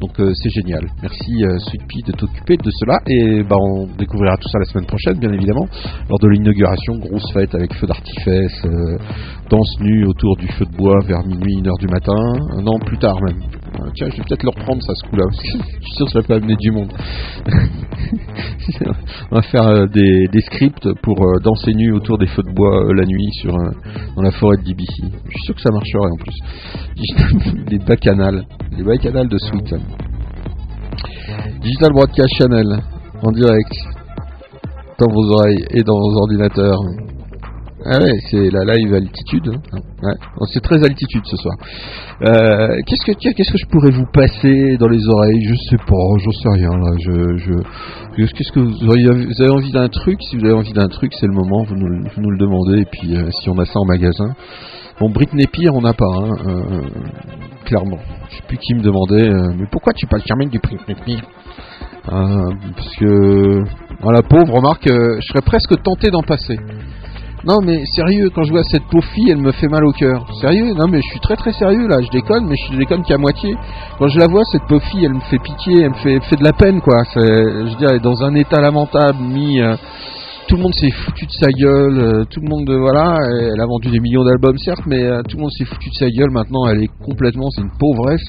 [0.00, 0.86] Donc c'est génial.
[1.02, 1.32] Merci
[1.68, 5.32] Sweet de t'occuper de cela et bah, on découvrira tout ça la semaine prochaine, bien
[5.32, 5.66] évidemment,
[6.08, 8.98] lors de l'inauguration, grosse fête avec feu d'artifice, euh,
[9.50, 12.16] danse nue autour du feu de bois vers minuit, une heure du matin.
[12.62, 13.40] Non, plus tard même.
[13.80, 16.22] Euh, tiens, je vais peut-être le reprendre ça ce coup-là, je suis sûr que ça
[16.22, 16.92] pas amener du monde.
[19.30, 23.04] on va faire euh, des, scripts pour danser nu autour des feux de bois la
[23.04, 23.52] nuit sur
[24.16, 25.02] dans la forêt de DBC.
[25.02, 27.64] Je suis sûr que ça marcherait en plus.
[27.70, 28.44] les bacchanales,
[28.76, 29.74] les bacchanales de Sweet.
[31.62, 32.82] Digital Broadcast Channel
[33.22, 33.72] en direct
[35.02, 36.78] dans vos oreilles et dans vos ordinateurs.
[37.84, 39.48] Ah ouais, c'est la live altitude.
[39.48, 39.78] hein.
[40.04, 40.14] Ouais.
[40.52, 41.56] C'est très altitude ce soir.
[42.22, 45.42] Euh, qu'est-ce que qu'est-ce que je pourrais vous passer dans les oreilles?
[45.48, 46.92] Je sais pas, j'en sais rien là.
[47.00, 50.22] Je, qu'est-ce que vous avez envie d'un truc?
[50.22, 51.64] Si vous avez envie d'un truc, c'est le moment.
[51.64, 51.88] Vous nous,
[52.30, 54.32] le- demandez et puis euh, si on a ça en magasin.
[55.00, 56.80] Bon, Britney Spears, on n'a pas, hein, euh,
[57.64, 57.98] clairement.
[58.30, 61.16] Je sais plus qui me demandait, mais pourquoi tu parles jamais du Britney?
[61.16, 63.62] Euh, Parce que,
[64.04, 66.58] la pauvre, remarque, euh, je serais presque tenté d'en passer.
[67.44, 70.24] Non mais sérieux, quand je vois cette pauvre fille, elle me fait mal au cœur.
[70.40, 70.74] Sérieux?
[70.74, 73.56] Non mais je suis très très sérieux là, je déconne, mais je déconne qu'à moitié.
[73.98, 76.36] Quand je la vois, cette pauvre fille, elle me fait pitié, elle me fait, fait
[76.36, 77.02] de la peine quoi.
[77.16, 79.60] Je veux dire, elle est dans un état lamentable, mis...
[79.60, 79.74] euh,
[80.48, 83.66] tout le monde s'est foutu de sa gueule, euh, tout le monde, voilà, elle a
[83.66, 86.30] vendu des millions d'albums certes, mais tout le monde s'est foutu de sa gueule.
[86.30, 88.28] Maintenant, elle est complètement, c'est une pauvresse.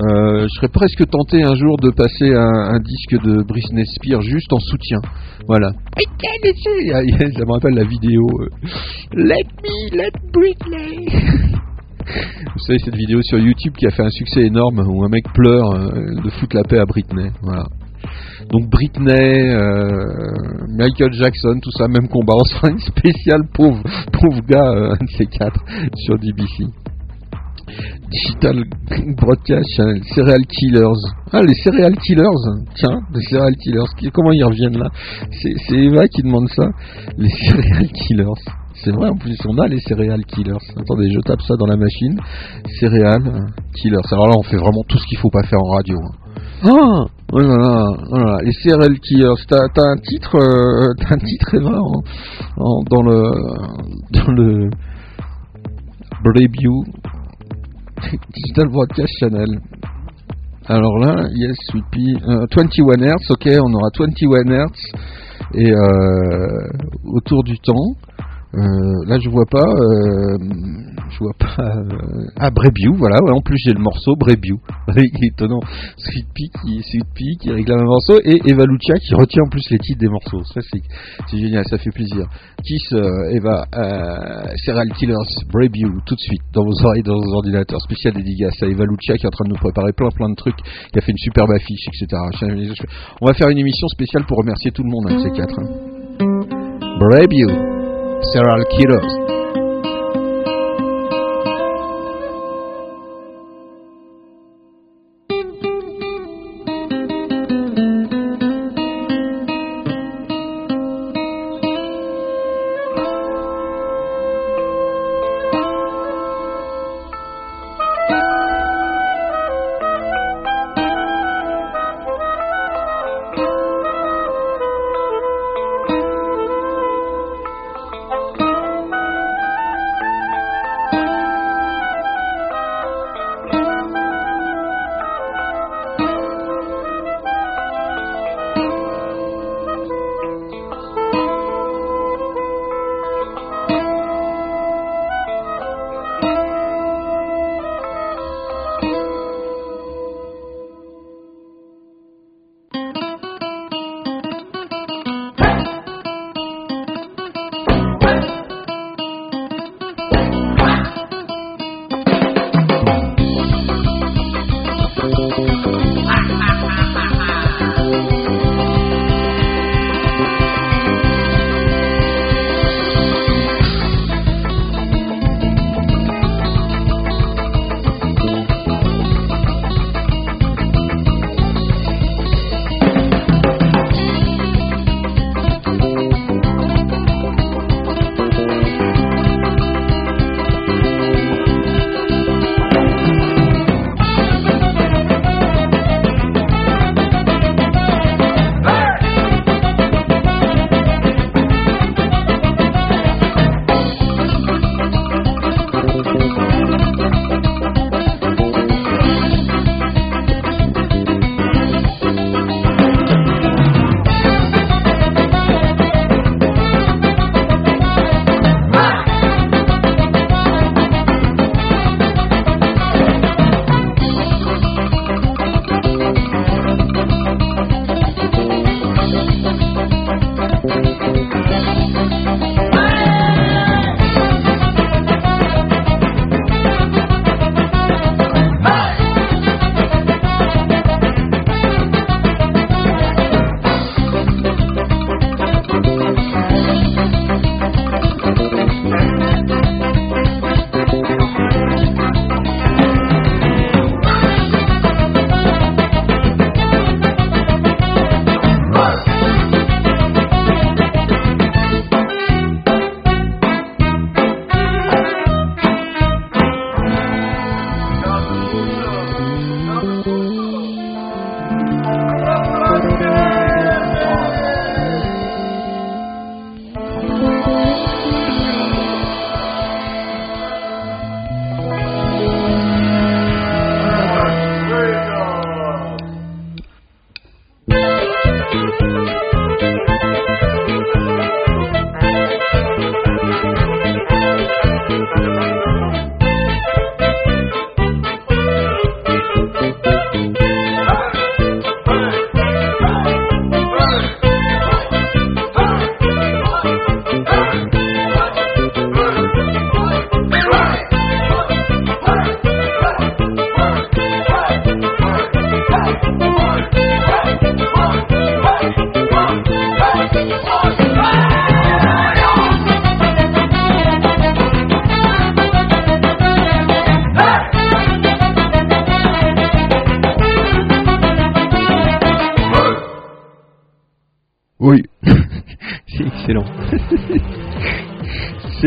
[0.00, 4.22] Euh, je serais presque tenté un jour de passer un, un disque de Britney Spears
[4.22, 4.98] juste en soutien.
[5.46, 5.70] Voilà.
[5.96, 8.26] Ça me rappelle la vidéo.
[8.40, 8.48] euh,
[9.14, 11.06] Let me, let Britney.
[12.54, 15.24] Vous savez cette vidéo sur YouTube qui a fait un succès énorme où un mec
[15.34, 17.30] pleure euh, de foutre la paix à Britney.
[17.42, 17.64] Voilà.
[18.50, 19.52] Donc Britney,
[20.68, 22.34] Michael Jackson, tout ça, même combat.
[22.36, 23.82] On sera une spéciale pauvre,
[24.12, 25.60] pauvre gars, un de ces quatre,
[25.96, 26.64] sur DBC.
[28.10, 28.64] Digital
[29.16, 31.00] Broadcast Channel, Serial Killers.
[31.32, 34.88] Ah, les Serial Killers, tiens, les Serial Killers, comment ils reviennent là?
[35.30, 36.68] C'est Eva qui demande ça.
[37.16, 38.42] Les Serial Killers.
[38.84, 40.52] C'est vrai, en plus, on a les Serial Killers.
[40.76, 42.18] Attendez, je tape ça dans la machine.
[42.78, 43.22] Serial
[43.74, 44.06] Killers.
[44.12, 45.98] Alors là, on fait vraiment tout ce qu'il faut pas faire en radio.
[45.98, 46.12] hein.
[46.60, 49.44] Ah oh oh les Serial Killers.
[49.48, 51.78] T'as un titre, euh, un titre Eva
[52.90, 53.30] dans le
[54.12, 54.32] dans
[58.00, 59.60] Digital Broadcast Channel.
[60.66, 64.68] Alors là, yes, Sweet Pea, euh, 21 Hz, ok, on aura 21 Hz
[65.54, 66.68] et euh,
[67.04, 67.94] autour du temps.
[68.54, 68.60] Euh,
[69.06, 70.38] là, je vois pas, euh,
[71.10, 71.54] je vois pas.
[71.60, 73.22] Euh, ah, Brebiou, voilà.
[73.22, 74.58] ouais, en plus, j'ai le morceau Brebiou.
[74.96, 75.60] Il est étonnant.
[75.98, 79.48] Sweet Pea qui, Sweet Pea qui réclame un morceau et Eva Lucia qui retient en
[79.48, 80.42] plus les titres des morceaux.
[80.44, 82.26] Ça, c'est, génial, ça fait plaisir.
[82.64, 83.66] Kiss, euh, Eva,
[84.64, 87.80] Serial Killers, Brebiou, tout de suite dans vos oreilles, dans vos ordinateurs.
[87.82, 90.34] Spécial dédicace à Eva Lucia qui est en train de nous préparer plein plein de
[90.34, 92.06] trucs, qui a fait une superbe affiche, etc.
[93.20, 95.58] On va faire une émission spéciale pour remercier tout le monde avec ces quatre.
[95.60, 95.68] hein.
[96.98, 97.77] Brebiou,
[98.22, 99.17] Serial Killers.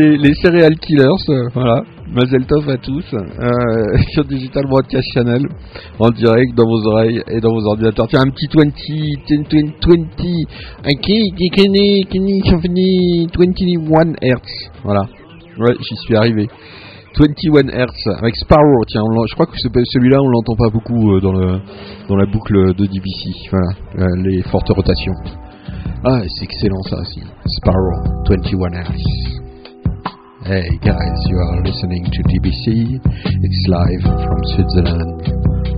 [0.02, 1.82] C'est les Serial Killers, euh, voilà.
[2.12, 5.46] Mazel tov à tous euh, sur Digital Broadcast Channel
[5.98, 8.06] en direct dans vos oreilles et dans vos ordinateurs.
[8.08, 9.54] Tiens, un petit 20, 10, 20,
[9.86, 10.02] 20,
[10.90, 11.06] ok,
[11.54, 12.42] Kenny, Kenny,
[13.34, 14.50] 21 Hertz.
[14.84, 15.02] Voilà,
[15.58, 16.48] ouais, j'y suis arrivé.
[17.18, 18.84] 21 Hertz avec Sparrow.
[18.88, 21.60] Tiens, on je crois que ce- celui-là on l'entend pas beaucoup euh, dans le
[22.08, 23.30] dans la boucle de DBC.
[23.50, 23.68] Voilà,
[24.00, 25.14] euh, les fortes rotations.
[26.04, 27.20] Ah, c'est excellent ça aussi.
[27.46, 29.42] Sparrow, 21 Hertz.
[30.44, 33.00] Hey guys, you are listening to DBC.
[33.44, 35.22] It's live from Switzerland.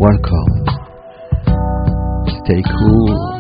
[0.01, 0.65] Welcome.
[2.45, 3.34] Stay cool.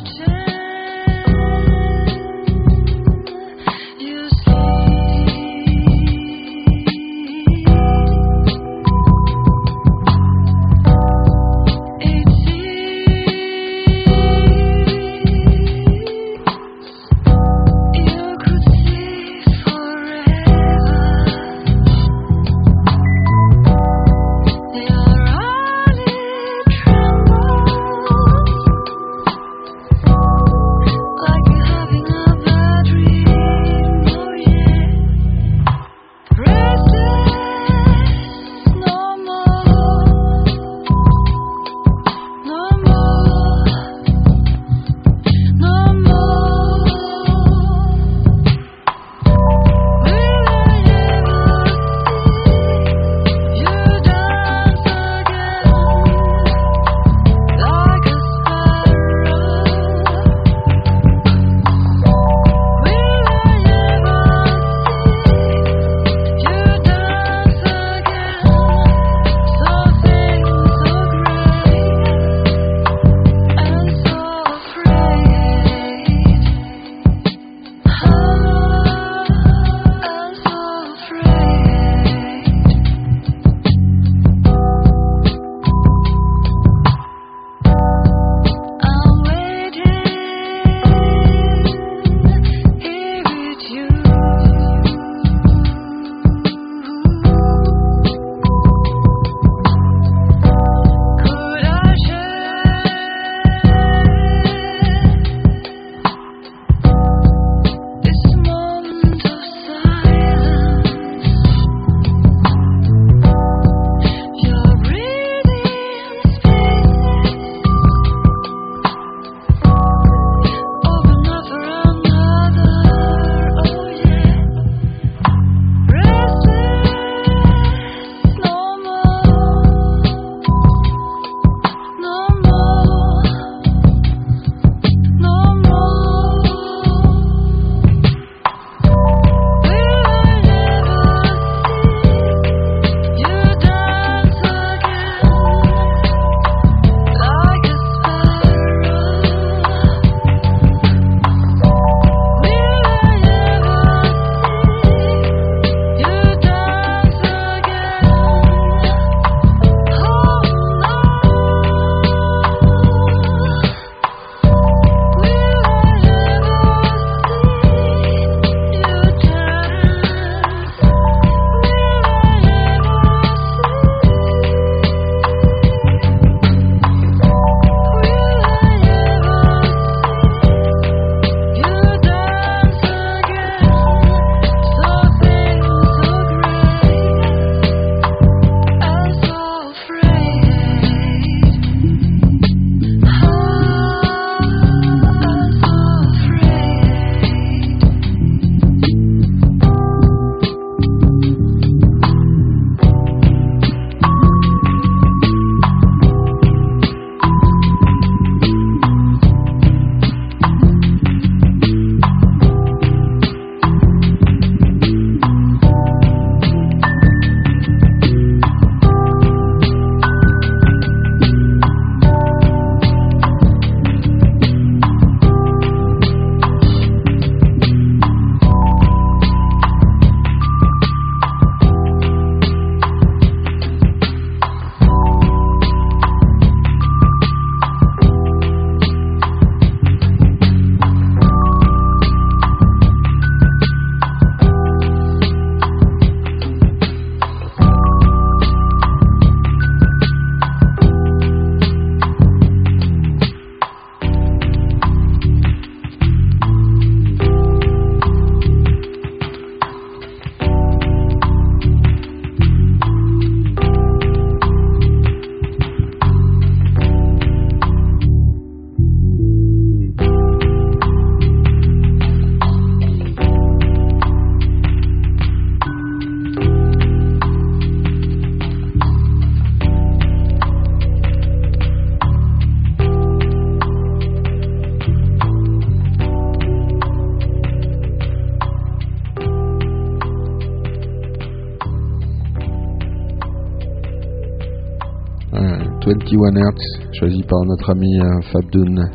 [296.17, 296.63] 21 Hertz,
[296.93, 298.91] choisi par notre ami euh, Fabdoun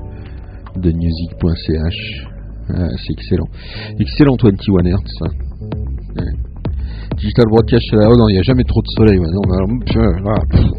[0.77, 2.27] de music.ch.
[2.69, 3.47] Euh, c'est excellent.
[3.99, 5.11] Excellent 21 Hertz.
[5.21, 5.29] Ouais.
[7.17, 9.19] Digital Broadcast non, il n'y a jamais trop de soleil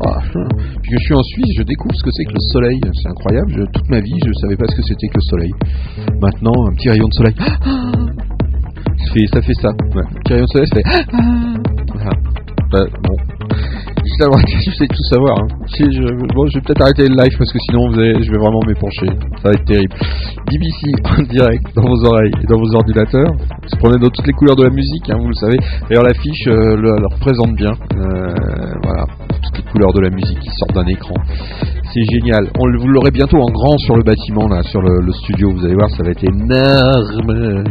[0.00, 2.80] ah, que je suis en Suisse, je découvre ce que c'est que le soleil.
[2.94, 3.68] C'est incroyable.
[3.72, 5.52] Toute ma vie, je ne savais pas ce que c'était que le soleil.
[6.22, 7.34] Maintenant, un petit rayon de soleil.
[8.98, 9.42] Ça fait ça.
[9.42, 9.68] Fait ça.
[9.68, 10.02] Ouais.
[10.02, 10.86] Un petit rayon de soleil, ça fait.
[11.92, 12.12] Voilà.
[12.72, 13.29] Bah.
[14.28, 15.36] Broadcast, je sais tout savoir.
[15.38, 15.48] hein.
[15.78, 19.06] Je, bon, je vais peut-être arrêter le live parce que sinon je vais vraiment m'épancher.
[19.42, 19.94] Ça va être terrible.
[20.50, 23.32] DBC en direct dans vos oreilles et dans vos ordinateurs.
[23.66, 25.58] Se prenez dans toutes les couleurs de la musique, hein, vous le savez.
[25.88, 27.72] D'ailleurs l'affiche euh, le, représente bien.
[27.96, 28.34] Euh,
[28.82, 29.04] voilà,
[29.42, 31.14] toutes les couleurs de la musique qui sortent d'un écran.
[31.92, 32.48] C'est génial.
[32.58, 35.50] On, vous l'aurez bientôt en grand sur le bâtiment, là, sur le, studio.
[35.50, 37.64] Vous allez voir, ça va être énorme.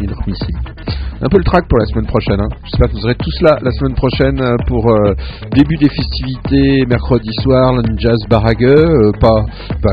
[1.22, 2.40] Un peu le track pour la semaine prochaine.
[2.40, 2.48] Hein.
[2.64, 5.14] J'espère que vous serez tous là la semaine prochaine euh, pour euh,
[5.54, 9.44] début des festivités, mercredi soir, une jazz baragueux, euh, pas,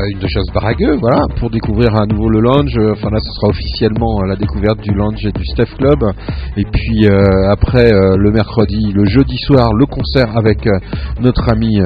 [0.09, 2.77] une jazz baragueux, voilà, pour découvrir à nouveau le lounge.
[2.93, 5.99] Enfin là, ce sera officiellement la découverte du lounge et du Steph Club.
[6.55, 7.07] Et puis
[7.49, 10.65] après le mercredi, le jeudi soir, le concert avec
[11.19, 11.79] notre ami.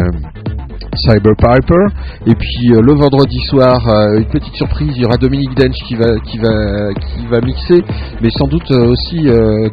[0.95, 1.85] Cyber Piper.
[2.27, 5.75] Et puis euh, le vendredi soir euh, une petite surprise il y aura Dominique Dench
[5.87, 7.81] qui va qui va qui va mixer
[8.21, 9.17] mais sans doute euh, aussi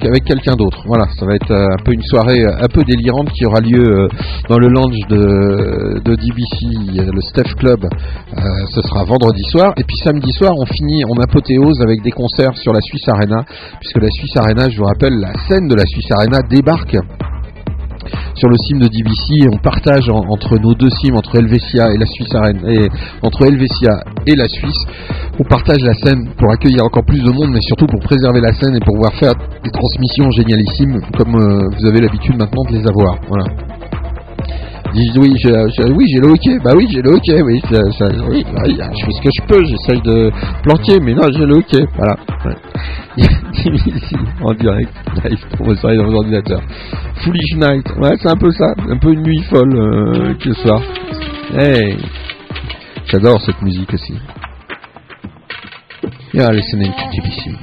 [0.01, 0.83] qu'avec quelqu'un d'autre.
[0.87, 4.09] Voilà ça va être un peu une soirée un peu délirante qui aura lieu
[4.49, 7.81] dans le lounge de, de DBC le Steph Club.
[8.71, 9.73] Ce sera vendredi soir.
[9.77, 13.45] Et puis samedi soir on finit en apothéose avec des concerts sur la Suisse Arena
[13.81, 16.97] puisque la Suisse Arena je vous rappelle la scène de la Suisse Arena débarque
[18.35, 21.91] sur le sim de DBC et on partage en- entre nos deux sims, entre Helvetia
[21.93, 22.89] et la Suisse Arena, et
[23.23, 24.83] entre Helvetia et la Suisse,
[25.39, 28.53] on partage la scène pour accueillir encore plus de monde, mais surtout pour préserver la
[28.53, 29.33] scène et pour pouvoir faire
[29.65, 33.17] des transmissions génialissimes comme euh, vous avez l'habitude maintenant de les avoir.
[33.29, 33.78] Voilà.
[34.95, 35.53] Dis oui, j'ai,
[35.93, 36.59] oui, le hockey.
[36.65, 37.43] Bah oui, j'ai le hockey.
[37.43, 39.65] Oui, ça- oui, je fais ce que je peux.
[39.65, 40.31] J'essaye de
[40.63, 41.85] planter, mais non, j'ai le hockey.
[41.97, 42.17] Voilà.
[42.45, 42.57] Ouais.
[44.41, 44.93] En direct,
[45.25, 46.63] live, pour vos dans vos ordinateurs.
[47.17, 47.87] Foolish Night.
[47.99, 48.73] Ouais, c'est un peu ça.
[48.89, 50.81] Un peu une nuit folle euh, que ce soir.
[51.59, 51.97] Hey,
[53.07, 54.15] j'adore cette musique aussi.
[56.33, 57.59] Listening to GBC.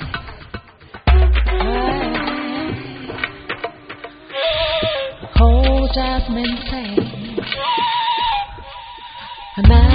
[5.37, 7.04] Hold Jasmine say
[9.57, 9.94] My,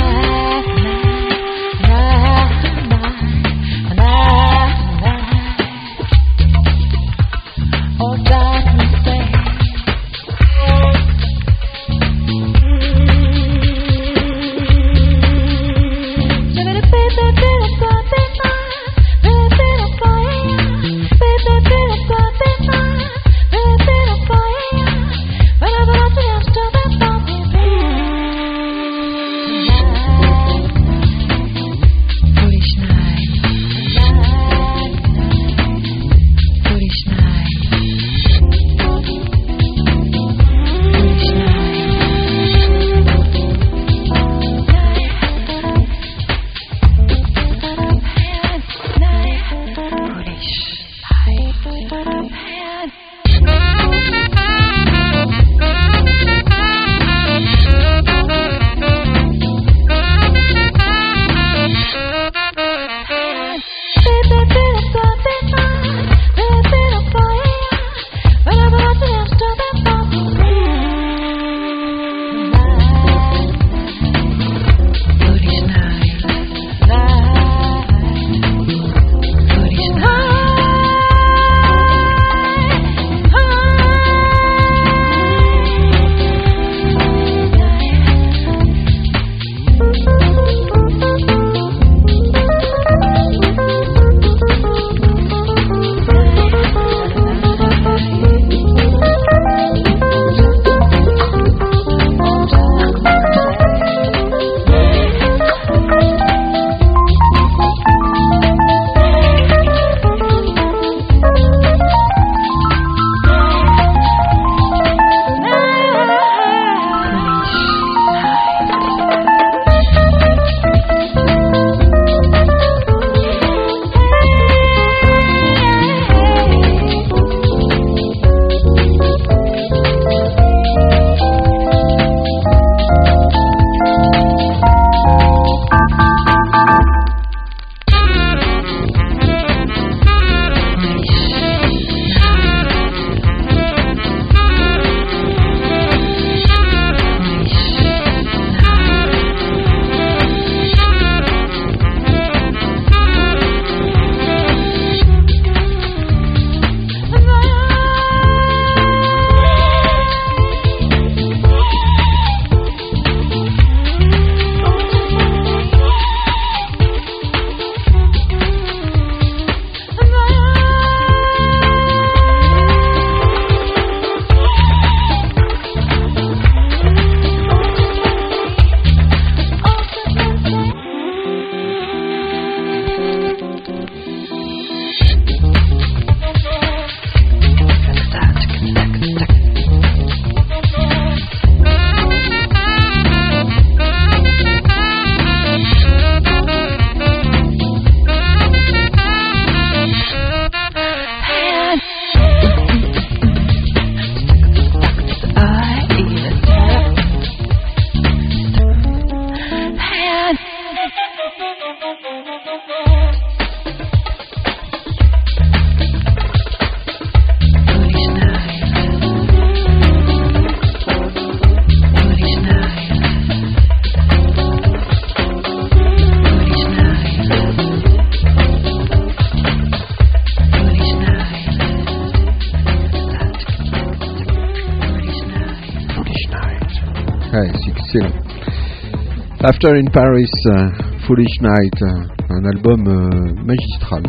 [239.63, 240.71] In Paris, euh,
[241.07, 244.03] Foolish Night, euh, un album euh, magistral,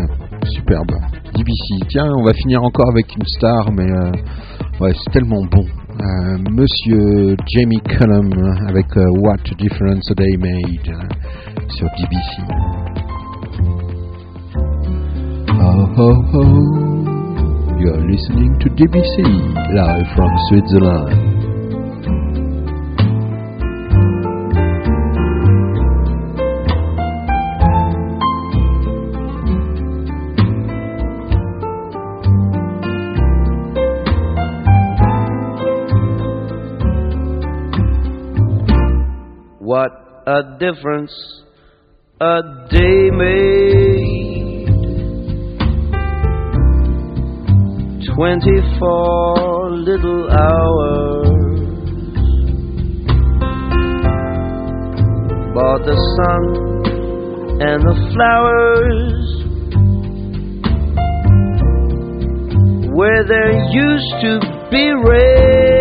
[0.46, 0.92] superbe.
[1.36, 1.88] DBC.
[1.90, 3.92] Tiens, on va finir encore avec une star, mais
[4.80, 5.66] ouais, c'est tellement bon.
[6.52, 8.32] Monsieur Jamie Cullum
[8.70, 10.96] avec What Difference a Day Made
[11.68, 12.44] sur DBC.
[15.50, 16.44] Oh ho ho,
[17.78, 19.18] you're listening to DBC
[19.76, 21.21] live from Switzerland.
[40.62, 41.12] Difference
[42.22, 44.68] a day made.
[48.16, 51.30] Twenty-four little hours.
[55.56, 56.44] Bought the sun
[57.68, 59.18] and the flowers
[62.96, 65.81] where there used to be rain.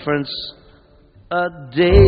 [0.00, 0.32] Difference
[1.30, 1.99] a day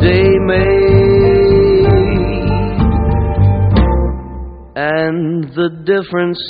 [0.00, 1.86] day made,
[4.76, 6.42] and the difference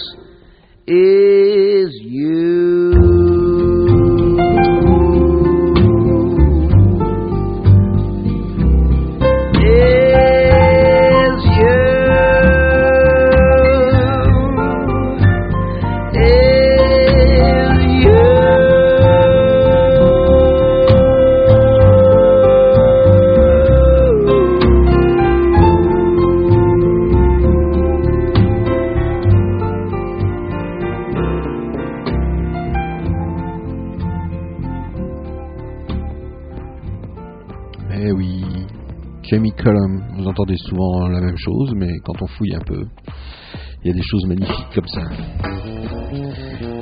[40.69, 42.85] souvent la même chose, mais quand on fouille un peu,
[43.83, 45.03] il y a des choses magnifiques comme ça.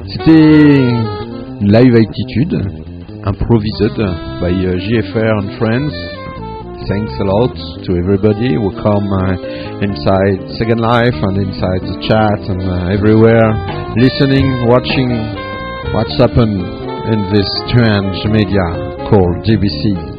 [0.06, 1.14] C'était
[1.60, 2.54] Live Altitude,
[3.24, 3.96] improvised
[4.40, 5.92] by uh, GFR and friends.
[6.88, 7.54] Thanks a lot
[7.84, 13.48] to everybody who come uh, inside Second Life and inside the chat and uh, everywhere,
[13.96, 15.08] listening, watching
[15.94, 16.60] what's happened
[17.08, 20.13] in this strange media called GBC.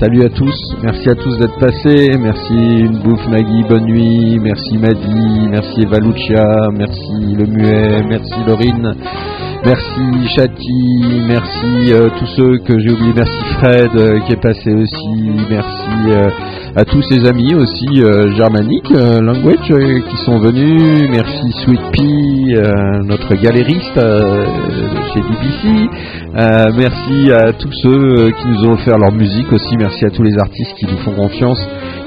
[0.00, 4.78] Salut à tous, merci à tous d'être passés, merci une bouffe Nagui, bonne nuit, merci
[4.78, 8.94] Madi, merci Eva Lucia, merci le muet, merci Laurine,
[9.64, 14.72] merci Chati, merci euh, tous ceux que j'ai oubliés, merci Fred euh, qui est passé
[14.72, 16.30] aussi, merci euh,
[16.76, 21.80] à tous ses amis aussi euh, germaniques, euh, language euh, qui sont venus, merci Sweet
[21.92, 23.98] Pea, notre galériste
[25.12, 25.88] chez BBC,
[26.76, 29.74] merci à tous ceux qui nous ont offert leur musique aussi.
[29.78, 31.58] Merci à tous les artistes qui nous font confiance,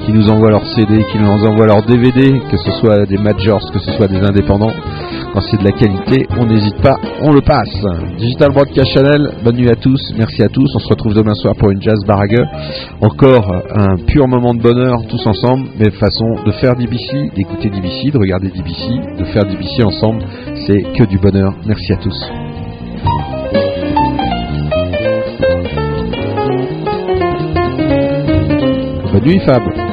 [0.06, 3.60] qui nous envoient leurs CD, qui nous envoient leurs DVD, que ce soit des majors,
[3.72, 4.72] que ce soit des indépendants.
[5.32, 7.72] Quand c'est de la qualité, on n'hésite pas, on le passe.
[8.18, 10.68] Digital Broadcast Channel, bonne nuit à tous, merci à tous.
[10.74, 12.38] On se retrouve demain soir pour une jazz barague.
[13.00, 18.10] Encore un pur moment de bonheur tous ensemble, mais façon de faire DBC, d'écouter DBC,
[18.10, 20.22] de regarder DBC, de faire DBC ensemble.
[20.66, 21.54] C'est que du bonheur.
[21.66, 22.30] Merci à tous.
[29.12, 29.91] Bonne nuit Fab.